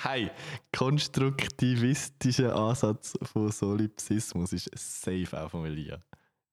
hey, 0.03 0.29
konstruktivistische 0.75 2.53
Ansatz 2.53 3.17
von 3.23 3.49
Solipsismus 3.49 4.51
ist 4.51 4.69
safe 4.75 5.29
auch 5.41 5.49
von 5.49 5.65
Elia. 5.65 5.99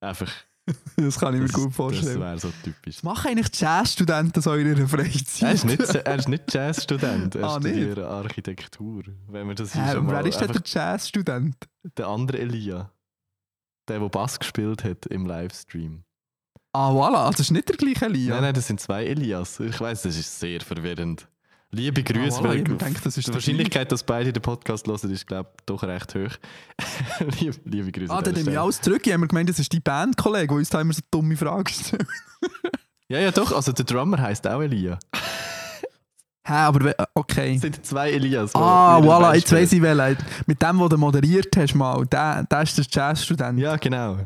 Einfach 0.01 0.33
Das 0.97 1.19
kann 1.19 1.35
ich 1.35 1.41
mir 1.41 1.47
Das, 1.49 1.55
gut 1.57 1.69
das 1.69 1.77
vorstellen. 1.77 2.21
wäre 2.21 2.39
so 2.39 2.51
typisch. 2.63 2.97
Was 2.99 3.03
machen 3.03 3.31
eigentlich 3.33 3.61
Jazzstudenten 3.61 4.41
so 4.43 4.55
in 4.55 4.67
ihrer 4.77 4.89
Freizeit? 4.89 5.43
Er 5.43 5.53
ist 5.55 5.65
nicht, 5.65 5.81
er 5.95 6.15
ist 6.17 6.29
nicht 6.29 6.55
Jazzstudent, 6.55 7.35
er 7.35 7.45
Ah, 7.45 7.59
nicht? 7.59 7.69
studiert 7.75 7.99
Architektur. 7.99 9.03
Wenn 9.29 9.49
wir 9.49 9.55
das 9.55 9.73
hier 9.73 9.85
Hä, 9.85 9.97
wer 10.01 10.25
ist 10.25 10.41
denn 10.41 10.53
der 10.53 10.63
Jazzstudent? 10.65 11.57
der 11.99 12.07
andere 12.07 12.39
Elia. 12.39 12.93
Der, 13.89 13.99
der 13.99 14.09
Bass 14.09 14.39
gespielt 14.39 14.85
hat 14.85 15.05
im 15.07 15.27
Livestream. 15.27 16.05
Ah, 16.75 16.91
voilà, 16.91 17.19
also 17.27 17.31
das 17.39 17.41
ist 17.41 17.51
nicht 17.53 17.69
der 17.69 17.77
gleiche 17.77 18.07
Elia. 18.07 18.35
Nein, 18.35 18.43
nein, 18.43 18.55
das 18.55 18.67
sind 18.67 18.81
zwei 18.81 19.05
Elias. 19.07 19.61
Ich 19.61 19.81
weiß, 19.81 20.03
das 20.03 20.17
ist 20.17 20.41
sehr 20.41 20.61
verwirrend. 20.61 21.29
Liebe 21.71 22.01
Ah, 22.01 22.13
Grüße, 22.13 22.41
voilà, 22.41 22.45
weil 22.49 22.57
ich 22.59 22.79
denke, 22.79 23.01
das 23.03 23.17
ist 23.17 23.29
die 23.29 23.33
Wahrscheinlichkeit, 23.33 23.91
dass 23.93 24.03
beide 24.03 24.33
den 24.33 24.43
Podcast 24.43 24.87
hören, 24.87 25.11
ist, 25.11 25.27
glaube 25.27 25.51
ich, 25.57 25.65
doch 25.67 25.83
recht 25.85 26.15
hoch. 26.15 26.31
liebe, 27.41 27.57
liebe 27.65 27.93
Grüße. 27.93 28.13
Ah, 28.13 28.19
an 28.19 28.25
dann 28.25 28.35
nehme 28.35 28.51
ich 28.53 28.59
alles 28.59 28.81
zurück. 28.81 29.03
Ich 29.07 29.13
habe 29.13 29.21
mir 29.21 29.29
gemeint, 29.29 29.49
das 29.49 29.59
ist 29.61 29.73
die 29.73 29.81
Bandkollege, 29.81 30.49
der 30.49 30.57
uns 30.57 30.69
da 30.71 30.81
immer 30.81 30.93
so 30.93 31.01
dumme 31.11 31.37
Fragen 31.37 31.69
stellt. 31.73 32.07
Ja, 33.07 33.19
ja, 33.19 33.31
doch. 33.31 33.53
Also 33.53 33.71
der 33.73 33.85
Drummer 33.85 34.19
heißt 34.19 34.47
auch 34.47 34.63
Elia. 34.63 34.99
Hä, 36.47 36.53
aber 36.53 36.85
we- 36.87 36.97
okay. 37.15 37.55
Es 37.55 37.61
sind 37.61 37.85
zwei 37.85 38.11
Elias. 38.13 38.55
Ah, 38.55 38.99
voilà, 38.99 39.35
jetzt 39.35 39.53
weiss 39.53 39.73
ich 39.73 39.83
welchen. 39.83 40.17
Mit 40.47 40.61
dem, 40.63 40.79
den 40.79 40.89
du 40.89 40.97
moderiert 40.97 41.55
hast, 41.57 41.75
mal, 41.75 42.05
der, 42.07 42.45
der 42.45 42.63
ist 42.63 42.77
der 42.79 42.85
Jazzstudent. 42.91 43.59
Ja, 43.59 43.77
genau. 43.77 44.19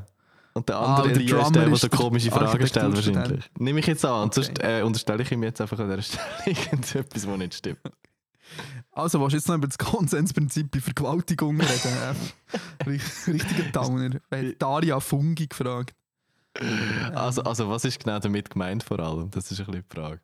Und 0.58 0.68
der 0.68 0.76
Ah, 0.76 0.96
andere 0.96 1.06
und 1.08 1.14
der 1.14 1.22
Elia 1.22 1.36
ist 1.36 1.42
Drummer 1.44 1.50
der, 1.52 1.66
der 1.68 1.76
so 1.76 1.88
komische 1.88 2.30
Fragen 2.30 2.66
stellt 2.66 2.94
wahrscheinlich. 2.94 3.50
Nehme 3.58 3.80
ich 3.80 3.86
jetzt 3.86 4.04
an. 4.04 4.28
Okay. 4.28 4.42
sonst 4.42 4.58
äh, 4.62 4.82
unterstelle 4.82 5.22
ich 5.22 5.32
ihm 5.32 5.42
jetzt 5.42 5.60
einfach 5.60 5.78
an 5.78 5.88
dieser 5.88 6.02
Stelle 6.02 6.24
irgendetwas, 6.46 7.26
was 7.26 7.38
nicht 7.38 7.54
stimmt. 7.54 7.80
Also, 8.92 9.18
du 9.18 9.36
jetzt 9.36 9.46
noch 9.48 9.54
über 9.56 9.66
das 9.68 9.78
Konsensprinzip 9.78 10.70
bei 10.70 10.80
Vergewaltigung 10.80 11.60
reden? 11.60 12.16
Äh, 12.82 12.88
Richt- 12.88 13.26
Richtiger 13.28 13.64
Downer. 13.70 14.20
Weil 14.30 14.54
Daria 14.54 14.98
Fungi 15.00 15.46
gefragt. 15.46 15.94
Also, 17.14 17.42
also 17.42 17.68
was 17.68 17.84
ist 17.84 18.02
genau 18.02 18.18
damit 18.18 18.50
gemeint 18.50 18.82
vor 18.82 18.98
allem? 18.98 19.30
Das 19.30 19.50
ist 19.52 19.60
ein 19.60 19.66
bisschen 19.66 19.84
die 19.88 19.94
Frage. 19.94 20.20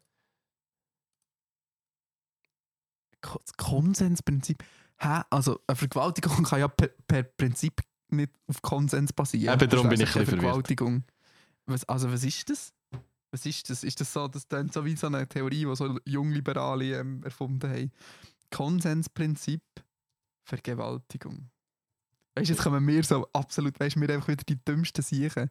Das 3.20 3.56
Konsensprinzip. 3.56 4.62
Hä? 4.98 5.20
Also, 5.30 5.60
eine 5.66 5.76
Vergewaltigung 5.76 6.42
kann 6.44 6.60
ja 6.60 6.68
per, 6.68 6.88
per 7.06 7.22
Prinzip 7.22 7.80
nicht 8.16 8.32
auf 8.46 8.62
Konsens 8.62 9.12
basieren. 9.12 9.54
Eben, 9.54 9.70
darum 9.70 9.88
bin 9.88 10.00
ich 10.00 10.08
also 10.08 10.20
ein 10.20 10.24
bisschen 10.24 10.38
keine 10.38 10.42
Vergewaltigung. 10.42 11.04
Was, 11.66 11.88
also, 11.88 12.12
was 12.12 12.24
ist 12.24 12.50
das? 12.50 12.72
Was 13.30 13.46
ist 13.46 13.68
das? 13.70 13.82
Ist 13.82 14.00
das 14.00 14.12
so, 14.12 14.28
das 14.28 14.48
klingt 14.48 14.72
so 14.72 14.84
wie 14.84 14.96
so 14.96 15.08
eine 15.08 15.26
Theorie, 15.28 15.64
die 15.64 15.76
so 15.76 15.98
Jungliberale 16.04 17.00
ähm, 17.00 17.22
erfunden 17.24 17.68
haben? 17.70 17.90
Konsensprinzip, 18.50 19.62
Vergewaltigung. 20.44 21.50
Weißt 22.36 22.48
du, 22.48 22.52
jetzt 22.52 22.62
kommen 22.62 22.84
wir 22.86 23.02
so 23.04 23.28
absolut, 23.32 23.78
weißt 23.78 23.94
du, 23.94 24.00
wir 24.00 24.10
einfach 24.10 24.26
wieder 24.26 24.42
die 24.48 24.56
dümmsten 24.56 25.02
Siechen. 25.02 25.50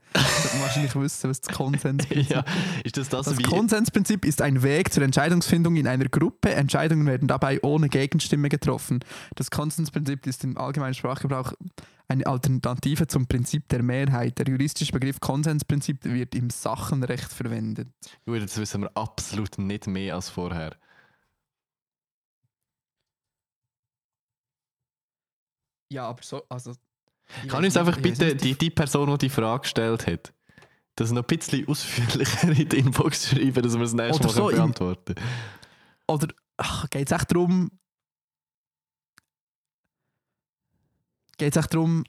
Wahrscheinlich 0.59 0.93
wissen, 0.95 1.29
was 1.29 1.39
das 1.39 1.55
Konsensprinzip 1.55 2.11
ja, 2.29 2.43
ist 2.83 2.97
das 2.97 3.07
das, 3.07 3.25
das. 3.25 3.41
Konsensprinzip 3.41 4.25
ist 4.25 4.41
ein 4.41 4.63
Weg 4.63 4.93
zur 4.93 5.03
Entscheidungsfindung 5.03 5.77
in 5.77 5.87
einer 5.87 6.05
Gruppe. 6.05 6.53
Entscheidungen 6.53 7.05
werden 7.07 7.29
dabei 7.29 7.61
ohne 7.63 7.87
Gegenstimme 7.87 8.49
getroffen. 8.49 8.99
Das 9.35 9.49
Konsensprinzip 9.49 10.27
ist 10.27 10.43
im 10.43 10.57
allgemeinen 10.57 10.93
Sprachgebrauch 10.93 11.53
eine 12.07 12.25
Alternative 12.25 13.07
zum 13.07 13.27
Prinzip 13.27 13.67
der 13.69 13.83
Mehrheit. 13.83 14.37
Der 14.37 14.47
juristische 14.47 14.91
Begriff 14.91 15.19
Konsensprinzip 15.19 16.03
wird 16.03 16.35
im 16.35 16.49
Sachenrecht 16.49 17.31
verwendet. 17.31 17.89
Gut, 18.25 18.39
jetzt 18.39 18.57
wissen 18.57 18.81
wir 18.81 18.91
absolut 18.95 19.57
nicht 19.57 19.87
mehr 19.87 20.15
als 20.15 20.29
vorher. 20.29 20.75
Ja, 25.89 26.07
aber 26.07 26.23
so, 26.23 26.43
also. 26.49 26.73
ich 27.43 27.49
Kann 27.49 27.63
uns 27.63 27.77
einfach 27.77 27.99
bitte 27.99 28.35
die, 28.35 28.55
die 28.55 28.71
Person, 28.71 29.09
die 29.11 29.27
die 29.27 29.29
Frage 29.29 29.61
gestellt 29.61 30.07
hat, 30.07 30.33
das 30.95 31.11
noch 31.11 31.23
ein 31.23 31.37
bisschen 31.37 31.67
ausführlicher 31.67 32.49
in 32.49 32.69
die 32.69 32.77
Inbox 32.77 33.29
schreiben, 33.29 33.61
dass 33.61 33.73
wir 33.73 33.81
das 33.81 33.93
nächste 33.93 34.23
Mal 34.23 34.33
so 34.33 34.47
können 34.47 34.57
beantworten 34.57 35.15
Oder 36.07 36.27
geht 36.89 37.11
es 37.11 37.11
echt 37.11 37.31
darum. 37.31 37.71
Geht 41.43 41.57
es 41.57 41.61
echt 41.61 41.73
darum. 41.73 42.05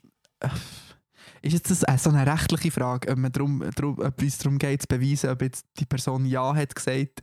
Ist 1.41 1.51
jetzt 1.51 1.69
das 1.69 1.83
äh, 1.83 1.97
so 1.97 2.09
eine 2.09 2.25
rechtliche 2.25 2.71
Frage, 2.71 3.11
ob, 3.11 3.17
man 3.17 3.33
drum, 3.33 3.69
drum, 3.75 3.99
ob 3.99 4.21
es 4.21 4.37
darum 4.37 4.57
geht, 4.57 4.83
zu 4.83 4.87
beweisen, 4.87 5.29
ob 5.29 5.41
jetzt 5.41 5.65
die 5.77 5.85
Person 5.85 6.25
Ja 6.25 6.55
hat 6.55 6.73
gesagt? 6.73 7.21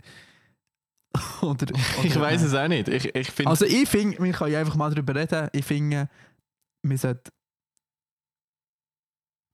oder, 1.41 1.51
oder 1.51 2.05
Ich 2.05 2.15
weiß 2.15 2.43
es 2.43 2.53
auch 2.53 2.69
nicht. 2.69 2.89
Ich, 2.89 3.15
ich 3.15 3.31
finde... 3.31 3.49
Also 3.49 3.65
ich 3.65 3.89
finde, 3.89 4.23
wir 4.23 4.33
können 4.35 4.55
einfach 4.57 4.77
mal 4.77 4.91
darüber 4.91 5.15
reden. 5.15 5.49
Ich 5.55 5.65
finde, 5.65 6.11
wir 6.83 6.99
sollten. 6.99 7.31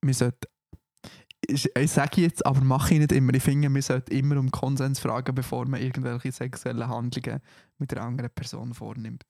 Wir 0.04 0.14
sollten. 0.14 0.46
Ich, 1.46 1.70
ich 1.76 1.90
sage 1.92 2.22
jetzt, 2.22 2.44
aber 2.44 2.60
mache 2.60 2.94
ich 2.94 2.98
nicht 2.98 3.12
immer. 3.12 3.32
Ich 3.34 3.42
finde, 3.44 3.72
wir 3.72 3.82
sollten 3.82 4.12
immer 4.12 4.36
um 4.36 4.50
Konsens 4.50 4.98
fragen, 4.98 5.32
bevor 5.32 5.64
man 5.68 5.80
irgendwelche 5.80 6.32
sexuellen 6.32 6.88
Handlungen 6.88 7.40
mit 7.78 7.92
der 7.92 8.02
anderen 8.02 8.30
Person 8.30 8.74
vornimmt. 8.74 9.24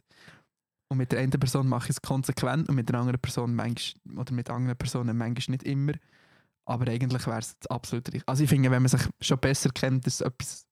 Und 0.91 0.99
mit 0.99 1.13
der 1.13 1.21
einen 1.21 1.31
Person 1.31 1.69
mache 1.69 1.87
ich 1.87 1.97
es 1.97 2.03
konsequent 2.03 2.69
und 2.69 2.75
mit 2.75 2.89
der 2.89 2.99
anderen 2.99 3.21
Person 3.21 3.55
manchmal, 3.55 4.19
oder 4.19 4.33
mit 4.33 4.49
anderen 4.49 4.77
Personen 4.77 5.17
manchmal 5.17 5.55
nicht 5.57 5.65
immer. 5.65 5.93
Aber 6.65 6.91
eigentlich 6.91 7.27
wäre 7.27 7.39
es 7.39 7.57
absolut 7.69 8.07
richtig. 8.09 8.23
Also 8.27 8.45
ich 8.45 8.49
finde, 8.49 8.71
wenn 8.71 8.83
man 8.83 8.89
sich 8.89 9.03
schon 9.21 9.39
besser 9.39 9.71
kennt, 9.71 10.07
ist 10.07 10.21
es 10.21 10.27
etwas 10.27 10.67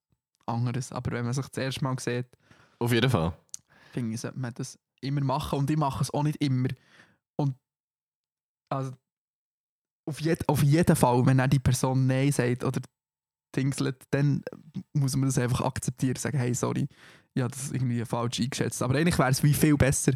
anderes. 0.46 0.92
Aber 0.92 1.10
wenn 1.12 1.24
man 1.24 1.34
sich 1.34 1.46
das 1.46 1.62
erste 1.62 1.84
Mal 1.84 1.98
sieht, 1.98 2.26
Auf 2.78 2.92
jeden 2.92 3.10
Fall. 3.10 3.36
finde 3.92 4.14
ich, 4.14 4.20
sollte 4.20 4.38
man 4.38 4.54
das 4.54 4.78
immer 5.00 5.22
machen. 5.22 5.58
Und 5.58 5.70
ich 5.70 5.76
mache 5.76 6.02
es 6.02 6.12
auch 6.12 6.22
nicht 6.22 6.42
immer. 6.42 6.68
Und 7.36 7.56
also 8.70 8.92
auf, 10.06 10.20
jed 10.20 10.48
auf 10.48 10.62
jeden 10.62 10.96
Fall, 10.96 11.26
wenn 11.26 11.40
auch 11.40 11.46
die 11.48 11.58
Person 11.58 12.06
Nein 12.06 12.32
sagt 12.32 12.64
oder 12.64 12.80
dingselt, 13.54 14.02
dann 14.10 14.42
muss 14.92 15.16
man 15.16 15.28
das 15.28 15.38
einfach 15.38 15.62
akzeptieren. 15.62 16.16
Sagen, 16.16 16.38
hey, 16.38 16.54
sorry, 16.54 16.88
habe 17.42 17.52
das 17.52 17.70
irgendwie 17.72 18.04
falsch 18.04 18.40
eingeschätzt. 18.40 18.82
Aber 18.82 18.94
eigentlich 18.96 19.18
wäre 19.18 19.30
es 19.30 19.42
wie 19.42 19.54
viel 19.54 19.76
besser, 19.76 20.12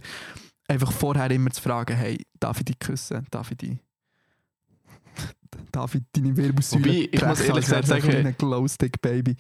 einfach 0.68 0.93
vorher 0.93 1.31
immer 1.31 1.51
zu 1.51 1.61
fragen, 1.62 1.97
hey, 1.97 2.25
darf 2.39 2.59
ich 2.59 2.64
dich 2.66 2.79
küssen? 2.79 3.27
Darf 3.31 3.51
ich 3.51 3.59
dich... 3.59 3.79
Darf 5.73 5.95
ich 5.95 6.03
deine 6.12 6.37
Wirbelsäule 6.37 6.85
Wobei, 6.85 7.09
ich 7.12 7.25
muss 7.25 7.41
ehrlich 7.41 7.64
gesagt 7.64 7.85
es 7.85 7.91
ein 7.91 8.01
sagen- 8.01 8.11
kleiner 8.12 8.33
Glowstick, 8.33 9.01
Baby. 9.03 9.37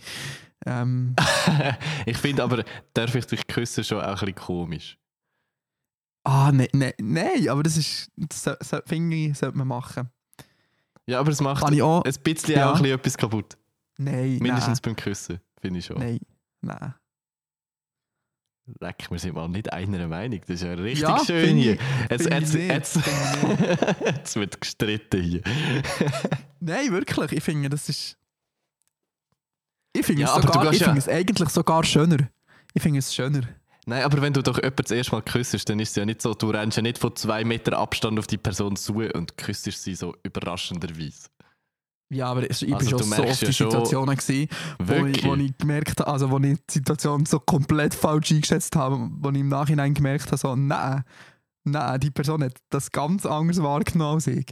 Ähm, 0.66 1.14
ich 2.06 2.16
finde 2.18 2.42
aber, 2.42 2.64
darf 2.92 3.14
ich 3.14 3.26
dich 3.26 3.46
küssen 3.46 3.82
schon 3.84 4.00
auch 4.00 4.06
ein 4.08 4.12
bisschen 4.14 4.34
komisch. 4.34 4.98
Ah, 6.24 6.50
nein, 6.52 6.68
nein, 6.72 6.92
nein, 7.00 7.48
aber 7.48 7.62
das 7.62 7.76
ist, 7.76 8.10
das 8.16 8.42
so, 8.42 8.52
so, 8.60 8.78
finde 8.86 9.16
ich, 9.16 9.38
sollte 9.38 9.56
man 9.56 9.68
machen. 9.68 10.10
Ja, 11.06 11.18
aber 11.20 11.30
es 11.30 11.40
macht 11.40 11.62
auch? 11.64 12.02
ein 12.04 12.14
bisschen 12.22 12.54
Ja. 12.54 12.70
auch 12.70 12.76
ein 12.76 12.82
bisschen 12.82 12.98
etwas 12.98 13.16
kaputt. 13.16 13.56
Nein, 13.96 14.38
Mindestens 14.40 14.80
beim 14.80 14.96
Küssen, 14.96 15.40
finde 15.60 15.78
ich 15.78 15.86
schon. 15.86 15.98
nein, 15.98 16.18
nein. 16.60 16.94
Leck, 18.80 19.10
wir 19.10 19.18
sind 19.18 19.34
mal 19.34 19.48
nicht 19.48 19.72
einer 19.72 20.06
Meinung. 20.06 20.40
Das 20.40 20.50
ist 20.50 20.62
ja 20.62 20.74
richtig 20.74 21.00
Ja, 21.02 21.24
schön 21.24 21.56
hier. 21.56 21.76
Jetzt, 22.08 22.30
jetzt, 22.30 22.54
jetzt, 22.54 22.98
jetzt 24.04 24.36
wird 24.36 24.60
gestritten 24.60 25.22
hier. 25.22 25.42
Nein, 26.60 26.90
wirklich, 26.92 27.32
ich 27.32 27.42
finde, 27.42 27.68
das 27.68 27.88
ist... 27.88 28.16
Ich 29.92 30.06
finde 30.06 30.22
Ja, 30.22 30.36
es, 30.36 30.42
sogar, 30.42 30.72
ich 30.72 30.78
ja- 30.78 30.84
finde 30.86 30.98
es 31.00 31.08
eigentlich 31.08 31.48
sogar 31.48 31.82
schöner. 31.84 32.28
Ich 32.74 32.82
finde 32.82 33.00
es 33.00 33.12
schöner. 33.12 33.40
Nein, 33.86 34.04
aber 34.04 34.22
wenn 34.22 34.32
du 34.32 34.42
doch 34.42 34.56
jemanden 34.58 34.82
das 34.84 34.90
erste 34.92 35.12
Mal 35.12 35.22
küsst, 35.22 35.68
dann 35.68 35.80
ist 35.80 35.90
es 35.90 35.96
ja 35.96 36.04
nicht 36.04 36.22
so, 36.22 36.32
du 36.34 36.50
rennst 36.50 36.76
ja 36.76 36.82
nicht 36.82 36.98
von 36.98 37.16
zwei 37.16 37.42
Meter 37.44 37.76
Abstand 37.76 38.18
auf 38.20 38.28
die 38.28 38.38
Person 38.38 38.76
zu 38.76 38.94
und 38.98 39.36
küsst 39.36 39.64
sie 39.64 39.94
so 39.96 40.14
überraschenderweise. 40.22 41.28
Ja, 42.12 42.26
aber 42.26 42.50
ich 42.50 42.62
ich 42.62 42.74
Also, 42.74 42.98
schon 42.98 43.02
so 43.04 43.22
oft 43.22 43.42
in 43.42 43.52
Situationen 43.52 44.16
gewesen, 44.16 44.48
wo 44.80 45.06
ich, 45.06 45.24
wo 45.24 45.34
ich 45.36 45.56
gemerkt 45.56 46.00
habe, 46.00 46.10
also 46.10 46.30
wo 46.30 46.38
ich 46.38 46.58
die 46.68 46.72
Situation 46.72 47.24
so 47.24 47.38
komplett 47.38 47.94
falsch 47.94 48.32
eingeschätzt 48.32 48.74
habe, 48.74 49.08
wo 49.12 49.30
ich 49.30 49.38
im 49.38 49.48
Nachhinein 49.48 49.94
gemerkt 49.94 50.26
habe, 50.26 50.36
so, 50.36 50.56
nein, 50.56 51.04
nein, 51.62 52.00
die 52.00 52.10
Person 52.10 52.42
hat 52.42 52.56
das 52.68 52.90
ganz 52.90 53.24
anders 53.26 53.62
wahrgenommen 53.62 54.14
als 54.14 54.26
ich. 54.26 54.46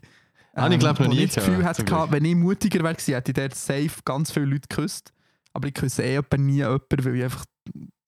Habe 0.55 0.75
ich, 0.75 0.81
glaub, 0.81 0.99
noch 1.01 1.09
nie 1.09 1.25
ich 1.25 1.35
das 1.35 1.45
Gefühl 1.45 1.59
gehabt, 1.59 1.79
hatte, 1.79 1.85
Glück. 1.85 2.13
wenn 2.13 2.25
ich 2.25 2.37
mutiger 2.37 2.85
wäre 2.85 2.95
hätte 2.95 3.31
ich 3.31 3.35
dort 3.35 3.55
safe 3.55 4.03
ganz 4.05 4.31
viele 4.31 4.47
Leute 4.47 4.69
geküsst. 4.69 5.13
Aber 5.53 5.67
ich 5.69 5.75
küsse 5.75 6.03
eh 6.03 6.21
nie 6.37 6.57
jemanden, 6.57 7.05
weil 7.05 7.17
ich 7.17 7.25
einfach 7.25 7.45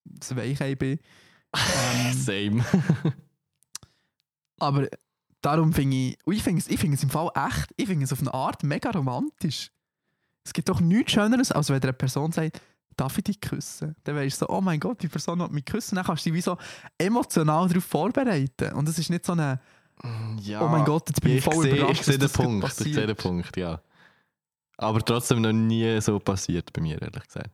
das 0.04 0.36
Weichei 0.36 0.74
bin. 0.74 0.98
Ähm, 1.52 2.12
Same. 2.12 2.64
aber 4.60 4.86
darum 5.40 5.72
finde 5.72 5.96
ich, 5.96 6.18
ich 6.26 6.42
finde 6.42 6.60
es, 6.60 6.68
ich 6.68 6.82
es 6.82 7.02
im 7.02 7.10
Fall 7.10 7.30
echt, 7.34 7.72
ich 7.76 7.86
finde 7.86 8.04
es 8.04 8.12
auf 8.12 8.20
eine 8.20 8.32
Art 8.34 8.62
mega 8.62 8.90
romantisch. 8.90 9.70
Es 10.44 10.52
gibt 10.52 10.68
doch 10.68 10.80
nichts 10.80 11.12
Schöneres, 11.12 11.52
als 11.52 11.68
wenn 11.68 11.82
eine 11.82 11.92
Person 11.92 12.32
sagt, 12.32 12.60
darf 12.96 13.16
ich 13.18 13.24
dich 13.24 13.40
küssen? 13.40 13.94
Dann 14.04 14.16
weißt 14.16 14.40
du 14.40 14.46
so, 14.46 14.52
oh 14.52 14.60
mein 14.60 14.80
Gott, 14.80 15.02
die 15.02 15.08
Person 15.08 15.38
will 15.40 15.48
mich 15.48 15.64
küssen. 15.64 15.96
Dann 15.96 16.04
kannst 16.04 16.24
du 16.24 16.30
dich 16.30 16.36
wie 16.36 16.42
so 16.42 16.56
emotional 16.98 17.68
darauf 17.68 17.84
vorbereiten. 17.84 18.72
Und 18.74 18.88
es 18.88 18.98
ist 18.98 19.10
nicht 19.10 19.24
so 19.24 19.32
eine, 19.32 19.60
ja, 20.40 20.62
oh 20.62 20.68
mein 20.68 20.84
Gott, 20.84 21.08
jetzt 21.08 21.20
bin 21.20 21.32
ich, 21.32 21.38
ich 21.38 21.44
voll 21.44 21.62
sehe, 21.62 21.76
überrascht, 21.76 22.00
ich 22.00 22.06
sehe 22.06 22.18
den 22.18 22.30
Punkt. 22.30 22.64
Ich 22.64 22.70
passiert. 22.70 22.94
sehe 22.94 23.06
den 23.06 23.16
Punkt, 23.16 23.56
ja. 23.56 23.82
Aber 24.78 25.00
trotzdem 25.02 25.42
noch 25.42 25.52
nie 25.52 26.00
so 26.00 26.18
passiert 26.18 26.72
bei 26.72 26.80
mir, 26.80 27.00
ehrlich 27.00 27.24
gesagt. 27.24 27.50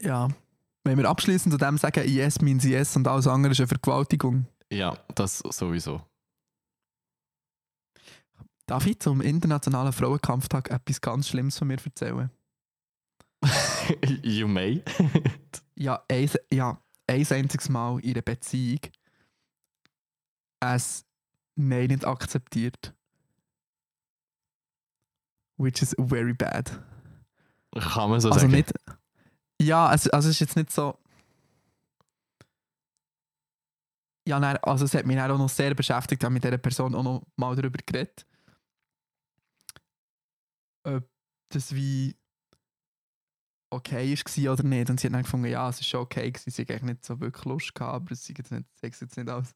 Ja. 0.00 0.28
Wenn 0.84 0.98
wir 0.98 1.08
abschließend 1.08 1.52
zu 1.52 1.58
dem 1.58 1.78
sagen, 1.78 2.08
yes 2.08 2.40
means 2.40 2.64
yes 2.64 2.96
und 2.96 3.06
alles 3.06 3.26
andere 3.26 3.52
ist 3.52 3.60
eine 3.60 3.68
Vergewaltigung. 3.68 4.46
Ja, 4.70 4.98
das 5.14 5.38
sowieso. 5.38 6.02
Darf 8.66 8.86
ich 8.86 8.98
zum 9.00 9.20
Internationalen 9.20 9.92
Frauenkampftag 9.92 10.70
etwas 10.70 11.00
ganz 11.00 11.28
Schlimmes 11.28 11.58
von 11.58 11.68
mir 11.68 11.78
erzählen? 11.84 12.30
you 14.22 14.48
may. 14.48 14.82
Ja, 15.74 16.04
ein, 16.06 16.30
ja, 16.52 16.80
ein 17.08 17.26
einziges 17.28 17.68
Mal 17.68 17.98
in 18.00 18.12
einer 18.12 18.22
Beziehung 18.22 18.78
es 20.60 21.04
Nein 21.54 21.88
nicht 21.88 22.04
akzeptiert. 22.04 22.94
Which 25.58 25.82
is 25.82 25.94
very 25.98 26.32
bad. 26.32 26.80
Kann 27.74 28.10
man 28.10 28.20
so 28.20 28.28
also 28.30 28.40
sagen. 28.40 28.52
nicht. 28.52 28.72
Ja, 29.66 29.92
es, 29.94 30.08
also 30.08 30.28
es 30.28 30.36
ist 30.36 30.40
jetzt 30.40 30.56
nicht 30.56 30.70
so. 30.72 30.98
Ja, 34.26 34.38
nein, 34.38 34.56
also 34.62 34.84
es 34.84 34.94
hat 34.94 35.04
mich 35.06 35.20
auch 35.20 35.36
noch 35.36 35.48
sehr 35.48 35.74
beschäftigt, 35.74 36.22
ich 36.22 36.24
habe 36.24 36.32
mit 36.34 36.44
dieser 36.44 36.58
Person 36.58 36.94
auch 36.94 37.02
noch 37.02 37.22
mal 37.36 37.56
darüber 37.56 37.78
geredet. 37.84 38.24
Ob 40.84 41.08
das 41.50 41.74
wie 41.74 42.16
okay 43.70 44.14
war 44.14 44.52
oder 44.52 44.62
nicht. 44.62 44.90
Und 44.90 45.00
sie 45.00 45.08
hat 45.08 45.14
dann 45.14 45.22
gefunden, 45.22 45.46
ja, 45.46 45.68
es 45.68 45.80
ist 45.80 45.88
schon 45.88 46.00
okay 46.00 46.30
gewesen, 46.30 46.50
sie 46.50 46.62
hat 46.62 46.70
eigentlich 46.70 46.82
nicht 46.82 47.04
so 47.04 47.20
wirklich 47.20 47.44
Lust 47.44 47.74
gehabt, 47.74 47.94
aber 47.94 48.12
es 48.12 48.28
ist 48.28 48.38
jetzt 48.38 48.52
jetzt 48.82 49.16
nicht 49.16 49.28
als 49.28 49.54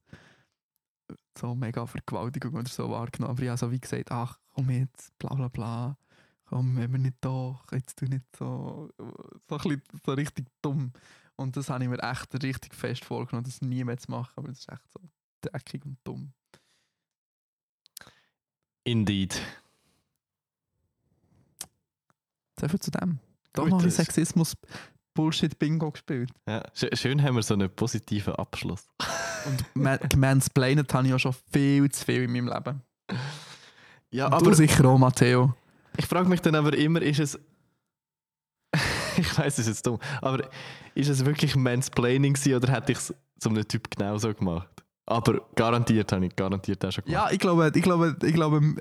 so 1.38 1.54
mega 1.54 1.86
Vergewaltigung 1.86 2.54
oder 2.54 2.68
so 2.68 2.90
wahrgenommen. 2.90 3.32
Aber 3.32 3.42
ich 3.42 3.48
habe 3.48 3.58
so 3.58 3.70
wie 3.70 3.80
gesagt, 3.80 4.10
ach 4.10 4.38
komm 4.54 4.70
jetzt, 4.70 5.16
bla 5.18 5.34
bla 5.34 5.48
bla 5.48 5.96
komm, 6.46 6.76
wenn 6.76 6.90
wir 6.92 6.98
nicht 6.98 7.16
doch, 7.20 7.64
jetzt 7.72 7.98
tu 7.98 8.06
nicht 8.06 8.24
so, 8.38 8.90
so, 8.98 9.04
ein 9.56 9.58
bisschen, 9.62 9.82
so 10.04 10.12
richtig 10.12 10.46
dumm. 10.62 10.92
Und 11.36 11.56
das 11.56 11.68
habe 11.68 11.84
ich 11.84 11.90
mir 11.90 12.02
echt 12.02 12.42
richtig 12.42 12.74
fest 12.74 13.04
vorgenommen, 13.04 13.44
das 13.44 13.60
nie 13.60 13.84
mehr 13.84 13.98
zu 13.98 14.10
machen, 14.10 14.32
aber 14.36 14.48
das 14.48 14.60
ist 14.60 14.68
echt 14.72 14.82
so 14.92 15.00
dreckig 15.42 15.84
und 15.84 15.98
dumm. 16.04 16.32
Indeed. 18.84 19.40
So 22.60 22.68
viel 22.68 22.80
zu 22.80 22.90
dem. 22.90 23.18
Doch 23.52 23.64
Gut, 23.64 23.70
noch 23.72 23.78
ein 23.80 23.84
das- 23.86 23.96
Sexismus 23.96 24.56
Bullshit 25.14 25.58
Bingo 25.58 25.90
gespielt. 25.90 26.30
Ja, 26.46 26.60
sch- 26.74 26.94
schön 26.94 27.22
haben 27.22 27.36
wir 27.36 27.42
so 27.42 27.54
einen 27.54 27.70
positiven 27.74 28.34
Abschluss. 28.34 28.86
Und 29.46 29.64
ma- 29.74 29.96
gemansplainet 29.96 30.92
habe 30.92 31.06
ich 31.08 31.14
auch 31.14 31.18
schon 31.18 31.34
viel 31.52 31.90
zu 31.90 32.04
viel 32.04 32.22
in 32.24 32.32
meinem 32.32 32.48
Leben. 32.48 32.82
Ja, 34.10 34.26
Und 34.26 34.34
aber 34.34 34.50
du 34.50 34.54
sicher 34.56 34.84
auch, 34.84 34.98
Matteo. 34.98 35.54
Ich 35.96 36.06
frage 36.06 36.28
mich 36.28 36.40
dann 36.40 36.54
aber 36.54 36.76
immer, 36.76 37.00
ist 37.02 37.20
es. 37.20 37.38
ich 39.16 39.38
weiß, 39.38 39.54
es 39.54 39.58
ist 39.60 39.66
jetzt 39.68 39.86
dumm, 39.86 39.98
aber 40.20 40.48
ist 40.94 41.08
es 41.08 41.24
wirklich 41.24 41.56
Mansplaining 41.56 42.34
gewesen 42.34 42.54
oder 42.56 42.72
hätte 42.72 42.92
ich 42.92 42.98
es 42.98 43.14
zu 43.38 43.48
einem 43.48 43.66
Typ 43.66 43.90
genauso 43.90 44.32
gemacht? 44.34 44.68
Aber 45.06 45.40
garantiert 45.54 46.10
habe 46.12 46.26
ich 46.26 46.34
garantiert 46.36 46.84
auch 46.84 46.90
schon 46.90 47.04
gemacht. 47.04 47.28
Ja, 47.28 47.32
ich 47.32 47.38
glaube, 47.38 47.70
ich 47.74 47.82
glaube, 47.82 48.16
ich 48.22 48.34
glaube, 48.34 48.74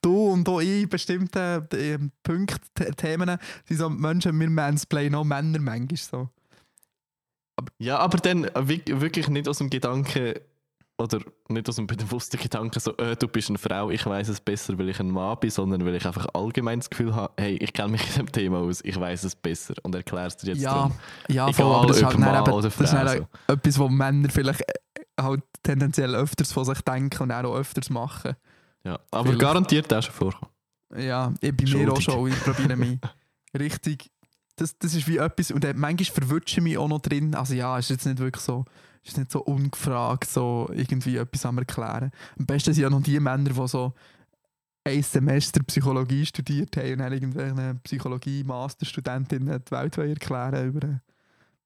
du 0.00 0.28
und 0.32 0.48
auch 0.48 0.60
ich 0.60 0.88
bestimmte 0.88 1.66
äh, 1.72 1.98
Punkte, 2.22 2.56
The- 2.78 2.92
Themen, 2.92 3.36
sind 3.66 3.76
so 3.78 3.90
Menschen, 3.90 4.38
wir 4.38 4.48
mansplainen 4.48 5.16
auch 5.16 5.24
Männer 5.24 5.58
manchmal 5.58 5.96
so. 5.98 6.28
Ja, 7.78 7.98
aber 7.98 8.18
dann 8.18 8.44
wi- 8.54 8.82
wirklich 8.86 9.28
nicht 9.28 9.46
aus 9.48 9.58
dem 9.58 9.68
Gedanken 9.68 10.34
oder 11.00 11.18
nicht 11.48 11.68
aus 11.68 11.76
dem 11.76 11.86
bewussten 11.86 12.38
Gedanken 12.38 12.78
so, 12.78 12.96
äh, 12.98 13.16
du 13.16 13.26
bist 13.28 13.48
eine 13.48 13.58
Frau, 13.58 13.90
ich 13.90 14.04
weiß 14.06 14.28
es 14.28 14.40
besser, 14.40 14.78
weil 14.78 14.88
ich 14.88 15.00
ein 15.00 15.10
Mann 15.10 15.38
bin, 15.40 15.50
sondern 15.50 15.84
weil 15.84 15.94
ich 15.96 16.06
einfach 16.06 16.26
allgemein 16.34 16.80
das 16.80 16.90
Gefühl 16.90 17.14
habe, 17.14 17.32
hey, 17.38 17.56
ich 17.56 17.72
kenne 17.72 17.92
mich 17.92 18.06
in 18.10 18.26
dem 18.26 18.32
Thema 18.32 18.58
aus, 18.58 18.80
ich 18.84 18.98
weiß 18.98 19.24
es 19.24 19.34
besser 19.34 19.74
und 19.82 19.94
erkläre 19.94 20.26
es 20.26 20.36
dir 20.36 20.52
jetzt 20.52 20.62
Ja, 20.62 20.82
drum. 20.82 20.92
ja 21.28 21.48
Egal, 21.48 21.54
voll, 21.54 21.74
aber 21.74 21.86
das 21.88 21.96
ist 21.96 22.04
halt 22.04 22.18
Mann 22.18 22.34
eben, 22.44 22.52
oder 22.52 22.68
das 22.68 22.80
ist 22.80 22.90
Frau, 22.90 23.04
dann 23.04 23.26
etwas, 23.48 23.78
wo 23.78 23.88
Männer 23.88 24.28
vielleicht 24.30 24.60
äh, 24.60 24.74
halt 25.22 25.42
tendenziell 25.62 26.14
öfters 26.14 26.52
von 26.52 26.64
sich 26.64 26.80
denken 26.82 27.22
und 27.22 27.32
auch 27.32 27.54
öfters 27.56 27.90
machen. 27.90 28.36
Ja, 28.84 28.98
aber 29.10 29.24
Vielleicht. 29.24 29.40
garantiert 29.40 29.92
auch 29.92 30.02
schon 30.02 30.14
vorkommen. 30.14 30.50
Ja, 30.96 31.32
ich 31.40 31.56
bei 31.56 31.64
mir 31.64 31.92
auch 31.92 32.00
schon. 32.00 32.28
Ich 32.28 32.40
probiere 32.42 32.76
mich 32.76 32.98
richtig. 33.58 34.10
Das, 34.56 34.76
das 34.78 34.94
ist 34.94 35.06
wie 35.08 35.18
etwas, 35.18 35.50
und 35.50 35.64
manchmal 35.76 36.04
verwünsche 36.04 36.58
ich 36.58 36.62
mich 36.62 36.78
auch 36.78 36.88
noch 36.88 37.00
drin. 37.00 37.34
Also 37.34 37.54
ja, 37.54 37.78
ist 37.78 37.90
jetzt 37.90 38.06
nicht 38.06 38.18
wirklich 38.18 38.42
so, 38.42 38.64
ist 39.02 39.18
nicht 39.18 39.30
so 39.30 39.42
ungefragt, 39.42 40.28
so 40.28 40.68
irgendwie 40.72 41.16
etwas 41.16 41.46
am 41.46 41.58
erklären. 41.58 42.10
Am 42.38 42.46
besten 42.46 42.74
sind 42.74 42.82
ja 42.82 42.90
noch 42.90 43.02
die 43.02 43.18
Männer, 43.18 43.50
die 43.50 43.68
so 43.68 43.94
ein 44.84 45.02
Semester 45.02 45.62
Psychologie 45.64 46.24
studiert 46.26 46.76
haben 46.76 46.92
und 46.92 46.98
dann 46.98 47.12
irgendwelche 47.12 47.74
Psychologie-Masterstudentinnen 47.82 49.64
die 49.64 49.70
Welt 49.70 49.98
erklären 49.98 50.68
über 50.68 51.00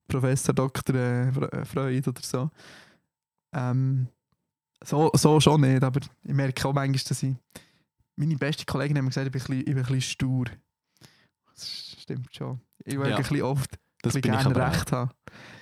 Professor 0.08 0.54
Dr. 0.54 0.94
äh, 0.94 1.28
äh, 1.28 1.64
Freud 1.64 2.08
oder 2.08 2.22
so. 2.22 2.50
Ähm, 3.52 4.08
so. 4.84 5.10
So 5.14 5.40
schon 5.40 5.62
nicht, 5.62 5.82
aber 5.82 6.00
ich 6.22 6.34
merke 6.34 6.68
auch 6.68 6.74
manchmal, 6.74 7.02
dass 7.08 7.22
ich 7.22 7.34
meine 8.16 8.36
beste 8.36 8.64
Kollegin 8.64 8.96
hat 8.96 9.04
mir 9.04 9.10
gesagt, 9.10 9.26
ich 9.26 9.32
bin 9.32 9.40
ein 9.40 9.46
bisschen, 9.46 9.58
ich 9.60 9.64
bin 9.64 9.76
ein 9.76 9.82
bisschen 9.82 10.00
stur. 10.00 10.44
Das 11.54 11.96
stimmt 12.00 12.34
schon. 12.34 12.60
Ich 12.84 12.98
will 12.98 13.08
Ja, 13.08 13.16
ein 13.16 13.22
bisschen 13.22 13.42
oft 13.42 13.72
ein 13.72 13.78
bisschen 14.02 14.22
gerne 14.22 14.56
recht 14.56 14.92
haben. 14.92 15.10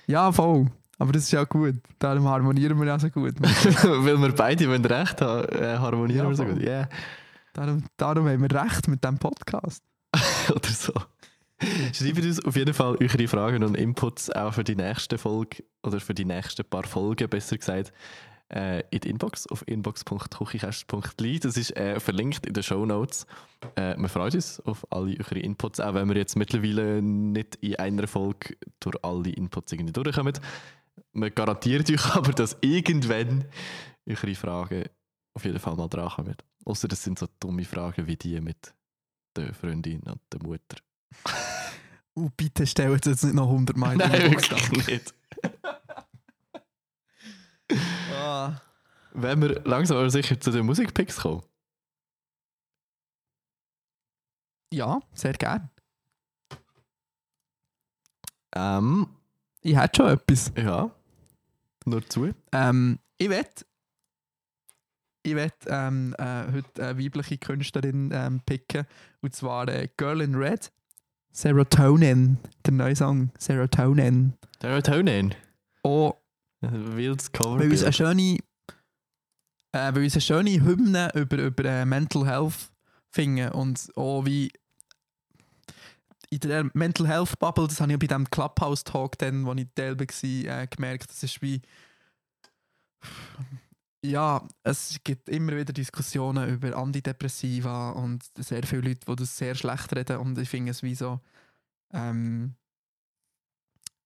Ja, 0.07 0.31
voll. 0.31 0.69
Aber 1.03 1.11
das 1.11 1.23
ist 1.23 1.31
ja 1.33 1.43
gut. 1.43 1.75
Darum 1.99 2.29
harmonieren 2.29 2.79
wir 2.79 2.87
ja 2.87 2.97
so 2.97 3.09
gut. 3.09 3.33
weil 3.41 4.21
wir 4.21 4.31
beide 4.31 4.71
wenn 4.71 4.85
recht 4.85 5.19
haben, 5.19 5.49
äh, 5.49 5.77
harmonieren 5.77 6.23
Ja, 6.23 6.29
wir 6.29 6.35
so 6.37 6.45
gut. 6.45 6.61
Yeah. 6.61 6.87
darum, 7.51 7.83
darum 7.97 8.25
haben 8.29 8.41
wir 8.41 8.61
recht 8.61 8.87
mit 8.87 9.03
diesem 9.03 9.17
Podcast. 9.17 9.83
oder 10.49 10.69
so. 10.69 10.93
Schreibt 11.91 12.23
uns 12.23 12.45
auf 12.45 12.55
jeden 12.55 12.73
Fall 12.73 12.95
eure 13.01 13.27
Fragen 13.27 13.65
und 13.65 13.75
Inputs 13.75 14.29
auch 14.29 14.53
für 14.53 14.63
die 14.63 14.77
nächste 14.77 15.17
Folge 15.17 15.65
oder 15.83 15.99
für 15.99 16.13
die 16.13 16.23
nächsten 16.23 16.63
paar 16.63 16.85
Folgen, 16.85 17.27
besser 17.27 17.57
gesagt, 17.57 17.91
äh, 18.53 18.83
in 18.91 18.99
die 19.01 19.09
Inbox 19.09 19.47
auf 19.47 19.67
inbox.kuchikast.li. 19.67 21.39
Das 21.39 21.57
ist 21.57 21.75
äh, 21.75 21.99
verlinkt 21.99 22.45
in 22.45 22.53
den 22.53 22.63
Show 22.63 22.85
Notes. 22.85 23.25
Äh, 23.75 23.97
wir 23.97 24.09
freuen 24.09 24.33
uns 24.33 24.61
auf 24.61 24.85
alle 24.91 25.17
eure 25.19 25.39
Inputs, 25.39 25.81
auch 25.81 25.95
wenn 25.95 26.07
wir 26.07 26.15
jetzt 26.15 26.37
mittlerweile 26.37 27.01
nicht 27.01 27.55
in 27.61 27.75
einer 27.75 28.07
Folge 28.07 28.55
durch 28.79 28.95
alle 29.03 29.29
Inputs 29.31 29.71
irgendwie 29.71 29.93
durchkommen. 29.93 30.33
Wir 31.13 31.31
garantieren 31.31 31.85
euch 31.89 32.05
aber, 32.15 32.31
dass 32.33 32.57
irgendwann 32.61 33.45
eure 34.07 34.35
Fragen 34.35 34.85
auf 35.35 35.45
jeden 35.45 35.59
Fall 35.59 35.75
mal 35.75 35.87
dran 35.87 36.09
kommen. 36.09 36.35
Außer 36.65 36.87
das 36.87 37.03
sind 37.03 37.19
so 37.19 37.27
dumme 37.39 37.65
Fragen 37.65 38.07
wie 38.07 38.15
die 38.15 38.39
mit 38.41 38.73
der 39.35 39.53
Freundin 39.53 40.01
und 40.03 40.21
der 40.31 40.41
Mutter. 40.43 40.77
Und 42.13 42.35
bitte 42.37 42.65
stellt 42.67 43.05
es 43.05 43.11
jetzt 43.11 43.23
nicht 43.23 43.33
noch 43.35 43.47
100 43.49 43.75
Mal 43.77 43.95
Nein, 43.97 44.31
wirklich 44.31 44.87
nicht. 44.87 45.13
Ah. 48.11 48.61
Wenn 49.13 49.41
wir 49.41 49.61
langsam 49.65 49.97
aber 49.97 50.09
sicher 50.09 50.39
zu 50.39 50.51
den 50.51 50.65
Musikpicks 50.65 51.17
kommen. 51.17 51.43
Ja, 54.71 55.01
sehr 55.13 55.33
gerne. 55.33 55.69
Ähm, 58.55 59.07
Ich 59.61 59.75
hätte 59.75 59.97
schon 59.97 60.11
etwas. 60.11 60.51
ja. 60.57 60.91
Nur 61.85 62.07
zu. 62.07 62.33
Ähm, 62.51 62.99
ich 63.17 63.29
wette, 63.29 63.65
ich 65.23 65.35
wette 65.35 65.69
ähm, 65.69 66.15
äh, 66.17 66.51
heute 66.51 66.89
eine 66.89 66.99
weibliche 66.99 67.37
Künstlerin 67.37 68.11
ähm, 68.13 68.41
picken. 68.45 68.85
Und 69.21 69.33
zwar 69.33 69.67
äh, 69.69 69.87
Girl 69.97 70.21
in 70.21 70.35
Red. 70.35 70.71
Serotonin. 71.31 72.37
Der 72.65 72.73
neue 72.73 72.95
Song. 72.95 73.31
Serotonin. 73.39 74.33
Serotonin. 74.61 75.33
Oh, 75.83 76.13
Wildes 76.61 77.31
weil 77.33 77.71
uns 77.71 77.83
eine 77.83 77.93
schöne, 77.93 78.37
äh, 79.71 79.93
weil 79.93 80.03
uns 80.03 80.13
eine 80.13 80.21
schöne 80.21 80.63
Hymne 80.63 81.11
über, 81.15 81.37
über 81.37 81.65
äh, 81.65 81.85
Mental 81.85 82.25
Health 82.25 82.71
finden 83.09 83.49
und 83.49 83.91
auch 83.95 84.25
wie 84.25 84.51
in 86.33 86.39
der 86.39 86.69
Mental 86.73 87.07
Health 87.07 87.37
Bubble, 87.39 87.67
das 87.67 87.81
habe 87.81 87.93
ich 87.93 87.99
bei 87.99 88.07
diesem 88.07 88.29
Clubhouse 88.29 88.83
Talk, 88.83 89.17
dann, 89.17 89.45
wo 89.45 89.53
ich 89.53 89.67
Teil 89.75 89.99
war, 89.99 90.07
äh, 90.61 90.67
gemerkt, 90.67 91.09
das 91.09 91.23
ist 91.23 91.41
wie 91.41 91.61
ja, 94.05 94.45
es 94.63 94.99
gibt 95.03 95.29
immer 95.29 95.55
wieder 95.55 95.71
Diskussionen 95.71 96.49
über 96.49 96.75
Antidepressiva 96.75 97.91
und 97.91 98.23
sehr 98.37 98.63
viele 98.63 98.89
Leute, 98.89 99.05
die 99.07 99.15
das 99.15 99.37
sehr 99.37 99.55
schlecht 99.55 99.95
reden 99.95 100.17
und 100.17 100.37
ich 100.37 100.49
finde 100.49 100.71
es 100.71 100.83
wie 100.83 100.95
so 100.95 101.21
ähm, 101.93 102.55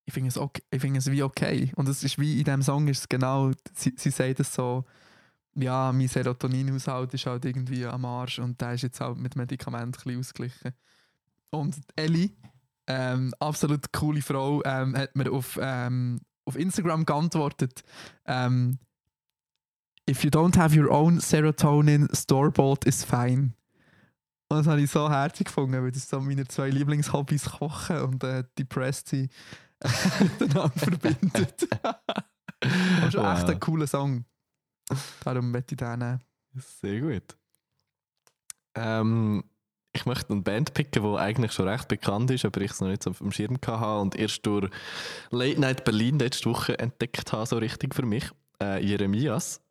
ich 0.08 0.14
finde 0.14 0.30
es, 0.30 0.38
okay, 0.38 0.62
ich 0.72 0.82
finde 0.82 1.00
es 1.00 1.12
wie 1.12 1.22
okay. 1.22 1.72
Und 1.76 1.90
es 1.90 2.02
ist 2.04 2.18
wie 2.18 2.40
in 2.40 2.46
diesem 2.46 2.62
Song 2.62 2.88
ist 2.88 3.00
es 3.00 3.10
genau, 3.10 3.52
sie, 3.74 3.94
sie 3.98 4.10
sagt 4.10 4.40
es 4.40 4.54
so, 4.54 4.86
ja, 5.56 5.92
mein 5.92 6.08
Serotoninhaushalt 6.08 7.14
ist 7.14 7.26
halt 7.26 7.44
irgendwie 7.44 7.86
am 7.86 8.06
Arsch 8.06 8.40
und 8.40 8.62
der 8.62 8.74
ist 8.74 8.84
jetzt 8.84 9.02
halt 9.02 9.18
mit 9.18 9.36
Medikamenten 9.36 9.88
ein 9.88 9.92
bisschen 9.92 10.20
ausgeglichen. 10.20 10.74
Und 11.52 11.78
Ellie, 11.96 12.32
ähm, 12.88 13.34
absolut 13.40 13.92
coole 13.94 14.22
Frau, 14.22 14.62
ähm, 14.66 14.96
hat 14.98 15.16
mir 15.16 15.32
auf, 15.32 15.58
ähm, 15.62 16.22
auf 16.46 16.56
Instagram 16.56 17.06
geantwortet, 17.06 17.84
ähm, 18.26 18.80
If 20.10 20.24
you 20.24 20.30
don't 20.30 20.56
have 20.58 20.74
your 20.74 20.90
own 20.90 21.20
serotonin, 21.20 22.08
store-bought 22.14 22.86
is 22.86 23.04
fine. 23.04 23.52
Und 24.50 24.60
das 24.60 24.68
habe 24.68 24.80
ich 24.82 24.90
so 24.90 25.10
herzig 25.10 25.48
gefunden, 25.48 25.84
weil 25.84 25.92
das 25.92 26.08
so 26.08 26.22
meine 26.22 26.48
zwei 26.48 26.70
Lieblingshobbys 26.70 27.44
Kochen 27.44 27.98
und 28.04 28.24
äh, 28.24 28.46
Depressed 28.58 29.10
sein 29.10 29.30
miteinander 30.22 30.70
verbindet. 30.80 31.68
Aber 31.84 33.12
schon 33.12 33.26
echt 33.26 33.50
ein 33.50 33.56
Wow. 33.56 33.60
cooler 33.60 33.88
Song. 33.88 34.24
Darum 35.26 35.52
möchte 35.52 35.76
ich 35.76 35.80
den 35.80 36.00
nehmen. 36.00 36.24
Sehr 36.56 37.02
gut. 37.02 37.38
Ähm, 38.76 39.44
ich 39.98 40.06
möchte 40.06 40.32
eine 40.32 40.42
Band 40.42 40.74
picken, 40.74 41.04
die 41.04 41.18
eigentlich 41.18 41.52
schon 41.52 41.68
recht 41.68 41.88
bekannt 41.88 42.32
ist, 42.32 42.46
aber 42.46 42.62
ich 42.62 42.72
es 42.72 42.80
noch 42.82 42.88
nicht 42.88 43.04
so 43.04 43.10
auf 43.10 43.18
dem 43.18 43.32
Schirm 43.32 43.58
hatte 43.66 44.00
und 44.02 44.16
erst 44.16 44.46
durch 44.46 44.70
Late 45.32 45.60
Night 45.60 45.84
Berlin 45.84 46.20
letzte 46.20 46.50
Woche 46.50 46.78
entdeckt 46.80 47.32
habe, 47.34 47.46
so 47.46 47.58
richtig 47.58 47.94
für 47.96 48.06
mich. 48.06 48.30
Äh, 48.62 48.84
Jeremias. 48.86 49.62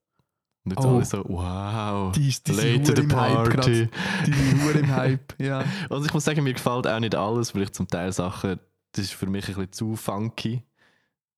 Und 0.65 0.73
jetzt 0.73 0.85
Oh. 0.85 0.97
alle 0.97 1.05
so, 1.05 1.25
wow, 1.29 2.13
Die 2.13 2.29
ist, 2.29 2.47
die 2.49 2.53
late 2.53 2.85
sind 2.85 2.87
to 2.89 2.95
the 2.97 3.03
im 3.03 3.17
Hype 3.17 3.55
party. 3.55 3.89
Die 4.27 4.33
sind 4.33 4.63
hure 4.65 4.79
im 4.79 4.95
Hype, 4.97 5.35
ja. 5.41 5.65
Also 5.89 6.07
ich 6.07 6.13
muss 6.15 6.25
sagen, 6.25 6.43
mir 6.43 6.53
gefällt 6.55 6.87
auch 6.87 6.99
nicht 7.01 7.15
alles, 7.15 7.53
vielleicht 7.53 7.75
zum 7.77 7.87
Teil 7.89 8.13
Sachen, 8.13 8.59
das 8.93 9.05
ist 9.05 9.15
für 9.15 9.27
mich 9.27 9.47
ein 9.49 9.55
bisschen 9.55 9.73
zu 9.73 9.97
funky, 9.97 10.63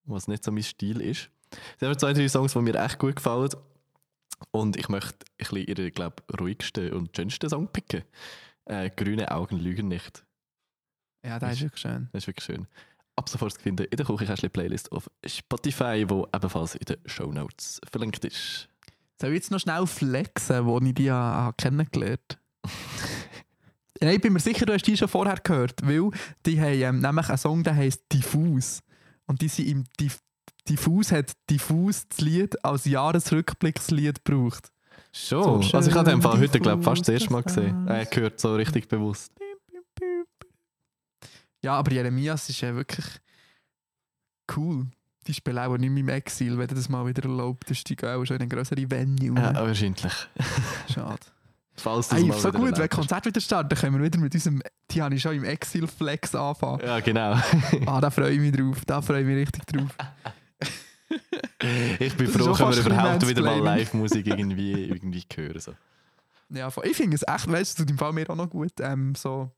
was 0.05 0.29
nicht 0.29 0.45
so 0.45 0.51
mein 0.51 0.63
Stil 0.63 1.01
ist. 1.03 1.29
Es 1.79 1.87
haben 1.87 1.99
zwei, 1.99 2.13
drei 2.15 2.29
Songs, 2.29 2.53
die 2.55 2.59
mir 2.61 2.75
echt 2.83 2.99
gut 2.99 3.17
gefallen. 3.17 3.51
Und 4.51 4.77
ich 4.77 4.89
möchte 4.89 5.13
ein 5.13 5.37
bisschen 5.37 5.67
ihren, 5.67 5.93
glaube 5.93 6.23
ruhigsten 6.41 6.93
und 6.93 7.15
schönsten 7.17 7.51
Song 7.51 7.69
picken. 7.69 8.05
Äh, 8.69 8.91
Grüne 8.91 9.31
Augen 9.31 9.59
lügen 9.59 9.89
nicht. 9.89 10.25
Ja, 11.25 11.39
das 11.39 11.55
ist 11.55 11.63
wirklich 11.63 11.81
schön. 11.81 12.09
Das 12.13 12.23
ist 12.23 12.27
wirklich 12.27 12.45
schön. 12.45 12.67
Ab 13.17 13.29
sofort 13.29 13.53
zu 13.55 13.61
finden 13.61 13.85
in 13.91 13.97
der 13.97 14.07
Küchenkästchen-Playlist 14.07 14.93
auf 14.93 15.11
Spotify, 15.27 16.05
wo 16.09 16.27
ebenfalls 16.35 16.75
in 16.77 16.85
den 16.85 16.97
Shownotes 17.07 17.81
verlinkt 17.91 18.25
ist. 18.25 18.69
Soll 19.21 19.31
ich 19.31 19.37
jetzt 19.37 19.51
noch 19.51 19.59
schnell 19.59 19.87
flexen, 19.87 20.65
wo 20.67 20.79
ich 20.81 20.95
die 20.95 21.11
ha- 21.11 21.47
ha 21.47 21.53
kennengelernt 21.57 22.39
habe? 22.65 22.73
Nein, 24.01 24.15
ich 24.15 24.21
bin 24.21 24.33
mir 24.33 24.39
sicher, 24.39 24.65
du 24.65 24.73
hast 24.73 24.87
die 24.87 24.97
schon 24.97 25.09
vorher 25.09 25.37
gehört, 25.43 25.85
weil 25.85 26.11
die 26.47 26.61
haben 26.61 26.81
ähm, 26.83 27.01
nämlich 27.01 27.29
einen 27.29 27.39
Song, 27.39 27.65
der 27.65 27.75
heisst 27.75 28.05
Diffus. 28.13 28.81
Und 29.27 29.43
die 29.43 29.49
sind 29.49 29.67
im 29.67 29.85
Diff 29.99 30.19
Diffus 30.69 31.11
hat 31.13 31.33
Diffus 31.51 32.07
das 32.09 32.21
Lied 32.21 32.63
als 32.65 32.85
Jahresrückblickslied 32.85 34.23
gebraucht. 34.25 34.71
Schon. 35.27 35.63
So 35.63 35.77
also 35.77 35.91
ich 35.91 35.97
habe 35.97 36.11
den 36.11 36.23
Fall 36.23 36.39
heute, 36.39 36.61
glaube 36.61 36.81
ich, 36.81 36.85
fast 36.85 37.03
das 37.03 37.09
erste 37.09 37.33
Mal 37.33 37.43
gesehen. 37.43 37.89
Äh, 37.89 38.07
gehört 38.07 38.39
so 38.39 38.55
richtig 38.55 38.89
bewusst. 38.89 39.33
Ja, 41.63 41.75
aber 41.75 41.91
Jeremias 41.93 42.49
ist 42.49 42.61
ja 42.61 42.75
wirklich 42.75 43.05
cool. 44.57 44.87
Die 45.27 45.35
spielen 45.35 45.59
auch 45.59 45.77
nicht 45.77 45.91
mehr 45.91 46.01
im 46.01 46.09
Exil, 46.09 46.57
wenn 46.57 46.69
du 46.69 46.75
das 46.77 46.89
mal 46.89 47.05
wieder 47.05 47.25
erlaubt. 47.25 47.65
Das 47.69 47.79
ist 47.79 47.89
die 47.91 47.97
gehen 47.97 48.09
auch 48.09 48.25
schon 48.25 48.37
in 48.37 48.43
eine 48.43 48.49
größere 48.49 48.91
Venue. 48.91 49.37
Ja, 49.37 49.55
wahrscheinlich. 49.55 50.13
Schade. 50.95 51.19
Falls 51.75 52.09
das 52.09 52.21
Ey, 52.21 52.25
mal 52.25 52.39
so 52.39 52.53
gut, 52.53 52.79
wenn. 52.79 52.89
Konzert 52.89 53.27
wieder 53.27 53.41
starten, 53.41 53.69
dann 53.69 53.79
können 53.79 53.99
wir 53.99 54.05
wieder 54.05 54.19
mit 54.19 54.33
unserem, 54.33 54.63
die 54.91 55.03
habe 55.03 55.15
ich 55.15 55.23
schon 55.23 55.35
im 55.35 55.45
Exil-Flex 55.45 56.35
anfangen. 56.35 56.81
Ja, 56.85 57.01
genau. 57.01 57.39
Ah, 57.87 58.01
da 58.01 58.11
freue 58.11 58.33
ich 58.33 58.41
mich 58.41 58.53
drauf. 58.53 58.85
Da 58.87 59.03
freue 59.03 59.21
ich 59.21 59.27
mich 59.27 59.37
richtig 59.37 59.67
drauf. 59.67 59.95
Ich 61.99 62.17
bin 62.17 62.27
Das 62.27 62.37
froh, 62.37 62.51
auch 62.51 62.59
können 62.59 62.77
wir 62.77 62.87
überhaupt 62.87 63.29
wieder 63.29 63.43
mal. 63.43 63.59
Live-Musik 63.59 64.27
irgendwie, 64.27 64.85
irgendwie 64.85 65.25
hören. 65.35 65.61
So. 65.61 65.75
Ja, 66.51 66.71
ich 66.83 66.97
finde 66.97 67.17
es 67.17 67.27
echt, 67.27 67.51
weißt 67.51 67.79
du, 67.79 67.83
tut 67.83 67.91
im 67.91 67.99
Fall 67.99 68.13
mir 68.13 68.29
auch 68.31 68.37
noch 68.37 68.51
gut, 68.51 68.73
ähm, 68.81 69.15
so 69.15 69.51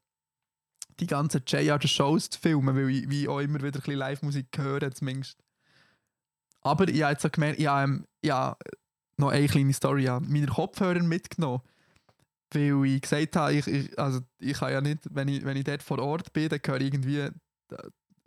die 0.99 1.07
ganzen 1.07 1.43
J.R. 1.47 1.81
Shows 1.87 2.31
zu 2.31 2.39
filmen, 2.39 2.77
weil 2.77 2.91
ich 2.91 3.11
wie 3.11 3.29
auch 3.29 3.41
immer 3.41 3.59
wieder 3.59 3.79
ein 3.79 3.83
bisschen 3.83 3.95
Live-Musik 3.95 4.47
höre, 4.57 4.91
zumindest. 4.91 5.39
Aber 6.63 6.89
ich 6.89 7.03
habe 7.03 7.13
jetzt 7.13 7.23
so 7.23 7.31
gemerkt, 7.31 7.59
ich 7.59 7.67
habe, 7.67 7.85
ähm, 7.85 8.07
ich 8.21 8.31
habe 8.31 8.59
noch 9.17 9.31
eine 9.31 9.47
kleine 9.47 9.73
Story, 9.73 10.05
habe 10.05 10.27
meine 10.27 10.47
Kopfhörer 10.47 11.03
mitgenommen, 11.03 11.63
weil 12.53 12.85
ich 12.87 13.03
gesagt 13.03 13.37
habe, 13.37 13.55
ich, 13.55 13.67
ich, 13.67 13.99
also 13.99 14.21
ich 14.39 14.59
kann 14.59 14.73
ja 14.73 14.81
nicht, 14.81 15.01
wenn 15.11 15.29
ich, 15.29 15.45
wenn 15.45 15.57
ich 15.57 15.65
dort 15.65 15.83
vor 15.83 15.99
Ort 16.01 16.33
bin, 16.33 16.49
dann 16.49 16.61
höre 16.65 16.81
ich 16.81 16.93
irgendwie, 16.93 17.29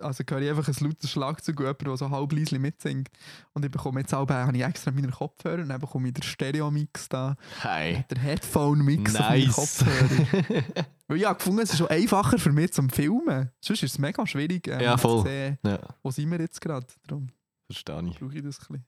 also 0.04 0.24
höre 0.30 0.42
ich 0.42 0.50
einfach 0.50 0.68
ein 0.68 0.76
lautes 0.88 1.10
Schlagzeug 1.10 1.60
jemand, 1.60 1.82
der 1.82 1.98
so 1.98 2.10
halb 2.10 2.32
leise 2.34 2.60
mitsingt. 2.60 3.10
Und 3.54 3.66
ich 3.66 3.72
bekomme 3.72 4.02
jetzt 4.02 4.14
auch, 4.14 4.28
habe 4.30 4.56
ich 4.58 4.64
extra 4.64 4.92
meine 4.92 5.10
Kopfhörer 5.10 5.62
und 5.62 5.70
dann 5.70 5.80
bekomme 5.82 6.08
ich 6.10 6.14
den 6.14 6.24
Stereo-Mix 6.24 7.10
da 7.10 7.36
Hi. 7.64 8.04
der 8.10 8.18
Headphone-Mix 8.22 9.16
auf 9.16 9.30
meine 9.30 9.46
Nice. 9.46 9.56
Kopfhörer. 9.56 10.64
Weil 11.08 11.18
ich 11.18 11.26
habe 11.26 11.38
gefunden, 11.38 11.60
es 11.62 11.72
ist 11.72 11.78
schon 11.78 11.88
einfacher 11.88 12.38
für 12.38 12.52
mich 12.52 12.72
zum 12.74 12.90
Filmen. 12.90 13.50
Sonst 13.62 13.84
ist 13.84 13.92
es 13.94 14.00
mega 14.00 14.26
schwierig, 14.28 14.68
ähm, 14.68 14.80
Ja, 14.80 14.98
voll. 14.98 15.22
zu 15.24 15.28
sehen, 15.28 15.58
ja, 15.66 15.80
wo 16.02 16.12
sind 16.12 16.30
wir 16.32 16.40
jetzt 16.40 16.62
gerade. 16.62 16.86
Darum 17.08 17.30
verstehe 17.66 18.02
ich. 18.10 18.20
brauche 18.20 18.36
ich 18.36 18.44
das 18.44 18.60
ein 18.60 18.68
bisschen. 18.68 18.86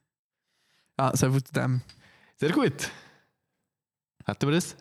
Ja, 0.98 1.16
so 1.16 1.30
viel 1.32 1.44
zu 1.44 1.52
dem. 1.52 1.82
Sehr 2.36 2.52
gut. 2.52 2.90
Hätten 4.24 4.46
wir 4.48 4.54
das? 4.54 4.76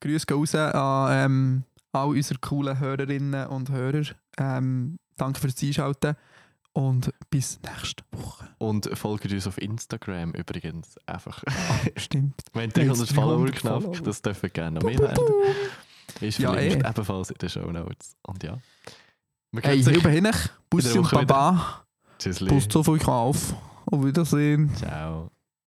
Grüße 0.00 0.26
gehen 0.26 0.36
raus 0.36 0.54
an 0.54 1.10
ähm, 1.12 1.64
all 1.94 2.08
unsere 2.08 2.38
coolen 2.40 2.78
Hörerinnen 2.78 3.46
und 3.48 3.70
Hörer. 3.70 4.04
Ähm, 4.38 4.96
danke 5.16 5.40
fürs 5.40 5.62
Einschalten 5.62 6.16
und 6.72 7.12
bis 7.30 7.60
nächste 7.62 8.02
Woche. 8.12 8.48
Und 8.58 8.90
folgt 8.98 9.30
uns 9.32 9.46
auf 9.46 9.58
Instagram 9.58 10.32
übrigens. 10.32 10.96
Einfach. 11.06 11.42
Stimmt. 11.96 12.34
Wir 12.52 12.62
haben 12.62 12.70
Jetzt 12.70 12.78
300 12.78 13.08
Follower 13.10 13.36
300 13.46 13.54
knapp. 13.56 13.82
Follower. 13.82 14.00
Das 14.02 14.22
dürfen 14.22 14.42
wir 14.42 14.50
gerne 14.50 14.78
noch 14.80 14.82
mehr 14.86 14.98
werden. 14.98 15.24
Ist 16.20 16.38
Ja, 16.38 16.52
verlinkt 16.52 16.84
eh. 16.84 16.88
ebenfalls 16.88 17.30
in 17.30 17.38
den 17.38 17.48
Shownotes. 17.48 18.16
Und 18.22 18.42
ja. 18.42 18.58
Wir 19.52 19.62
Hey, 19.62 19.82
sich. 19.82 20.02
Hin. 20.02 20.28
Bussi 20.68 20.98
und. 20.98 21.10
Baba. 21.10 21.84
Tschüssli. 22.18 22.48
Post 22.48 22.74
auf 22.76 22.88
euch 22.88 23.06
auf. 23.06 23.54
Auf 23.86 24.04
Wiedersehen. 24.04 24.74
Ciao. 24.74 25.30